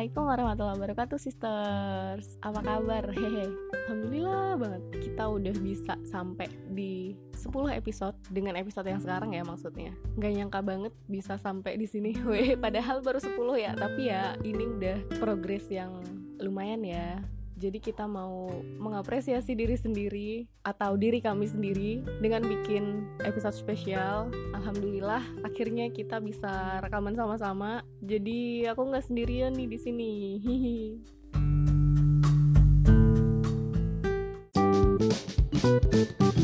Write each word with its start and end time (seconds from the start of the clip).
Assalamualaikum 0.00 0.32
warahmatullahi 0.32 0.76
wabarakatuh 0.80 1.18
sisters. 1.20 2.40
Apa 2.40 2.64
kabar? 2.64 3.04
Hehe. 3.12 3.52
Alhamdulillah 3.84 4.56
banget. 4.56 4.82
Kita 4.96 5.28
udah 5.28 5.54
bisa 5.60 5.94
sampai 6.08 6.48
di 6.72 7.12
10 7.36 7.68
episode 7.76 8.16
Dengan 8.32 8.56
episode 8.56 8.88
yang 8.88 9.04
sekarang 9.04 9.36
ya 9.36 9.44
maksudnya. 9.44 9.92
Gak 10.16 10.32
nyangka 10.32 10.64
banget 10.64 10.96
bisa 11.04 11.36
sampai 11.36 11.76
di 11.76 11.84
sini. 11.84 12.16
Padahal 12.64 13.04
baru 13.04 13.20
10 13.20 13.36
ya. 13.60 13.76
Tapi 13.76 14.08
ya 14.08 14.40
ini 14.40 14.64
udah 14.72 15.20
progres 15.20 15.68
yang 15.68 15.92
lumayan 16.40 16.80
ya 16.80 17.20
jadi 17.60 17.76
kita 17.76 18.08
mau 18.08 18.48
mengapresiasi 18.80 19.52
diri 19.52 19.76
sendiri 19.76 20.48
atau 20.64 20.96
diri 20.96 21.20
kami 21.20 21.44
sendiri 21.44 22.00
dengan 22.24 22.40
bikin 22.40 23.04
episode 23.20 23.52
spesial. 23.52 24.32
Alhamdulillah 24.56 25.20
akhirnya 25.44 25.92
kita 25.92 26.24
bisa 26.24 26.80
rekaman 26.80 27.12
sama-sama. 27.12 27.84
Jadi 28.00 28.64
aku 28.64 28.88
nggak 28.88 29.12
sendirian 29.12 29.52
nih 29.52 29.68
di 29.68 29.76
sini. 29.76 30.40
Hihi. 30.40 30.80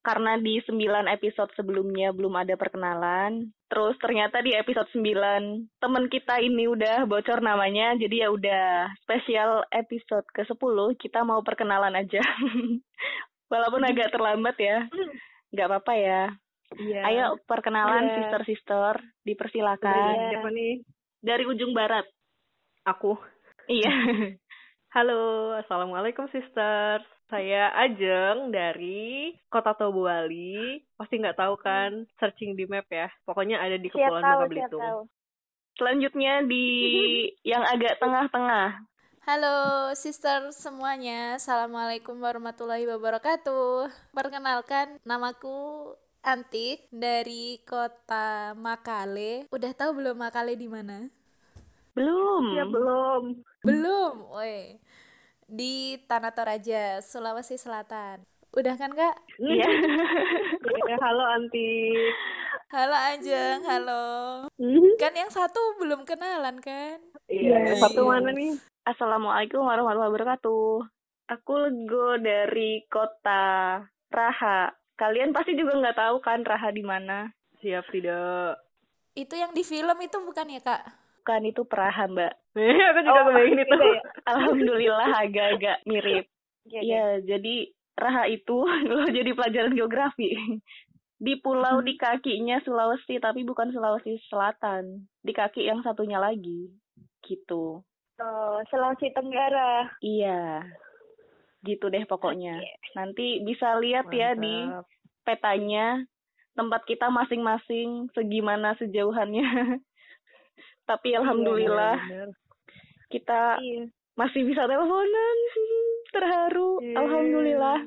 karena 0.00 0.40
di 0.40 0.60
9 0.64 0.80
episode 1.12 1.52
sebelumnya 1.52 2.12
belum 2.16 2.32
ada 2.40 2.56
perkenalan. 2.56 3.52
Terus 3.68 3.94
ternyata 4.00 4.40
di 4.40 4.56
episode 4.56 4.88
9 4.96 5.78
teman 5.78 6.08
kita 6.08 6.40
ini 6.40 6.66
udah 6.66 7.04
bocor 7.04 7.44
namanya, 7.44 7.94
jadi 8.00 8.26
ya 8.26 8.28
udah 8.32 8.64
spesial 9.04 9.62
episode 9.70 10.24
ke-10 10.32 10.76
kita 10.96 11.20
mau 11.22 11.44
perkenalan 11.44 11.94
aja. 11.94 12.20
Walaupun 13.52 13.82
agak 13.84 14.14
terlambat 14.14 14.56
ya. 14.56 14.88
Nggak 15.52 15.66
apa-apa 15.68 15.92
ya. 15.98 16.22
Iya. 16.78 17.00
Ayo 17.02 17.24
perkenalan 17.50 18.06
Iya. 18.06 18.14
sister-sister, 18.22 18.94
dipersilakan. 19.26 20.14
Iya. 20.14 20.28
Siapa 20.38 20.48
nih? 20.54 20.74
Dari 21.20 21.44
ujung 21.44 21.74
barat. 21.74 22.06
Aku. 22.86 23.18
Iya. 23.66 23.90
Halo, 24.94 25.54
assalamualaikum 25.60 26.26
sisters. 26.30 27.06
Saya 27.30 27.70
Ajeng 27.78 28.50
dari 28.50 29.30
Kota 29.46 29.70
Tobuali. 29.78 30.82
Pasti 30.98 31.22
nggak 31.22 31.38
tahu 31.38 31.54
kan? 31.62 32.02
Searching 32.18 32.58
di 32.58 32.66
map 32.66 32.90
ya. 32.90 33.06
Pokoknya 33.22 33.62
ada 33.62 33.78
di 33.78 33.86
Siap 33.86 34.02
Kepulauan 34.02 34.26
tahu, 34.26 34.34
Bangka 34.34 34.50
Belitung. 34.50 34.82
tahu. 34.82 35.00
Selanjutnya 35.78 36.34
di 36.42 36.66
yang 37.54 37.62
agak 37.62 38.02
tengah-tengah. 38.02 38.82
Halo 39.30 39.58
sister 39.94 40.50
semuanya, 40.50 41.38
Assalamualaikum 41.38 42.18
warahmatullahi 42.18 42.88
wabarakatuh 42.88 43.92
Perkenalkan, 44.16 44.96
namaku 45.04 45.92
Antik 46.24 46.88
dari 46.88 47.60
kota 47.68 48.56
Makale 48.56 49.44
Udah 49.52 49.70
tahu 49.76 50.00
belum 50.00 50.18
Makale 50.24 50.56
di 50.56 50.66
mana? 50.72 51.06
Belum. 51.92 52.42
Ya 52.56 52.64
belum. 52.64 53.22
Belum, 53.60 54.14
woi 54.32 54.80
Di 55.50 55.98
Tanah 56.06 56.30
Toraja, 56.30 57.02
Sulawesi 57.02 57.58
Selatan 57.58 58.22
Udah 58.54 58.74
kan 58.78 58.94
kak? 58.94 59.18
Iya. 59.42 59.66
Ya, 60.86 60.96
halo 61.06 61.26
Anti. 61.26 61.94
Halo 62.70 62.94
Ajeng, 62.94 63.62
halo 63.66 64.02
Kan 64.98 65.14
yang 65.14 65.30
satu 65.30 65.58
belum 65.82 66.06
kenalan 66.06 66.62
kan? 66.62 67.02
Iya. 67.26 67.78
Satu 67.82 68.06
mana 68.06 68.30
nih? 68.30 68.58
Assalamualaikum 68.86 69.66
warahmatullahi 69.66 70.10
wabarakatuh. 70.14 70.86
Aku 71.34 71.54
Lego 71.66 72.18
dari 72.22 72.86
kota 72.86 73.82
Raha. 74.10 74.70
Kalian 74.98 75.34
pasti 75.34 75.58
juga 75.58 75.78
nggak 75.78 75.98
tahu 75.98 76.16
kan 76.22 76.46
Raha 76.46 76.70
di 76.70 76.82
mana? 76.86 77.30
Siap 77.58 77.90
tidak? 77.90 78.58
Itu 79.18 79.34
yang 79.34 79.50
di 79.50 79.66
film 79.66 79.98
itu 79.98 80.18
bukan 80.22 80.46
ya 80.46 80.62
kak? 80.62 80.99
Bukan 81.30 81.46
itu 81.46 81.62
Praha, 81.62 82.10
Mbak. 82.10 82.58
Eh, 82.58 82.74
aku 82.90 83.00
juga 83.06 83.20
kebayangin 83.30 83.62
itu. 83.62 83.90
Alhamdulillah 84.26 85.14
agak-agak 85.14 85.78
mirip. 85.86 86.26
Iya, 86.66 86.80
iya. 86.82 86.82
Iya, 86.82 87.06
jadi 87.22 87.70
Raha 87.94 88.26
itu 88.26 88.66
lo 88.66 89.06
jadi 89.14 89.30
pelajaran 89.30 89.78
geografi. 89.78 90.34
Di 91.22 91.38
pulau 91.38 91.86
di 91.86 91.94
kakinya 91.94 92.58
Sulawesi, 92.66 93.22
tapi 93.22 93.46
bukan 93.46 93.70
Sulawesi 93.70 94.18
Selatan. 94.26 95.06
Di 95.22 95.30
kaki 95.30 95.70
yang 95.70 95.86
satunya 95.86 96.18
lagi. 96.18 96.74
Gitu. 97.22 97.78
Oh, 98.18 98.58
Sulawesi 98.66 99.14
Tenggara. 99.14 99.86
Iya. 100.02 100.66
Gitu 101.62 101.86
deh 101.94 102.10
pokoknya. 102.10 102.58
Nanti 102.98 103.38
bisa 103.46 103.78
lihat 103.78 104.10
ya 104.10 104.34
di 104.34 104.66
Mantap. 104.66 104.90
petanya 105.22 106.02
tempat 106.58 106.82
kita 106.90 107.06
masing-masing 107.06 108.10
segimana 108.18 108.74
sejauhannya. 108.82 109.78
Tapi 110.90 111.14
alhamdulillah 111.14 111.96
Bener. 112.02 112.28
kita 113.06 113.62
Iya. 113.62 113.86
masih 114.18 114.42
bisa 114.42 114.66
teleponan. 114.66 115.36
Terharu. 116.14 116.82
Iya. 116.82 116.96
Alhamdulillah. 116.98 117.78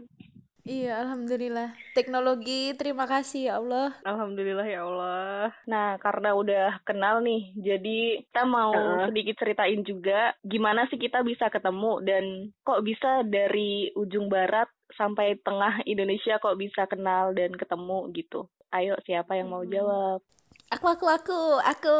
Iya, 0.64 1.04
Alhamdulillah 1.04 1.76
Teknologi, 1.92 2.72
terima 2.80 3.04
kasih 3.04 3.52
ya 3.52 3.60
Allah 3.60 4.00
Alhamdulillah 4.08 4.64
ya 4.64 4.88
Allah. 4.88 5.52
Nah, 5.68 6.00
karena 6.00 6.32
udah 6.32 6.80
kenal 6.88 7.20
nih, 7.20 7.52
jadi 7.60 8.24
kita 8.24 8.48
mau 8.48 8.72
Heeh. 8.72 9.12
sedikit 9.12 9.44
ceritain 9.44 9.84
juga 9.84 10.32
gimana 10.40 10.88
sih 10.88 10.96
kita 10.96 11.20
bisa 11.20 11.52
ketemu 11.52 12.00
dan 12.08 12.24
kok 12.64 12.80
bisa 12.80 13.28
dari 13.28 13.92
ujung 13.92 14.32
barat 14.32 14.72
sampai 14.96 15.36
tengah 15.44 15.84
Indonesia 15.84 16.40
kok 16.40 16.56
bisa 16.56 16.88
kenal 16.88 17.36
dan 17.36 17.52
ketemu 17.52 18.08
gitu. 18.16 18.48
Ayo, 18.72 18.96
siapa 19.04 19.36
yang 19.36 19.52
mau 19.52 19.68
jawab? 19.68 20.24
Aku, 20.72 20.88
aku, 20.88 21.12
aku, 21.12 21.40
aku, 21.60 21.98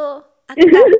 aku. 0.48 0.56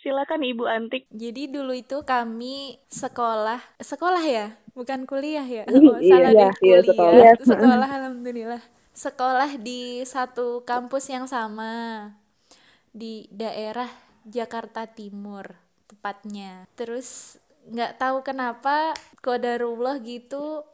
Silakan 0.00 0.40
Ibu 0.40 0.64
Antik. 0.64 1.04
Jadi 1.12 1.52
dulu 1.52 1.76
itu 1.76 2.00
kami 2.08 2.80
sekolah, 2.88 3.60
sekolah 3.80 4.24
ya, 4.24 4.46
bukan 4.72 5.04
kuliah 5.04 5.44
ya. 5.44 5.64
Iya, 5.68 5.78
Oh, 5.84 6.00
salah 6.00 6.32
iya, 6.32 6.48
iya, 6.64 6.78
kuliah. 6.80 6.82
sekolah. 6.88 7.34
Sekolah, 7.36 7.88
alhamdulillah. 7.88 8.62
Sekolah 8.96 9.50
di 9.60 10.00
satu 10.08 10.64
kampus 10.64 11.12
yang 11.12 11.28
sama 11.28 12.08
di 12.90 13.26
daerah 13.30 13.88
Jakarta 14.26 14.86
Timur 14.88 15.46
tepatnya. 15.88 16.66
Terus 16.78 17.38
nggak 17.70 18.00
tahu 18.00 18.16
kenapa 18.24 18.96
kodarullah 19.20 20.00
gitu 20.02 20.64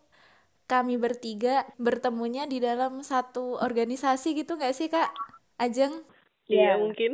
kami 0.67 0.99
bertiga 0.99 1.63
bertemunya 1.79 2.45
di 2.51 2.59
dalam 2.59 3.03
satu 3.07 3.59
organisasi 3.63 4.35
gitu 4.35 4.59
nggak 4.59 4.75
sih 4.75 4.89
Kak 4.91 5.11
Ajeng? 5.63 5.95
Iya, 6.47 6.75
Iya. 6.75 6.75
mungkin. 6.79 7.13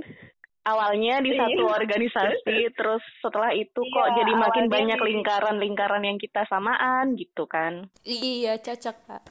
Awalnya 0.62 1.18
di 1.26 1.34
Iya. 1.34 1.40
satu 1.42 1.62
organisasi, 1.66 2.56
terus 2.78 3.02
setelah 3.18 3.50
itu 3.50 3.80
kok 3.82 4.06
Iya, 4.06 4.16
jadi 4.22 4.32
makin 4.38 4.66
banyak 4.70 5.00
lingkaran-lingkaran 5.00 6.06
yang 6.06 6.18
kita 6.22 6.46
samaan 6.46 7.18
gitu 7.18 7.50
kan. 7.50 7.90
Iya 8.06 8.54
cocok 8.62 8.96
Kak. 9.10 9.22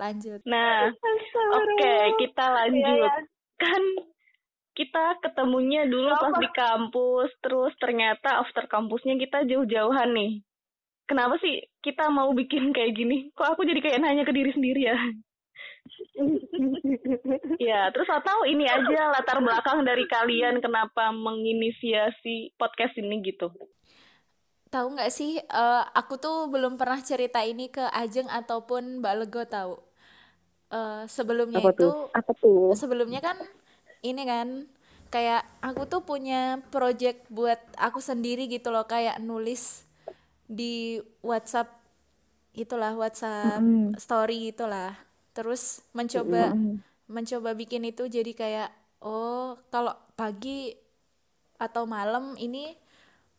Lanjut. 0.00 0.40
Nah, 0.48 0.88
Oke, 1.52 1.94
kita 2.16 2.44
lanjut. 2.48 2.80
Iya, 2.80 3.04
ya. 3.04 3.14
Kan 3.60 3.82
kita 4.72 5.20
ketemunya 5.20 5.84
dulu 5.84 6.08
pas 6.16 6.32
di 6.40 6.48
kampus, 6.56 7.28
terus 7.44 7.76
ternyata 7.76 8.40
after 8.40 8.64
kampusnya 8.64 9.20
kita 9.20 9.44
jauh-jauhan 9.44 10.16
nih. 10.16 10.40
Kenapa 11.04 11.36
sih 11.42 11.60
kita 11.84 12.08
mau 12.08 12.32
bikin 12.32 12.72
kayak 12.72 12.96
gini? 12.96 13.28
Kok 13.36 13.58
aku 13.58 13.68
jadi 13.68 13.82
kayak 13.84 14.00
nanya 14.00 14.24
ke 14.24 14.32
diri 14.32 14.48
sendiri 14.54 14.88
ya? 14.88 14.96
Ya, 17.60 17.88
terus 17.94 18.08
atau 18.10 18.44
ini 18.44 18.66
aja 18.66 19.12
latar 19.14 19.40
belakang 19.40 19.84
dari 19.86 20.04
kalian 20.08 20.60
kenapa 20.60 21.12
menginisiasi 21.14 22.56
podcast 22.58 22.96
ini 22.98 23.20
gitu. 23.24 23.52
Tahu 24.70 24.86
nggak 24.94 25.10
sih, 25.10 25.38
eh, 25.42 25.82
aku 25.94 26.18
tuh 26.18 26.46
belum 26.46 26.78
pernah 26.78 27.02
cerita 27.02 27.42
ini 27.42 27.66
ke 27.72 27.82
Ajeng 27.90 28.30
ataupun 28.30 29.02
Mbak 29.02 29.14
Lego 29.18 29.42
tahu. 29.46 29.74
Eh, 30.70 31.02
sebelumnya 31.10 31.58
Apa 31.58 31.74
itu, 31.74 31.82
tuh? 31.82 31.94
Apa 32.14 32.32
tuh? 32.38 32.70
sebelumnya 32.78 33.18
kan 33.18 33.34
ini 34.06 34.22
kan 34.22 34.70
kayak 35.10 35.42
aku 35.58 35.90
tuh 35.90 36.06
punya 36.06 36.62
project 36.70 37.26
buat 37.26 37.58
aku 37.74 37.98
sendiri 37.98 38.46
gitu 38.46 38.70
loh, 38.70 38.86
kayak 38.86 39.18
nulis 39.18 39.82
di 40.46 41.02
WhatsApp 41.22 41.66
itulah 42.54 42.94
WhatsApp 42.94 43.58
story 43.98 44.54
itulah. 44.54 44.94
Terus 45.40 45.80
mencoba 45.96 46.52
mencoba 47.08 47.56
bikin 47.56 47.88
itu 47.88 48.04
jadi 48.12 48.28
kayak 48.36 48.68
oh 49.00 49.56
kalau 49.72 49.96
pagi 50.12 50.76
atau 51.56 51.88
malam 51.88 52.36
ini 52.36 52.76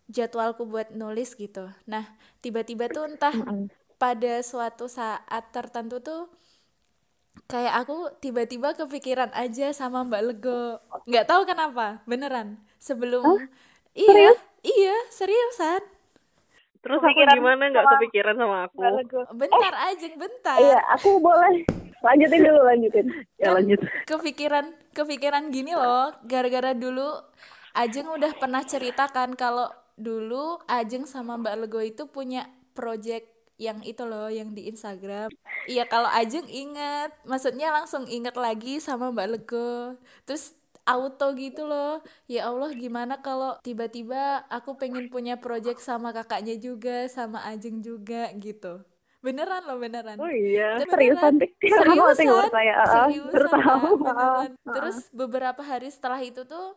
jadwalku 0.10 0.66
buat 0.66 0.90
nulis 0.98 1.38
gitu. 1.38 1.70
Nah, 1.86 2.10
tiba-tiba 2.42 2.90
tuh 2.90 3.06
entah 3.06 3.38
pada 4.02 4.42
suatu 4.42 4.90
saat 4.90 5.54
tertentu 5.54 6.02
tuh 6.02 6.26
kayak 7.46 7.86
aku 7.86 8.10
tiba-tiba 8.18 8.74
kepikiran 8.74 9.30
aja 9.38 9.70
sama 9.78 10.02
Mbak 10.02 10.24
Lego. 10.26 10.82
Nggak 11.06 11.30
tahu 11.30 11.46
kenapa, 11.46 12.02
beneran. 12.10 12.58
Sebelum 12.82 13.46
iya, 13.94 14.34
iya, 14.66 14.98
seriusan. 15.14 15.86
Terus 16.82 16.98
aku 16.98 17.22
gimana 17.30 17.70
nggak 17.70 17.86
kepikiran 17.94 18.36
sama 18.42 18.58
aku? 18.66 18.82
Mbak 18.82 18.92
Lego. 18.98 19.22
Bentar 19.38 19.74
aja, 19.86 20.08
bentar. 20.18 20.58
Iya, 20.58 20.80
aku 20.98 21.22
boleh. 21.22 21.62
Lanjutin 22.02 22.42
dulu, 22.42 22.62
lanjutin. 22.66 23.06
Ya 23.38 23.54
lanjut. 23.54 23.80
kepikiran 24.10 24.74
kepikiran 24.92 25.54
gini 25.54 25.74
loh 25.78 26.14
gara-gara 26.26 26.74
dulu 26.74 27.22
Ajeng 27.72 28.12
udah 28.12 28.36
pernah 28.36 28.66
ceritakan 28.68 29.40
kalau 29.40 29.72
dulu 29.96 30.60
Ajeng 30.68 31.08
sama 31.08 31.40
Mbak 31.40 31.56
Lego 31.66 31.80
itu 31.80 32.04
punya 32.12 32.52
project 32.76 33.32
yang 33.62 33.80
itu 33.86 34.04
loh 34.04 34.28
yang 34.28 34.52
di 34.58 34.68
Instagram. 34.68 35.30
Iya 35.70 35.86
kalau 35.86 36.10
Ajeng 36.10 36.50
inget, 36.50 37.14
maksudnya 37.24 37.70
langsung 37.70 38.10
inget 38.10 38.34
lagi 38.34 38.82
sama 38.82 39.14
Mbak 39.14 39.28
Lego. 39.30 39.96
Terus 40.26 40.58
auto 40.84 41.32
gitu 41.38 41.70
loh. 41.70 42.02
Ya 42.26 42.50
Allah 42.50 42.74
gimana 42.74 43.22
kalau 43.22 43.62
tiba-tiba 43.62 44.44
aku 44.50 44.76
pengen 44.82 45.08
punya 45.14 45.38
project 45.38 45.80
sama 45.80 46.10
kakaknya 46.12 46.58
juga, 46.58 47.06
sama 47.08 47.46
Ajeng 47.46 47.86
juga 47.86 48.34
gitu. 48.42 48.82
Beneran 49.22 49.62
loh 49.70 49.78
beneran. 49.78 50.18
Oh 50.18 50.30
iya, 50.34 50.82
Beneran. 50.82 50.90
seriusan. 50.98 51.34
Seriusan, 51.62 52.50
saya, 52.50 52.74
ah, 52.74 52.86
ah, 52.86 53.08
seriusan. 53.10 53.50
Kak, 53.54 53.78
beneran. 54.02 54.52
Ah. 54.58 54.74
Terus 54.74 54.98
beberapa 55.14 55.62
hari 55.62 55.94
setelah 55.94 56.18
itu 56.22 56.42
tuh 56.50 56.74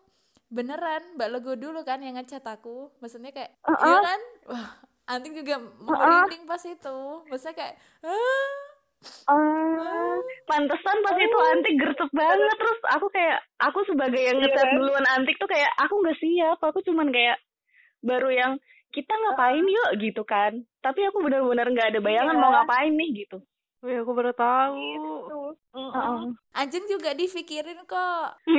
beneran 0.52 1.16
Mbak 1.16 1.28
Lego 1.32 1.52
dulu 1.56 1.80
kan 1.88 2.04
yang 2.04 2.20
ngechat 2.20 2.44
aku. 2.44 2.92
Maksudnya 3.00 3.32
kayak, 3.32 3.56
Ah, 3.64 3.76
iya 3.80 3.96
ah. 3.96 4.02
kan? 4.04 4.20
Wah, 4.52 4.68
Anting 5.04 5.36
juga 5.36 5.60
merinding 5.60 6.44
pas 6.48 6.62
itu. 6.64 6.98
Maksudnya 7.28 7.56
kayak, 7.56 7.74
ah, 8.04 8.74
Ah, 9.28 10.16
pantesan 10.48 10.96
pas 11.04 11.16
itu 11.20 11.38
antik 11.52 11.74
gercep 11.76 12.08
banget 12.16 12.56
terus 12.56 12.78
aku 12.88 13.06
kayak 13.12 13.36
aku 13.60 13.84
sebagai 13.84 14.16
yang 14.16 14.40
ngecat 14.40 14.68
duluan 14.72 15.04
antik 15.12 15.36
tuh 15.36 15.44
kayak 15.44 15.68
aku 15.76 16.00
nggak 16.00 16.16
siap 16.20 16.56
aku 16.64 16.80
cuman 16.88 17.12
kayak 17.12 17.36
baru 18.00 18.32
yang 18.32 18.52
kita 18.96 19.12
ngapain 19.12 19.60
yuk 19.60 19.90
gitu 20.00 20.24
kan 20.24 20.64
tapi 20.84 21.00
aku 21.08 21.24
benar-benar 21.24 21.72
nggak 21.72 21.96
ada 21.96 22.00
bayangan 22.04 22.36
mau 22.36 22.52
ngapain 22.52 22.92
nih 22.92 23.24
gitu. 23.24 23.40
Wih, 23.80 24.04
aku 24.04 24.12
baru 24.12 24.32
tahu. 24.36 24.80
Heeh. 25.72 26.20
Anjing 26.56 26.84
juga 26.88 27.16
dipikirin 27.16 27.84
kok. 27.88 28.28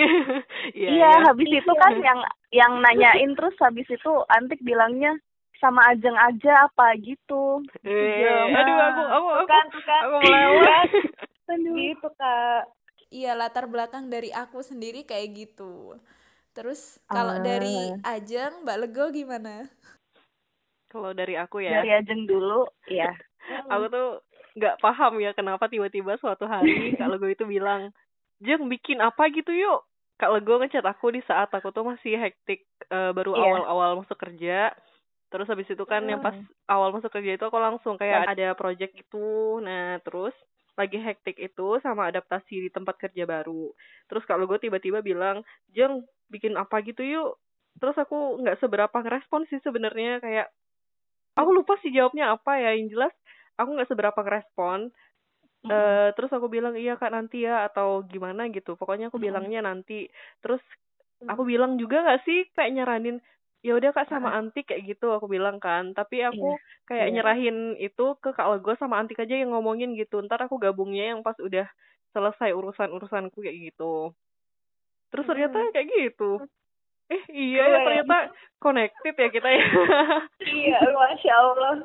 Iya, 0.75 0.89
iya 0.91 1.11
habis 1.29 1.45
itu 1.45 1.71
kan 1.77 1.93
yang 2.01 2.19
yang 2.49 2.73
nanyain 2.81 3.31
terus 3.37 3.53
habis 3.61 3.85
itu 3.85 4.11
antik 4.33 4.57
bilangnya 4.65 5.13
sama 5.61 5.93
Ajeng 5.93 6.17
aja 6.17 6.65
apa? 6.65 6.97
Gitu. 6.97 7.61
Eh, 7.85 8.49
aduh, 8.49 8.77
aku, 8.81 9.01
aku, 9.05 9.29
aku, 9.29 9.45
kan 9.45 9.65
kan 9.85 10.01
aku 10.09 10.15
melewat. 10.25 10.87
gitu 11.77 12.07
kak. 12.17 12.61
Iya 13.13 13.37
latar 13.37 13.69
belakang 13.69 14.09
dari 14.09 14.33
aku 14.33 14.65
sendiri 14.65 15.05
kayak 15.05 15.37
gitu. 15.37 16.01
Terus 16.57 16.97
kalau 17.05 17.37
dari 17.45 17.93
Ajeng, 18.01 18.65
Mbak 18.65 18.77
Lego 18.81 19.05
gimana? 19.13 19.69
Kalau 20.95 21.11
dari 21.11 21.35
aku 21.35 21.59
ya, 21.59 21.83
dari 21.83 21.91
Ajeng 21.91 22.23
dulu 22.23 22.63
ya 22.87 23.11
aku 23.73 23.85
tuh 23.91 24.07
nggak 24.55 24.79
paham 24.79 25.19
ya 25.19 25.35
kenapa 25.35 25.67
tiba-tiba 25.67 26.15
suatu 26.15 26.47
hari 26.47 26.71
Kak 26.99 27.11
Lego 27.11 27.27
itu 27.27 27.43
bilang, 27.43 27.91
Jeng 28.39 28.71
bikin 28.71 29.03
apa 29.03 29.27
gitu 29.27 29.51
yuk. 29.51 29.83
Kak 30.15 30.31
Lego 30.31 30.55
ngechat 30.63 30.87
aku 30.87 31.11
di 31.11 31.19
saat 31.27 31.51
aku 31.51 31.75
tuh 31.75 31.83
masih 31.83 32.15
hektik 32.15 32.63
eh, 32.87 33.11
baru 33.11 33.35
Iya. 33.35 33.43
awal-awal 33.43 33.99
masuk 33.99 34.15
kerja. 34.15 34.71
Terus 35.27 35.51
habis 35.51 35.67
itu 35.67 35.83
kan 35.83 36.07
yang 36.07 36.23
pas 36.23 36.37
awal 36.71 36.95
masuk 36.95 37.11
kerja 37.11 37.35
itu 37.35 37.43
aku 37.43 37.59
langsung 37.59 37.99
kayak 37.99 38.31
ada 38.31 38.55
project 38.55 38.95
itu. 38.95 39.59
Nah, 39.59 39.99
terus 40.07 40.31
lagi 40.79 40.95
hektik 40.95 41.35
itu 41.35 41.79
sama 41.83 42.07
adaptasi 42.07 42.63
di 42.63 42.69
tempat 42.71 42.95
kerja 42.95 43.27
baru. 43.27 43.75
Terus 44.07 44.23
Kak 44.23 44.39
Lego 44.39 44.55
tiba-tiba 44.55 45.03
bilang, 45.03 45.43
Jeng 45.75 46.07
bikin 46.31 46.55
apa 46.55 46.79
gitu 46.87 47.03
yuk. 47.03 47.35
Terus 47.75 47.99
aku 47.99 48.39
nggak 48.39 48.63
seberapa 48.63 48.95
ngerespon 48.95 49.43
sih 49.51 49.59
sebenarnya 49.59 50.23
kayak 50.23 50.47
aku 51.39 51.49
lupa 51.55 51.73
sih 51.83 51.91
jawabnya 51.91 52.35
apa 52.35 52.51
ya 52.59 52.75
yang 52.75 52.87
jelas 52.91 53.13
aku 53.59 53.69
nggak 53.75 53.89
seberapa 53.91 54.19
ngerespon. 54.19 54.91
Eh, 55.65 56.07
terus 56.13 56.29
aku 56.29 56.47
bilang 56.51 56.77
iya 56.77 56.93
kak 56.99 57.09
nanti 57.09 57.41
ya 57.47 57.65
atau 57.67 58.05
gimana 58.05 58.47
gitu. 58.53 58.77
Pokoknya 58.79 59.09
aku 59.09 59.17
bilangnya 59.17 59.65
nanti. 59.65 60.07
Terus 60.43 60.61
aku 61.25 61.41
bilang 61.47 61.77
juga 61.81 62.05
nggak 62.05 62.21
sih 62.27 62.39
kayak 62.53 62.71
nyaranin 62.75 63.17
ya 63.65 63.73
udah 63.73 63.91
kak 63.97 64.05
sama 64.13 64.29
antik 64.37 64.69
kayak 64.69 64.83
gitu 64.95 65.09
aku 65.17 65.25
bilang 65.25 65.57
kan. 65.57 65.91
Tapi 65.97 66.21
aku 66.21 66.61
kayak 66.85 67.09
nyerahin 67.15 67.57
itu 67.81 68.03
ke 68.21 68.29
kak 68.37 68.45
Lego 68.51 68.77
sama 68.77 69.01
antik 69.01 69.17
aja 69.23 69.35
yang 69.41 69.51
ngomongin 69.55 69.97
gitu. 69.97 70.21
Ntar 70.21 70.45
aku 70.45 70.61
gabungnya 70.61 71.13
yang 71.15 71.21
pas 71.25 71.37
udah 71.41 71.65
selesai 72.13 72.53
urusan 72.53 72.89
urusanku 72.93 73.41
kayak 73.41 73.73
gitu. 73.73 74.13
Terus 75.09 75.25
ternyata 75.25 75.57
kayak 75.73 75.87
gitu 75.89 76.45
eh 77.05 77.23
iya 77.29 77.63
ya 77.69 77.77
ternyata 77.85 78.17
connected 78.57 79.13
ya 79.13 79.29
kita 79.29 79.49
ya. 79.49 79.65
Iya 80.65 80.79
masya 80.89 81.33
Allah. 81.37 81.75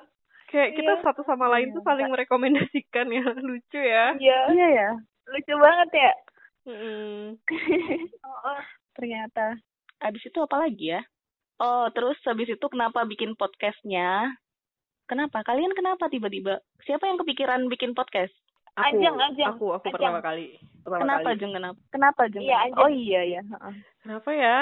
Kayak 0.49 0.71
kita 0.81 0.93
satu 1.05 1.23
sama 1.29 1.47
lain 1.53 1.71
tuh 1.77 1.85
saling 1.85 2.09
merekomendasikan 2.11 3.07
ya 3.13 3.25
lucu 3.49 3.81
ya. 3.81 4.17
Iya. 4.17 4.41
Iya 4.51 4.69
ya. 4.73 4.89
Lucu 5.29 5.55
banget 5.61 5.91
ya. 5.93 6.13
Mm-mm. 6.67 7.39
ternyata. 8.97 9.61
Habis 10.01 10.23
itu 10.25 10.39
apa 10.41 10.57
lagi 10.57 10.97
ya? 10.97 11.01
Oh 11.61 11.93
terus 11.93 12.17
habis 12.25 12.49
itu 12.49 12.67
kenapa 12.73 13.05
bikin 13.05 13.37
podcastnya? 13.37 14.33
Kenapa? 15.05 15.45
Kalian 15.45 15.77
kenapa 15.77 16.09
tiba-tiba? 16.09 16.65
Siapa 16.87 17.05
yang 17.05 17.21
kepikiran 17.21 17.69
bikin 17.69 17.93
podcast? 17.93 18.33
Aku. 18.79 18.97
Ajeng, 18.97 19.17
Ajeng. 19.19 19.49
aku 19.51 19.67
aku 19.77 19.91
pertama 19.93 20.23
kali. 20.23 20.57
Pertama 20.81 21.03
kenapa 21.05 21.29
kali. 21.29 21.39
jeng 21.43 21.53
kenapa? 21.53 21.81
Kenapa 21.91 22.23
jeng 22.31 22.45
oh 22.79 22.91
iya 22.91 23.21
ya 23.27 23.43
heeh. 23.43 23.75
kenapa 24.07 24.31
ya 24.33 24.57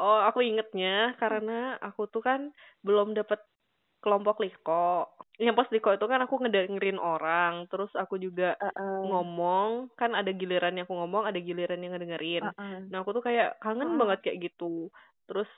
oh 0.00 0.22
aku 0.24 0.42
ingetnya 0.44 1.16
karena 1.20 1.76
aku 1.82 2.08
tuh 2.08 2.22
kan 2.22 2.50
belum 2.82 3.12
dapet 3.16 3.40
kelompok 4.00 4.38
liko 4.44 5.10
yang 5.36 5.58
pas 5.58 5.68
liko 5.68 5.92
itu 5.92 6.06
kan 6.06 6.20
aku 6.22 6.38
ngedengerin 6.40 7.00
orang 7.00 7.66
terus 7.66 7.90
aku 7.98 8.16
juga 8.16 8.54
Heeh. 8.60 9.00
ngomong 9.08 9.92
kan 9.98 10.14
ada 10.14 10.30
giliran 10.32 10.78
yang 10.78 10.86
aku 10.86 10.96
ngomong 10.96 11.26
ada 11.26 11.36
giliran 11.42 11.80
yang 11.82 11.92
ngedengerin 11.96 12.44
Heeh. 12.54 12.86
Nah, 12.88 13.02
aku 13.02 13.12
tuh 13.16 13.24
kayak 13.24 13.58
kangen 13.60 13.98
banget 13.98 14.18
kayak 14.22 14.38
gitu. 14.50 14.88
Terus 15.26 15.50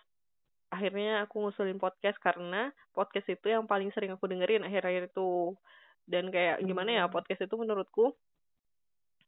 akhirnya 0.68 1.24
aku 1.24 1.40
ngusulin 1.44 1.80
podcast 1.80 2.16
karena 2.20 2.72
podcast 2.92 3.28
itu 3.28 3.46
yang 3.52 3.64
paling 3.64 3.92
sering 3.92 4.12
aku 4.16 4.28
dengerin 4.28 4.64
akhir-akhir 4.64 5.12
itu. 5.12 5.54
Dan 6.08 6.32
kayak 6.32 6.64
gimana 6.64 6.88
ya, 6.88 7.04
podcast 7.12 7.44
itu 7.44 7.52
menurutku 7.52 8.16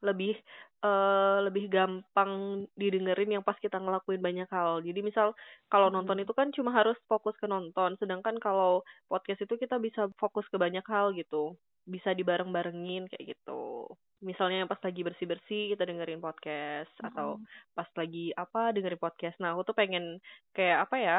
lebih 0.00 0.36
eh 0.80 1.38
lebih 1.44 1.68
gampang 1.68 2.64
didengerin 2.72 3.36
yang 3.36 3.44
pas 3.44 3.56
kita 3.60 3.76
ngelakuin 3.76 4.24
banyak 4.24 4.48
hal. 4.48 4.80
Jadi 4.80 5.04
misal 5.04 5.36
kalau 5.68 5.92
nonton 5.92 6.16
itu 6.24 6.32
kan 6.32 6.48
cuma 6.56 6.72
harus 6.72 6.96
fokus 7.04 7.36
ke 7.36 7.44
nonton, 7.44 8.00
sedangkan 8.00 8.40
kalau 8.40 8.80
podcast 9.04 9.44
itu 9.44 9.60
kita 9.60 9.76
bisa 9.76 10.08
fokus 10.16 10.48
ke 10.48 10.56
banyak 10.56 10.84
hal 10.88 11.12
gitu. 11.12 11.52
Bisa 11.84 12.16
dibareng-barengin 12.16 13.12
kayak 13.12 13.36
gitu. 13.36 13.92
Misalnya 14.24 14.64
pas 14.64 14.80
lagi 14.80 15.04
bersih-bersih 15.04 15.76
kita 15.76 15.84
dengerin 15.84 16.24
podcast 16.24 16.92
atau 17.04 17.36
pas 17.76 17.88
lagi 17.96 18.32
apa 18.32 18.72
dengerin 18.72 19.00
podcast. 19.00 19.36
Nah, 19.36 19.52
aku 19.52 19.68
tuh 19.68 19.76
pengen 19.76 20.16
kayak 20.56 20.88
apa 20.88 20.96
ya? 20.96 21.18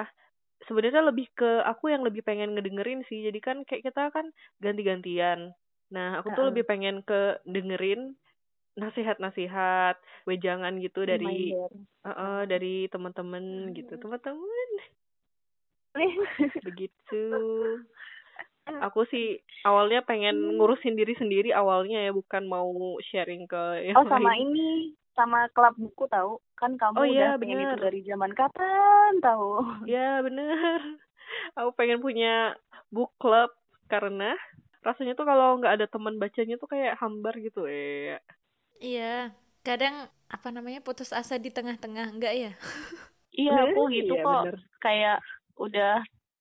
Sebenarnya 0.65 1.05
lebih 1.05 1.29
ke 1.37 1.65
aku 1.65 1.93
yang 1.93 2.01
lebih 2.01 2.25
pengen 2.25 2.57
ngedengerin 2.57 3.05
sih. 3.09 3.25
Jadi 3.29 3.37
kan 3.41 3.61
kayak 3.65 3.93
kita 3.93 4.09
kan 4.09 4.33
ganti-gantian. 4.57 5.53
Nah, 5.93 6.17
aku 6.21 6.33
tuh 6.33 6.49
lebih 6.49 6.65
pengen 6.65 7.05
ke 7.05 7.41
dengerin 7.45 8.17
nasihat-nasihat, 8.79 9.99
wejangan 10.23 10.79
gitu 10.79 11.03
dari 11.03 11.51
eh, 11.51 12.09
eh, 12.09 12.41
dari 12.47 12.87
teman-teman 12.87 13.75
gitu. 13.75 13.93
Teman-teman 13.99 14.69
begitu. 16.67 17.25
Aku 18.87 19.03
sih 19.09 19.41
awalnya 19.65 20.05
pengen 20.05 20.55
ngurusin 20.55 20.95
diri 20.95 21.17
sendiri 21.17 21.49
awalnya 21.51 21.99
ya, 22.07 22.11
bukan 22.13 22.47
mau 22.47 22.71
sharing 23.11 23.49
ke 23.49 23.91
yang 23.91 23.97
oh 23.99 24.05
sama 24.07 24.31
lain. 24.37 24.47
ini 24.47 24.69
sama 25.11 25.51
klub 25.51 25.75
buku 25.75 26.07
tahu 26.07 26.39
kan 26.55 26.79
kamu 26.79 26.95
Oh, 26.95 27.03
iya, 27.03 27.35
udah 27.35 27.39
pengen 27.41 27.59
itu 27.67 27.77
dari 27.83 27.99
zaman 28.07 28.31
kapan 28.31 29.19
tahu 29.19 29.59
Ya 29.83 30.23
bener. 30.23 30.79
Aku 31.59 31.75
pengen 31.75 31.99
punya 31.99 32.55
book 32.93 33.11
club 33.19 33.51
karena 33.91 34.35
rasanya 34.81 35.13
tuh 35.13 35.27
kalau 35.27 35.59
nggak 35.59 35.75
ada 35.77 35.87
teman 35.89 36.15
bacanya 36.17 36.55
tuh 36.55 36.69
kayak 36.71 36.97
hambar 37.01 37.35
gitu 37.37 37.67
eh. 37.67 38.17
Iya, 38.85 39.01
kadang 39.65 39.95
apa 40.35 40.47
namanya 40.55 40.79
putus 40.85 41.09
asa 41.19 41.35
di 41.43 41.49
tengah-tengah, 41.55 42.05
enggak 42.13 42.33
ya? 42.43 42.49
iya 43.39 43.51
aku 43.65 43.79
gitu 43.95 44.11
Iya, 44.11 44.21
kok 44.23 44.41
bener. 44.43 44.55
kayak 44.83 45.17
udah 45.63 45.91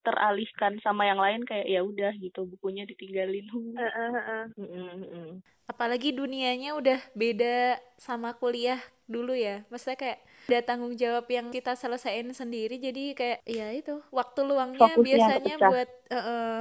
teralihkan 0.05 0.73
sama 0.85 1.03
yang 1.11 1.21
lain 1.25 1.43
kayak 1.49 1.67
ya 1.75 1.81
udah 1.91 2.11
gitu 2.25 2.41
bukunya 2.53 2.83
ditinggalin 2.91 3.47
Mm-mm, 4.59 5.01
mm-mm. 5.03 5.43
Apalagi 5.71 6.11
dunianya 6.11 6.75
udah 6.75 6.99
beda 7.15 7.79
sama 7.95 8.35
kuliah 8.35 8.83
dulu 9.07 9.33
ya. 9.39 9.63
Maksudnya 9.71 9.99
kayak 10.03 10.19
ada 10.51 10.59
tanggung 10.67 10.95
jawab 10.99 11.31
yang 11.31 11.47
kita 11.55 11.79
selesaiin 11.79 12.27
sendiri 12.35 12.75
jadi 12.83 13.15
kayak 13.15 13.39
ya 13.47 13.71
itu 13.71 14.03
waktu 14.11 14.41
luangnya 14.43 14.99
Fokusnya 14.99 15.07
biasanya 15.07 15.55
kepecah. 15.61 15.71
buat 15.71 15.89
eh, 16.11 16.19
eh, 16.35 16.59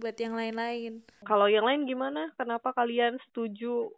buat 0.00 0.16
yang 0.24 0.34
lain-lain. 0.40 0.92
Kalau 1.28 1.46
yang 1.54 1.66
lain 1.68 1.82
gimana? 1.90 2.20
Kenapa 2.38 2.68
kalian 2.78 3.14
setuju? 3.26 3.90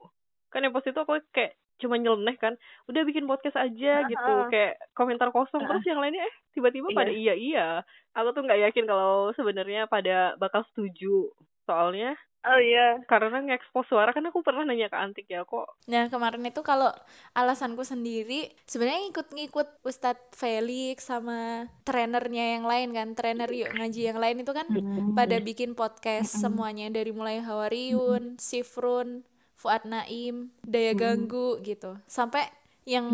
Kan 0.55 0.63
yang 0.63 0.71
pas 0.71 0.87
itu 0.87 0.95
aku 0.95 1.19
kayak 1.35 1.59
cuma 1.83 1.99
nyeleneh 1.99 2.39
kan. 2.39 2.55
Udah 2.87 3.03
bikin 3.03 3.27
podcast 3.27 3.59
aja 3.59 4.07
gitu. 4.07 4.35
Kayak 4.55 4.79
komentar 4.95 5.35
kosong. 5.35 5.67
Terus 5.67 5.83
yang 5.91 5.99
lainnya 5.99 6.23
eh 6.23 6.35
tiba-tiba 6.55 6.95
pada 6.95 7.11
iya 7.11 7.35
iya. 7.35 7.83
Aku 8.15 8.31
tuh 8.31 8.47
nggak 8.47 8.71
yakin 8.71 8.87
kalau 8.87 9.35
sebenarnya 9.35 9.91
pada 9.91 10.39
bakal 10.39 10.63
setuju. 10.71 11.35
soalnya 11.65 12.13
Oh 12.45 12.61
iya. 12.61 13.01
karena 13.09 13.41
ngekspos 13.41 13.89
suara 13.89 14.13
kan 14.13 14.29
aku 14.29 14.45
pernah 14.45 14.69
nanya 14.69 14.93
ke 14.93 14.97
Antik 15.01 15.25
ya 15.33 15.49
kok 15.49 15.65
Nah, 15.89 16.13
kemarin 16.13 16.45
itu 16.45 16.61
kalau 16.61 16.93
alasanku 17.33 17.89
sendiri 17.89 18.53
sebenarnya 18.69 19.09
ikut-ngikut 19.17 19.81
Ustadz 19.81 20.37
Felix 20.37 21.09
sama 21.09 21.73
trenernya 21.89 22.61
yang 22.61 22.69
lain 22.69 22.93
kan, 22.93 23.17
trainer 23.17 23.49
yuk 23.49 23.73
ngaji 23.73 24.13
yang 24.13 24.21
lain 24.21 24.45
itu 24.45 24.53
kan 24.53 24.69
pada 25.17 25.41
bikin 25.41 25.73
podcast 25.73 26.37
semuanya 26.45 26.93
dari 26.93 27.17
mulai 27.17 27.41
Hawariun, 27.41 28.37
Sifrun, 28.37 29.25
Fuad 29.65 29.89
Naim, 29.89 30.53
Daya 30.61 30.93
Ganggu 30.93 31.57
gitu. 31.65 31.97
Sampai 32.05 32.45
yang 32.85 33.09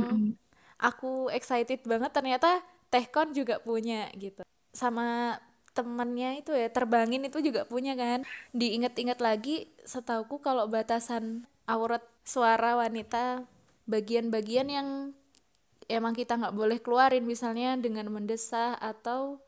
aku 0.83 1.31
excited 1.31 1.87
banget 1.87 2.11
ternyata 2.11 2.59
Tehkon 2.91 3.31
juga 3.31 3.63
punya 3.63 4.11
gitu. 4.19 4.43
Sama 4.75 5.39
temennya 5.71 6.35
itu 6.43 6.51
ya 6.51 6.67
terbangin 6.67 7.23
itu 7.23 7.39
juga 7.39 7.63
punya 7.71 7.95
kan. 7.95 8.27
Diinget-inget 8.51 9.23
lagi 9.23 9.71
setauku 9.87 10.43
kalau 10.43 10.67
batasan 10.67 11.47
aurat 11.71 12.03
suara 12.27 12.75
wanita 12.75 13.47
bagian-bagian 13.87 14.67
yang 14.67 14.89
emang 15.87 16.19
kita 16.19 16.35
nggak 16.35 16.59
boleh 16.59 16.83
keluarin 16.83 17.31
misalnya 17.31 17.79
dengan 17.79 18.11
mendesah 18.11 18.75
atau 18.83 19.39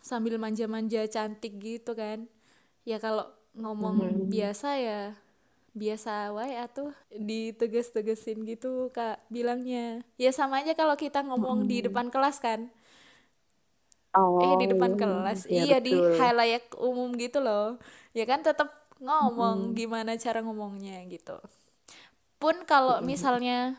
sambil 0.00 0.40
manja-manja 0.40 1.04
cantik 1.04 1.60
gitu 1.60 1.92
kan. 1.92 2.32
Ya 2.88 2.96
kalau 2.96 3.28
ngomong 3.52 4.28
biasa 4.32 4.80
ya 4.80 5.00
biasa 5.74 6.30
wae 6.30 6.54
atuh 6.54 6.94
diteges-tegesin 7.10 8.46
gitu 8.46 8.94
kak 8.94 9.18
bilangnya. 9.26 10.06
Ya 10.14 10.30
sama 10.30 10.62
aja 10.62 10.72
kalau 10.78 10.94
kita 10.94 11.26
ngomong 11.26 11.66
di 11.66 11.82
depan 11.82 12.14
kelas 12.14 12.38
kan. 12.38 12.70
Oh. 14.14 14.38
eh 14.38 14.54
di 14.62 14.66
depan 14.70 14.94
kelas. 14.94 15.50
ya 15.50 15.66
iya 15.66 15.78
di 15.82 15.90
halayak 15.90 16.70
umum 16.78 17.18
gitu 17.18 17.42
loh. 17.42 17.82
Ya 18.14 18.22
kan 18.22 18.46
tetap 18.46 18.70
ngomong 19.02 19.74
gimana 19.74 20.14
cara 20.14 20.38
ngomongnya 20.46 21.02
gitu. 21.10 21.34
Pun 22.38 22.62
kalau 22.62 23.02
misalnya 23.02 23.74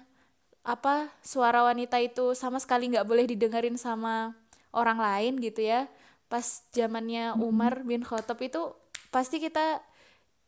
apa 0.67 1.13
suara 1.23 1.63
wanita 1.63 2.01
itu 2.03 2.35
sama 2.35 2.59
sekali 2.59 2.91
nggak 2.91 3.07
boleh 3.07 3.23
didengerin 3.31 3.79
sama 3.79 4.35
orang 4.75 4.99
lain 4.99 5.33
gitu 5.39 5.63
ya. 5.63 5.87
Pas 6.27 6.43
zamannya 6.75 7.39
Umar 7.39 7.87
bin 7.87 8.03
Khattab 8.03 8.43
itu 8.43 8.75
pasti 9.15 9.39
kita 9.39 9.79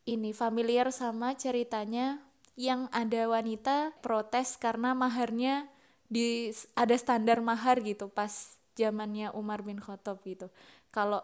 ini 0.07 0.31
familiar 0.31 0.87
sama 0.95 1.35
ceritanya 1.35 2.23
yang 2.57 2.89
ada 2.95 3.29
wanita 3.29 3.93
protes 4.01 4.57
karena 4.57 4.97
maharnya 4.97 5.69
di 6.09 6.49
ada 6.73 6.95
standar 6.97 7.43
mahar 7.43 7.83
gitu 7.83 8.07
pas 8.09 8.57
zamannya 8.79 9.29
Umar 9.35 9.61
bin 9.67 9.77
Khattab 9.83 10.23
gitu. 10.25 10.47
Kalau 10.95 11.21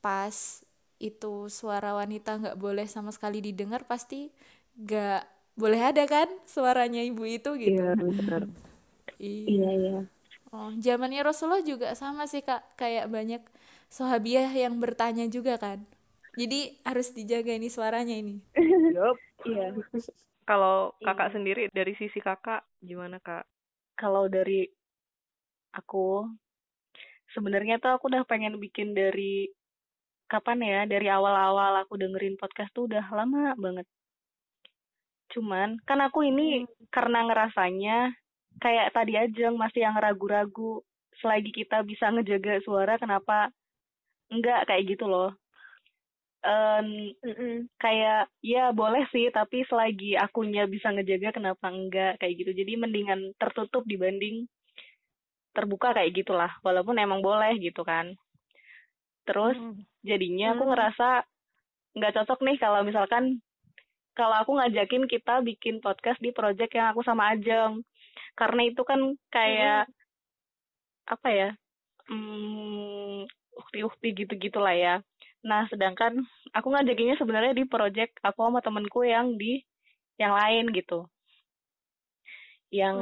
pas 0.00 0.62
itu 1.02 1.50
suara 1.50 1.92
wanita 1.98 2.30
nggak 2.40 2.56
boleh 2.56 2.86
sama 2.88 3.10
sekali 3.12 3.42
didengar 3.44 3.82
pasti 3.84 4.30
nggak 4.78 5.20
boleh 5.58 5.80
ada 5.90 6.04
kan 6.08 6.28
suaranya 6.48 7.02
ibu 7.04 7.24
itu 7.26 7.50
gitu. 7.58 7.82
Iya 7.82 7.94
benar. 8.00 8.42
Iya. 9.18 9.50
Iya 9.50 9.68
iya. 9.78 9.94
Oh, 10.54 10.70
zamannya 10.86 11.20
Rasulullah 11.26 11.64
juga 11.66 11.88
sama 11.98 12.24
sih 12.30 12.42
Kak, 12.48 12.78
kayak 12.80 13.06
banyak 13.10 13.42
sahabiah 13.90 14.50
yang 14.54 14.78
bertanya 14.82 15.26
juga 15.26 15.58
kan. 15.58 15.82
Jadi 16.34 16.82
harus 16.82 17.14
dijaga 17.14 17.52
ini 17.54 17.68
suaranya 17.70 18.14
ini. 18.14 18.42
Yup. 18.94 19.18
Iya. 19.44 19.76
kalau 20.44 20.92
kakak 21.00 21.32
sendiri 21.32 21.72
dari 21.72 21.96
sisi 21.96 22.20
kakak 22.20 22.64
gimana 22.84 23.16
kak 23.20 23.48
Kalau 23.96 24.28
dari 24.28 24.68
aku 25.72 26.28
sebenarnya 27.32 27.80
tuh 27.80 27.96
aku 27.96 28.12
udah 28.12 28.24
pengen 28.28 28.60
bikin 28.60 28.92
dari 28.92 29.48
kapan 30.28 30.58
ya? 30.64 30.80
Dari 30.88 31.06
awal-awal 31.08 31.84
aku 31.84 31.94
dengerin 32.00 32.40
podcast 32.40 32.72
tuh 32.74 32.90
udah 32.90 33.04
lama 33.14 33.54
banget. 33.54 33.86
Cuman 35.32 35.78
kan 35.86 35.98
aku 36.02 36.26
ini 36.26 36.66
karena 36.90 37.26
ngerasanya 37.26 38.14
kayak 38.62 38.94
tadi 38.94 39.18
aja 39.18 39.50
masih 39.50 39.82
yang 39.82 39.98
ragu-ragu 39.98 40.82
selagi 41.18 41.50
kita 41.50 41.82
bisa 41.86 42.10
ngejaga 42.10 42.62
suara 42.62 42.94
kenapa 42.98 43.50
enggak 44.30 44.66
kayak 44.66 44.94
gitu 44.94 45.06
loh. 45.06 45.34
Em, 46.44 47.16
kayak 47.80 48.28
ya 48.44 48.68
boleh 48.76 49.08
sih 49.08 49.32
tapi 49.32 49.64
selagi 49.64 50.12
akunya 50.20 50.68
bisa 50.68 50.92
ngejaga 50.92 51.40
kenapa 51.40 51.72
enggak? 51.72 52.20
Kayak 52.20 52.34
gitu. 52.44 52.50
Jadi 52.52 52.72
mendingan 52.76 53.32
tertutup 53.40 53.88
dibanding 53.88 54.44
terbuka 55.56 55.96
kayak 55.96 56.12
gitulah. 56.12 56.52
Walaupun 56.60 57.00
emang 57.00 57.24
boleh 57.24 57.56
gitu 57.56 57.80
kan. 57.80 58.12
Terus 59.24 59.56
jadinya 60.04 60.52
aku 60.52 60.68
ngerasa 60.68 61.24
nggak 61.96 62.14
cocok 62.20 62.40
nih 62.44 62.56
kalau 62.60 62.84
misalkan 62.84 63.40
kalau 64.12 64.36
aku 64.36 64.60
ngajakin 64.60 65.08
kita 65.08 65.40
bikin 65.40 65.80
podcast 65.80 66.20
di 66.20 66.28
project 66.28 66.76
yang 66.76 66.92
aku 66.92 67.00
sama 67.00 67.32
Ajeng. 67.32 67.80
Karena 68.36 68.68
itu 68.68 68.84
kan 68.84 69.00
kayak 69.32 69.88
apa 71.08 71.28
ya 71.28 71.50
hmm, 72.08 73.28
ukti-ukti 73.54 74.08
gitu-gitu 74.24 74.58
lah 74.60 74.74
ya 74.76 74.94
nah 75.44 75.68
sedangkan 75.68 76.24
aku 76.56 76.72
ngajakinnya 76.72 77.20
sebenarnya 77.20 77.52
di 77.52 77.68
project 77.68 78.16
aku 78.24 78.48
sama 78.48 78.64
temenku 78.64 79.04
yang 79.04 79.36
di 79.36 79.60
yang 80.16 80.32
lain 80.34 80.70
gitu. 80.72 81.06
Yang 82.70 82.96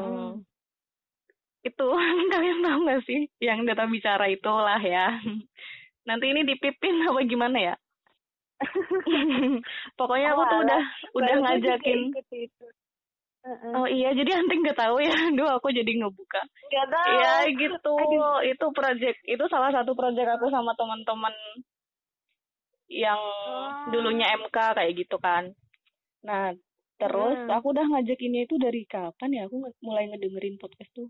itu 1.62 1.86
kalian 2.34 2.58
tahu 2.60 2.78
nggak 2.84 3.02
sih? 3.06 3.20
Yang 3.38 3.58
data 3.72 3.84
bicara 3.86 4.26
itulah 4.28 4.80
ya. 4.82 5.22
Nanti 6.02 6.34
ini 6.34 6.42
dipipin 6.42 7.06
apa 7.06 7.22
gimana 7.22 7.58
ya? 7.72 7.74
Pokoknya 9.98 10.34
aku 10.34 10.42
tuh 10.46 10.58
udah 10.62 10.82
udah 11.18 11.34
ngajakin. 11.46 12.00
oh 13.74 13.90
iya 13.90 14.14
jadi 14.14 14.38
anting 14.38 14.62
nggak 14.62 14.78
tahu 14.78 15.02
ya. 15.02 15.14
Duh 15.38 15.50
aku 15.50 15.70
jadi 15.74 15.90
ngebuka. 15.98 16.42
Gak 16.70 16.86
tahu. 16.90 17.10
Iya 17.10 17.34
gitu 17.54 17.94
itu 18.46 18.66
project 18.74 19.18
itu 19.26 19.44
salah 19.50 19.70
satu 19.74 19.94
project 19.98 20.38
aku 20.38 20.46
sama 20.50 20.74
teman-teman 20.78 21.34
yang 22.92 23.18
dulunya 23.88 24.28
MK 24.36 24.56
kayak 24.76 24.92
gitu 24.94 25.16
kan. 25.16 25.56
Nah 26.22 26.52
terus 27.00 27.38
aku 27.48 27.72
udah 27.74 27.82
ngajakinnya 27.88 28.46
itu 28.46 28.60
dari 28.60 28.84
kapan 28.84 29.30
ya? 29.32 29.42
Aku 29.48 29.58
mulai 29.82 30.12
ngedengerin 30.12 30.60
podcast 30.60 30.92
tuh. 30.92 31.08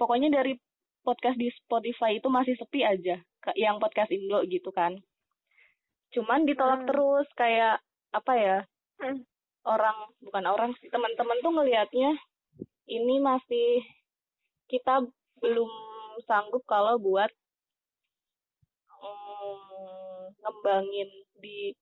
Pokoknya 0.00 0.32
dari 0.32 0.56
podcast 1.04 1.36
di 1.38 1.52
Spotify 1.52 2.18
itu 2.18 2.26
masih 2.32 2.56
sepi 2.56 2.82
aja 2.82 3.20
yang 3.54 3.76
podcast 3.78 4.10
Indo 4.10 4.42
gitu 4.48 4.72
kan. 4.72 4.96
Cuman 6.10 6.48
ditolak 6.48 6.88
terus 6.88 7.28
kayak 7.36 7.78
apa 8.12 8.34
ya 8.36 8.58
Hmm. 9.02 9.18
orang 9.66 10.14
bukan 10.22 10.44
orang 10.46 10.70
sih 10.78 10.86
teman-teman 10.86 11.34
tuh 11.42 11.50
ngelihatnya 11.50 12.14
ini 12.86 13.18
masih 13.18 13.82
kita 14.70 15.02
belum 15.42 15.70
sanggup 16.22 16.62
kalau 16.70 17.02
buat 17.02 17.26
mm, 19.02 20.31
ngembangin 20.42 21.08
di 21.38 21.72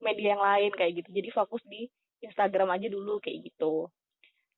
media 0.00 0.36
yang 0.36 0.42
lain 0.42 0.72
kayak 0.76 0.92
gitu. 1.04 1.08
Jadi 1.12 1.28
fokus 1.32 1.62
di 1.68 1.88
Instagram 2.20 2.76
aja 2.76 2.88
dulu 2.88 3.20
kayak 3.20 3.52
gitu. 3.52 3.88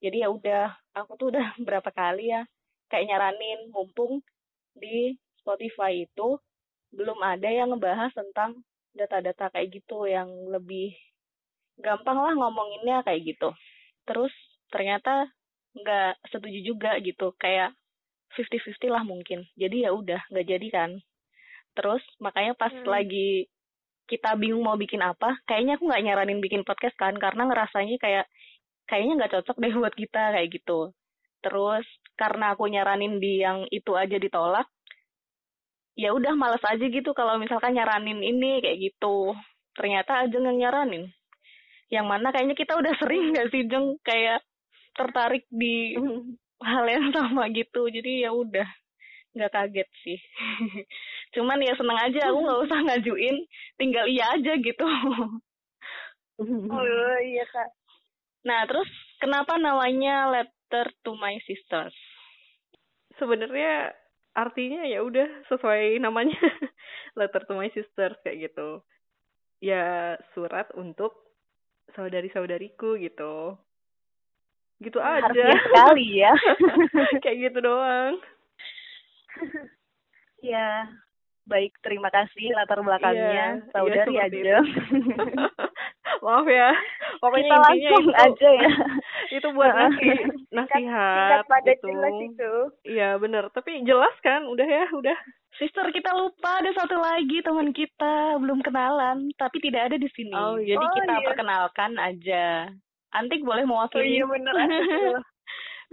Jadi 0.03 0.23
ya 0.23 0.29
udah 0.31 0.75
aku 0.95 1.15
tuh 1.15 1.27
udah 1.31 1.55
berapa 1.67 1.89
kali 1.91 2.31
ya 2.31 2.43
kayak 2.91 3.07
nyaranin 3.09 3.71
mumpung 3.71 4.21
di 4.75 5.15
Spotify 5.39 6.03
itu 6.03 6.37
belum 6.93 7.19
ada 7.23 7.49
yang 7.49 7.73
ngebahas 7.73 8.13
tentang 8.13 8.61
data-data 8.93 9.49
kayak 9.49 9.81
gitu 9.81 10.05
yang 10.05 10.29
lebih 10.53 10.93
gampang 11.81 12.21
lah 12.21 12.33
ngomonginnya 12.37 13.01
kayak 13.01 13.33
gitu. 13.33 13.49
Terus 14.05 14.33
ternyata 14.69 15.25
nggak 15.73 16.21
setuju 16.29 16.59
juga 16.61 16.91
gitu 17.01 17.33
kayak 17.41 17.73
50-50 18.37 18.93
lah 18.93 19.03
mungkin. 19.05 19.45
Jadi 19.57 19.89
ya 19.89 19.91
udah 19.93 20.21
nggak 20.29 20.47
jadi 20.47 20.67
kan. 20.69 20.91
Terus 21.73 22.03
makanya 22.21 22.53
pas 22.53 22.73
lagi 22.85 23.49
kita 24.03 24.35
bingung 24.35 24.63
mau 24.63 24.75
bikin 24.75 24.99
apa 24.99 25.39
kayaknya 25.47 25.79
aku 25.79 25.87
nggak 25.87 26.03
nyaranin 26.03 26.39
bikin 26.43 26.61
podcast 26.67 26.95
kan 26.99 27.15
karena 27.15 27.47
ngerasanya 27.47 27.97
kayak 27.99 28.25
kayaknya 28.87 29.13
nggak 29.23 29.33
cocok 29.39 29.57
deh 29.59 29.73
buat 29.81 29.95
kita 29.95 30.23
kayak 30.35 30.49
gitu. 30.51 30.91
Terus 31.43 31.85
karena 32.15 32.55
aku 32.55 32.67
nyaranin 32.71 33.19
di 33.19 33.43
yang 33.43 33.67
itu 33.71 33.91
aja 33.95 34.15
ditolak 34.15 34.67
ya 35.93 36.09
udah 36.09 36.33
males 36.33 36.63
aja 36.65 36.81
gitu 36.81 37.13
kalau 37.13 37.37
misalkan 37.37 37.77
nyaranin 37.77 38.19
ini 38.21 38.59
kayak 38.63 38.79
gitu. 38.91 39.35
Ternyata 39.77 40.25
aja 40.25 40.37
yang 40.37 40.57
nyaranin. 40.57 41.09
Yang 41.89 42.05
mana 42.09 42.27
kayaknya 42.33 42.55
kita 42.57 42.73
udah 42.77 42.93
sering 42.97 43.33
nggak 43.33 43.49
sih 43.53 43.65
Jeng? 43.69 43.97
Kayak 44.01 44.41
tertarik 44.97 45.45
di 45.49 45.97
hal 46.69 46.85
yang 46.89 47.13
sama 47.13 47.49
gitu. 47.53 47.89
Jadi 47.89 48.25
ya 48.25 48.33
udah 48.33 48.65
nggak 49.33 49.49
kaget 49.49 49.89
sih 50.05 50.19
cuman 51.33 51.65
ya 51.65 51.73
seneng 51.73 51.97
aja 51.97 52.29
aku 52.29 52.37
nggak 52.45 52.61
usah 52.69 52.79
ngajuin 52.85 53.37
tinggal 53.77 54.05
iya 54.05 54.37
aja 54.37 54.53
gitu. 54.57 54.85
Oh 56.43 57.17
iya 57.21 57.45
kak. 57.49 57.69
nah 58.43 58.67
terus 58.67 58.89
kenapa 59.21 59.55
namanya 59.57 60.29
letter 60.29 60.89
to 61.05 61.13
my 61.17 61.37
sisters? 61.45 61.95
Sebenarnya 63.21 63.93
artinya 64.33 64.81
ya 64.83 65.05
udah 65.05 65.29
sesuai 65.47 66.01
namanya. 66.01 66.37
Letter 67.17 67.45
to 67.45 67.53
my 67.53 67.69
sisters 67.71 68.17
kayak 68.25 68.49
gitu. 68.49 68.81
Ya 69.61 70.17
surat 70.33 70.67
untuk 70.73 71.13
saudari-saudariku 71.93 72.97
gitu. 72.97 73.55
Gitu 74.81 74.97
aja. 74.97 75.21
Harfiah 75.29 75.61
sekali 75.69 76.07
ya. 76.19 76.33
kayak 77.23 77.37
gitu 77.49 77.59
doang. 77.61 78.17
Ya, 80.43 80.91
baik 81.45 81.75
terima 81.79 82.07
kasih 82.07 82.53
latar 82.53 82.79
belakangnya 82.79 83.59
Iya, 83.59 83.69
saudari 83.69 84.11
iya, 84.11 84.23
seperti 84.25 84.39
aja. 84.39 84.59
maaf 86.23 86.47
ya 86.47 86.71
pokoknya 87.19 87.43
Kita 87.43 87.55
intinya 87.55 87.67
langsung 87.89 88.03
itu 88.05 88.11
aja 88.15 88.49
ya. 88.53 88.71
itu 89.37 89.47
buat 89.51 89.71
ngasih 89.71 90.15
Singkat 90.53 90.53
nasihat 90.53 91.43
padat 91.45 91.75
gitu 91.75 91.87
jelas 91.89 92.15
itu. 92.21 92.53
iya 92.85 93.09
bener 93.17 93.43
tapi 93.51 93.83
jelas 93.83 94.15
kan 94.19 94.45
udah 94.45 94.63
ya 94.63 94.85
udah 94.89 95.17
Sister 95.53 95.85
kita 95.91 96.09
lupa 96.11 96.57
ada 96.57 96.71
satu 96.73 96.97
lagi 96.97 97.37
teman 97.39 97.69
kita 97.69 98.13
belum 98.37 98.63
kenalan 98.63 99.29
tapi 99.37 99.61
tidak 99.61 99.85
ada 99.85 100.01
di 100.01 100.09
sini. 100.09 100.33
Oh, 100.33 100.57
iya. 100.57 100.73
Jadi 100.73 100.81
Oh, 100.81 100.93
kita 100.97 101.13
iya. 101.13 101.25
perkenalkan 101.29 101.91
aja. 101.95 102.45
Antik 103.13 103.45
boleh 103.45 103.61
mewakili. 103.61 104.17
iya, 104.17 104.25
bener. 104.25 104.49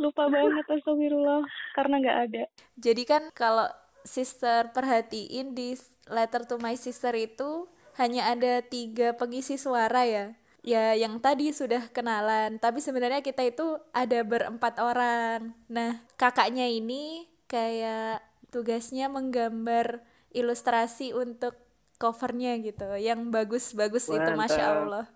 lupa 0.01 0.33
banget 0.33 0.65
astagfirullah 0.65 1.45
karena 1.77 1.95
nggak 2.01 2.19
ada. 2.25 2.43
Jadi 2.75 3.03
kan 3.05 3.29
kalau 3.31 3.69
sister 4.03 4.73
perhatiin 4.73 5.53
di 5.53 5.77
letter 6.11 6.49
to 6.49 6.57
my 6.59 6.75
sister 6.75 7.15
itu 7.15 7.69
hanya 7.99 8.33
ada 8.33 8.65
tiga 8.65 9.15
pengisi 9.15 9.61
suara 9.61 10.07
ya. 10.09 10.35
Ya 10.61 10.93
yang 10.93 11.25
tadi 11.25 11.57
sudah 11.57 11.89
kenalan, 11.89 12.61
tapi 12.61 12.85
sebenarnya 12.85 13.25
kita 13.25 13.41
itu 13.49 13.81
ada 13.97 14.21
berempat 14.21 14.77
orang. 14.77 15.57
Nah 15.73 16.05
kakaknya 16.21 16.69
ini 16.69 17.25
kayak 17.49 18.21
tugasnya 18.53 19.09
menggambar 19.09 20.05
ilustrasi 20.37 21.17
untuk 21.17 21.57
covernya 21.97 22.61
gitu, 22.61 22.93
yang 23.01 23.33
bagus-bagus 23.33 24.09
itu 24.13 24.31
masya. 24.37 24.85
Allah. 24.85 25.07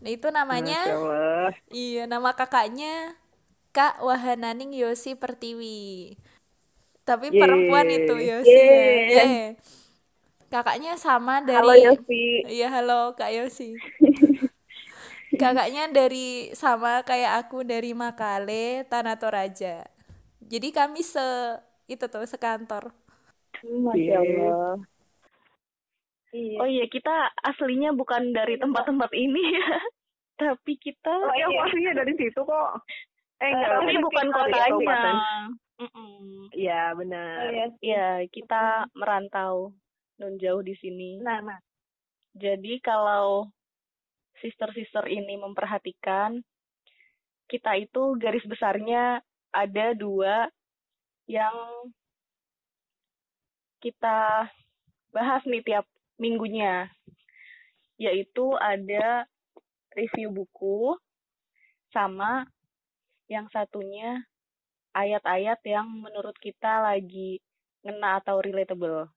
Nah 0.00 0.10
itu 0.12 0.28
namanya 0.32 0.80
Allah. 0.88 1.52
Iya, 1.68 2.08
nama 2.08 2.32
kakaknya 2.32 3.16
Kak 3.76 4.00
Wahananing 4.04 4.72
Yosi 4.72 5.16
Pertiwi. 5.16 6.16
Tapi 7.02 7.34
perempuan 7.34 7.86
itu 7.90 8.14
Yosi 8.14 8.62
ya. 8.62 8.86
Yeay. 9.10 9.10
Yeay. 9.10 9.44
Kakaknya 10.52 11.00
sama 11.00 11.40
dari 11.42 11.58
Halo 11.58 11.74
Yosi. 11.74 12.44
Iya, 12.46 12.68
halo 12.68 13.16
Kak 13.16 13.32
Yosi. 13.32 13.74
Kakaknya 15.40 15.88
dari 15.88 16.52
sama 16.52 17.02
kayak 17.02 17.48
aku 17.48 17.64
dari 17.64 17.96
Makale, 17.96 18.84
Tanah 18.86 19.16
Toraja. 19.16 19.82
Jadi 20.44 20.68
kami 20.70 21.00
se 21.00 21.56
itu 21.88 22.04
tuh 22.06 22.28
sekantor. 22.28 22.92
Masya 23.64 24.16
Allah. 24.20 24.76
Oh 26.32 26.68
iya 26.68 26.84
kita 26.88 27.32
aslinya 27.44 27.92
bukan 27.92 28.32
dari 28.32 28.56
tempat-tempat 28.56 29.10
ini 29.16 29.40
ya. 29.56 29.68
Tapi 30.36 30.72
kita 30.80 31.12
Oh 31.12 31.32
iya, 31.32 31.48
pastinya 31.60 31.92
dari 31.96 32.12
situ 32.16 32.40
kok. 32.44 32.70
Eh, 33.42 33.50
enggak, 33.50 33.68
tapi 33.80 33.94
bukan 33.98 34.26
kita 34.30 34.56
di 35.82 35.90
kotanya. 35.90 36.22
kabupaten. 36.22 36.42
Mm-mm. 36.46 36.54
Iya, 36.54 36.82
benar. 36.94 37.36
Iya, 37.82 38.06
kita 38.30 38.86
merantau 38.94 39.74
non 40.22 40.38
jauh 40.38 40.62
di 40.62 40.74
sini. 40.78 41.18
Nah, 41.18 41.42
nah. 41.42 41.58
Jadi 42.32 42.80
kalau 42.80 43.50
sister-sister 44.40 45.04
ini 45.10 45.36
memperhatikan, 45.36 46.40
kita 47.50 47.76
itu 47.76 48.16
garis 48.16 48.44
besarnya 48.48 49.20
ada 49.52 49.92
dua 49.92 50.48
yang 51.28 51.52
kita 53.84 54.48
bahas 55.12 55.44
nih 55.44 55.60
tiap 55.60 55.84
minggunya, 56.16 56.88
yaitu 58.00 58.56
ada 58.56 59.28
review 59.92 60.32
buku 60.32 60.96
sama 61.92 62.48
yang 63.28 63.44
satunya 63.52 64.24
ayat-ayat 64.92 65.60
yang 65.64 65.88
menurut 65.88 66.36
kita 66.38 66.84
lagi 66.84 67.40
ngena 67.82 68.22
atau 68.22 68.38
relatable. 68.40 69.08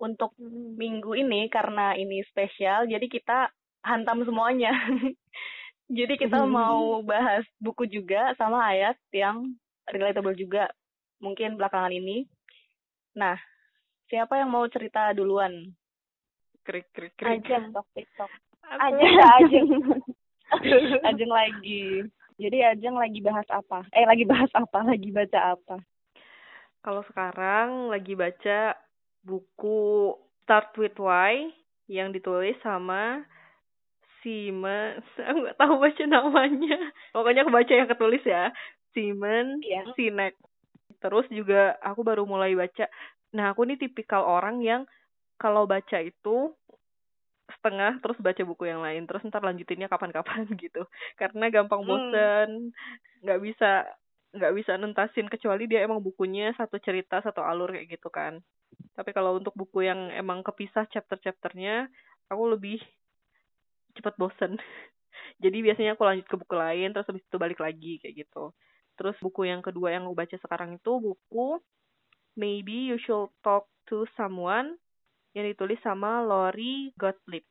Untuk 0.00 0.34
minggu 0.74 1.14
ini 1.14 1.46
karena 1.50 1.94
ini 1.94 2.24
spesial, 2.26 2.90
jadi 2.90 3.06
kita 3.06 3.50
hantam 3.84 4.26
semuanya. 4.26 4.72
jadi 5.98 6.14
kita 6.18 6.42
mau 6.48 7.04
bahas 7.04 7.44
buku 7.60 7.86
juga 7.86 8.32
sama 8.40 8.64
ayat 8.72 8.96
yang 9.14 9.54
relatable 9.90 10.34
juga 10.34 10.70
mungkin 11.22 11.60
belakangan 11.60 11.92
ini. 11.94 12.26
Nah, 13.14 13.38
siapa 14.10 14.40
yang 14.40 14.50
mau 14.50 14.66
cerita 14.66 15.14
duluan? 15.14 15.70
Krik 16.64 16.90
krik 16.96 17.14
krik. 17.14 17.44
Ajeng 17.44 17.70
tok 17.70 17.86
TikTok. 17.92 18.30
Ajeng, 18.64 19.16
Ajeng. 19.20 19.68
Ajeng 21.12 21.30
lagi. 21.30 22.08
Jadi 22.34 22.66
Ajeng 22.66 22.98
lagi 22.98 23.22
bahas 23.22 23.46
apa? 23.46 23.86
Eh, 23.94 24.02
lagi 24.06 24.26
bahas 24.26 24.50
apa? 24.54 24.82
Lagi 24.92 25.10
baca 25.14 25.40
apa? 25.54 25.76
Kalau 26.84 27.00
sekarang 27.08 27.88
lagi 27.88 28.12
baca 28.12 28.76
buku 29.24 30.12
Start 30.44 30.76
with 30.76 31.00
Why 31.00 31.48
yang 31.88 32.12
ditulis 32.12 32.60
sama 32.60 33.24
Simon, 34.20 35.00
aku 35.28 35.38
nggak 35.48 35.58
tahu 35.60 35.74
baca 35.80 36.04
namanya. 36.04 36.76
Pokoknya 37.16 37.40
aku 37.44 37.52
baca 37.52 37.72
yang 37.72 37.88
ketulis 37.88 38.20
ya, 38.24 38.52
Simon 38.92 39.64
Iya. 39.64 39.88
Sinek. 39.96 40.36
Terus 41.00 41.24
juga 41.32 41.76
aku 41.80 42.04
baru 42.04 42.28
mulai 42.28 42.52
baca. 42.52 42.88
Nah, 43.32 43.52
aku 43.52 43.64
nih 43.64 43.80
tipikal 43.80 44.24
orang 44.24 44.60
yang 44.60 44.84
kalau 45.40 45.64
baca 45.64 46.00
itu 46.00 46.52
setengah 47.44 48.00
terus 48.00 48.16
baca 48.20 48.42
buku 48.44 48.64
yang 48.68 48.80
lain 48.80 49.04
terus 49.04 49.20
ntar 49.28 49.44
lanjutinnya 49.44 49.88
kapan-kapan 49.90 50.48
gitu. 50.64 50.88
Karena 51.20 51.48
gampang 51.52 51.84
Hmm. 51.84 51.88
bosen 51.88 52.72
nggak 53.24 53.40
bisa 53.40 53.88
nggak 54.34 54.52
bisa 54.58 54.72
nentasin 54.80 55.30
kecuali 55.30 55.70
dia 55.70 55.86
emang 55.86 56.02
bukunya 56.02 56.50
satu 56.58 56.76
cerita 56.82 57.22
satu 57.22 57.40
alur 57.44 57.70
kayak 57.72 57.98
gitu 58.00 58.08
kan. 58.10 58.42
Tapi 58.98 59.10
kalau 59.14 59.38
untuk 59.38 59.54
buku 59.54 59.86
yang 59.86 60.10
emang 60.10 60.42
kepisah 60.42 60.86
chapter-chapternya 60.90 61.86
aku 62.30 62.42
lebih 62.50 62.82
cepet 63.94 64.14
bosen. 64.18 64.58
Jadi 65.44 65.58
biasanya 65.62 65.94
aku 65.94 66.02
lanjut 66.06 66.26
ke 66.26 66.36
buku 66.38 66.54
lain 66.58 66.90
terus 66.90 67.06
habis 67.06 67.22
itu 67.22 67.36
balik 67.38 67.60
lagi 67.62 68.02
kayak 68.02 68.26
gitu. 68.26 68.50
Terus 68.98 69.16
buku 69.22 69.46
yang 69.46 69.62
kedua 69.62 69.94
yang 69.94 70.06
aku 70.06 70.14
baca 70.14 70.36
sekarang 70.38 70.78
itu 70.78 70.92
buku 70.98 71.58
Maybe 72.34 72.90
You 72.90 72.98
Should 72.98 73.30
Talk 73.46 73.70
to 73.90 74.06
Someone 74.18 74.74
yang 75.34 75.44
ditulis 75.50 75.82
sama 75.82 76.22
Lori 76.22 76.94
Gottlieb. 76.94 77.42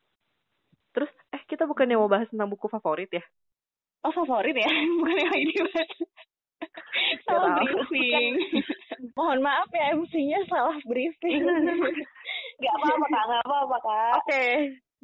Terus, 0.96 1.12
eh 1.34 1.42
kita 1.44 1.68
bukannya 1.68 2.00
mau 2.00 2.08
bahas 2.08 2.26
tentang 2.32 2.48
buku 2.48 2.66
favorit 2.72 3.10
ya? 3.12 3.24
Oh, 4.04 4.12
favorit 4.12 4.56
ya? 4.56 4.68
Bukan 5.00 5.16
yang 5.16 5.36
ini, 5.36 5.54
Mas. 5.64 5.90
Salah 7.24 7.60
briefing. 7.60 8.36
Mohon 9.16 9.40
maaf 9.44 9.68
ya, 9.72 9.96
MC-nya 9.96 10.44
salah 10.48 10.76
briefing. 10.84 11.44
Gak 12.62 12.74
apa-apa, 12.80 13.06
Kak. 13.08 13.24
Gak 13.28 13.42
apa-apa, 13.48 13.76
Kak. 13.80 14.12
Oke. 14.24 14.44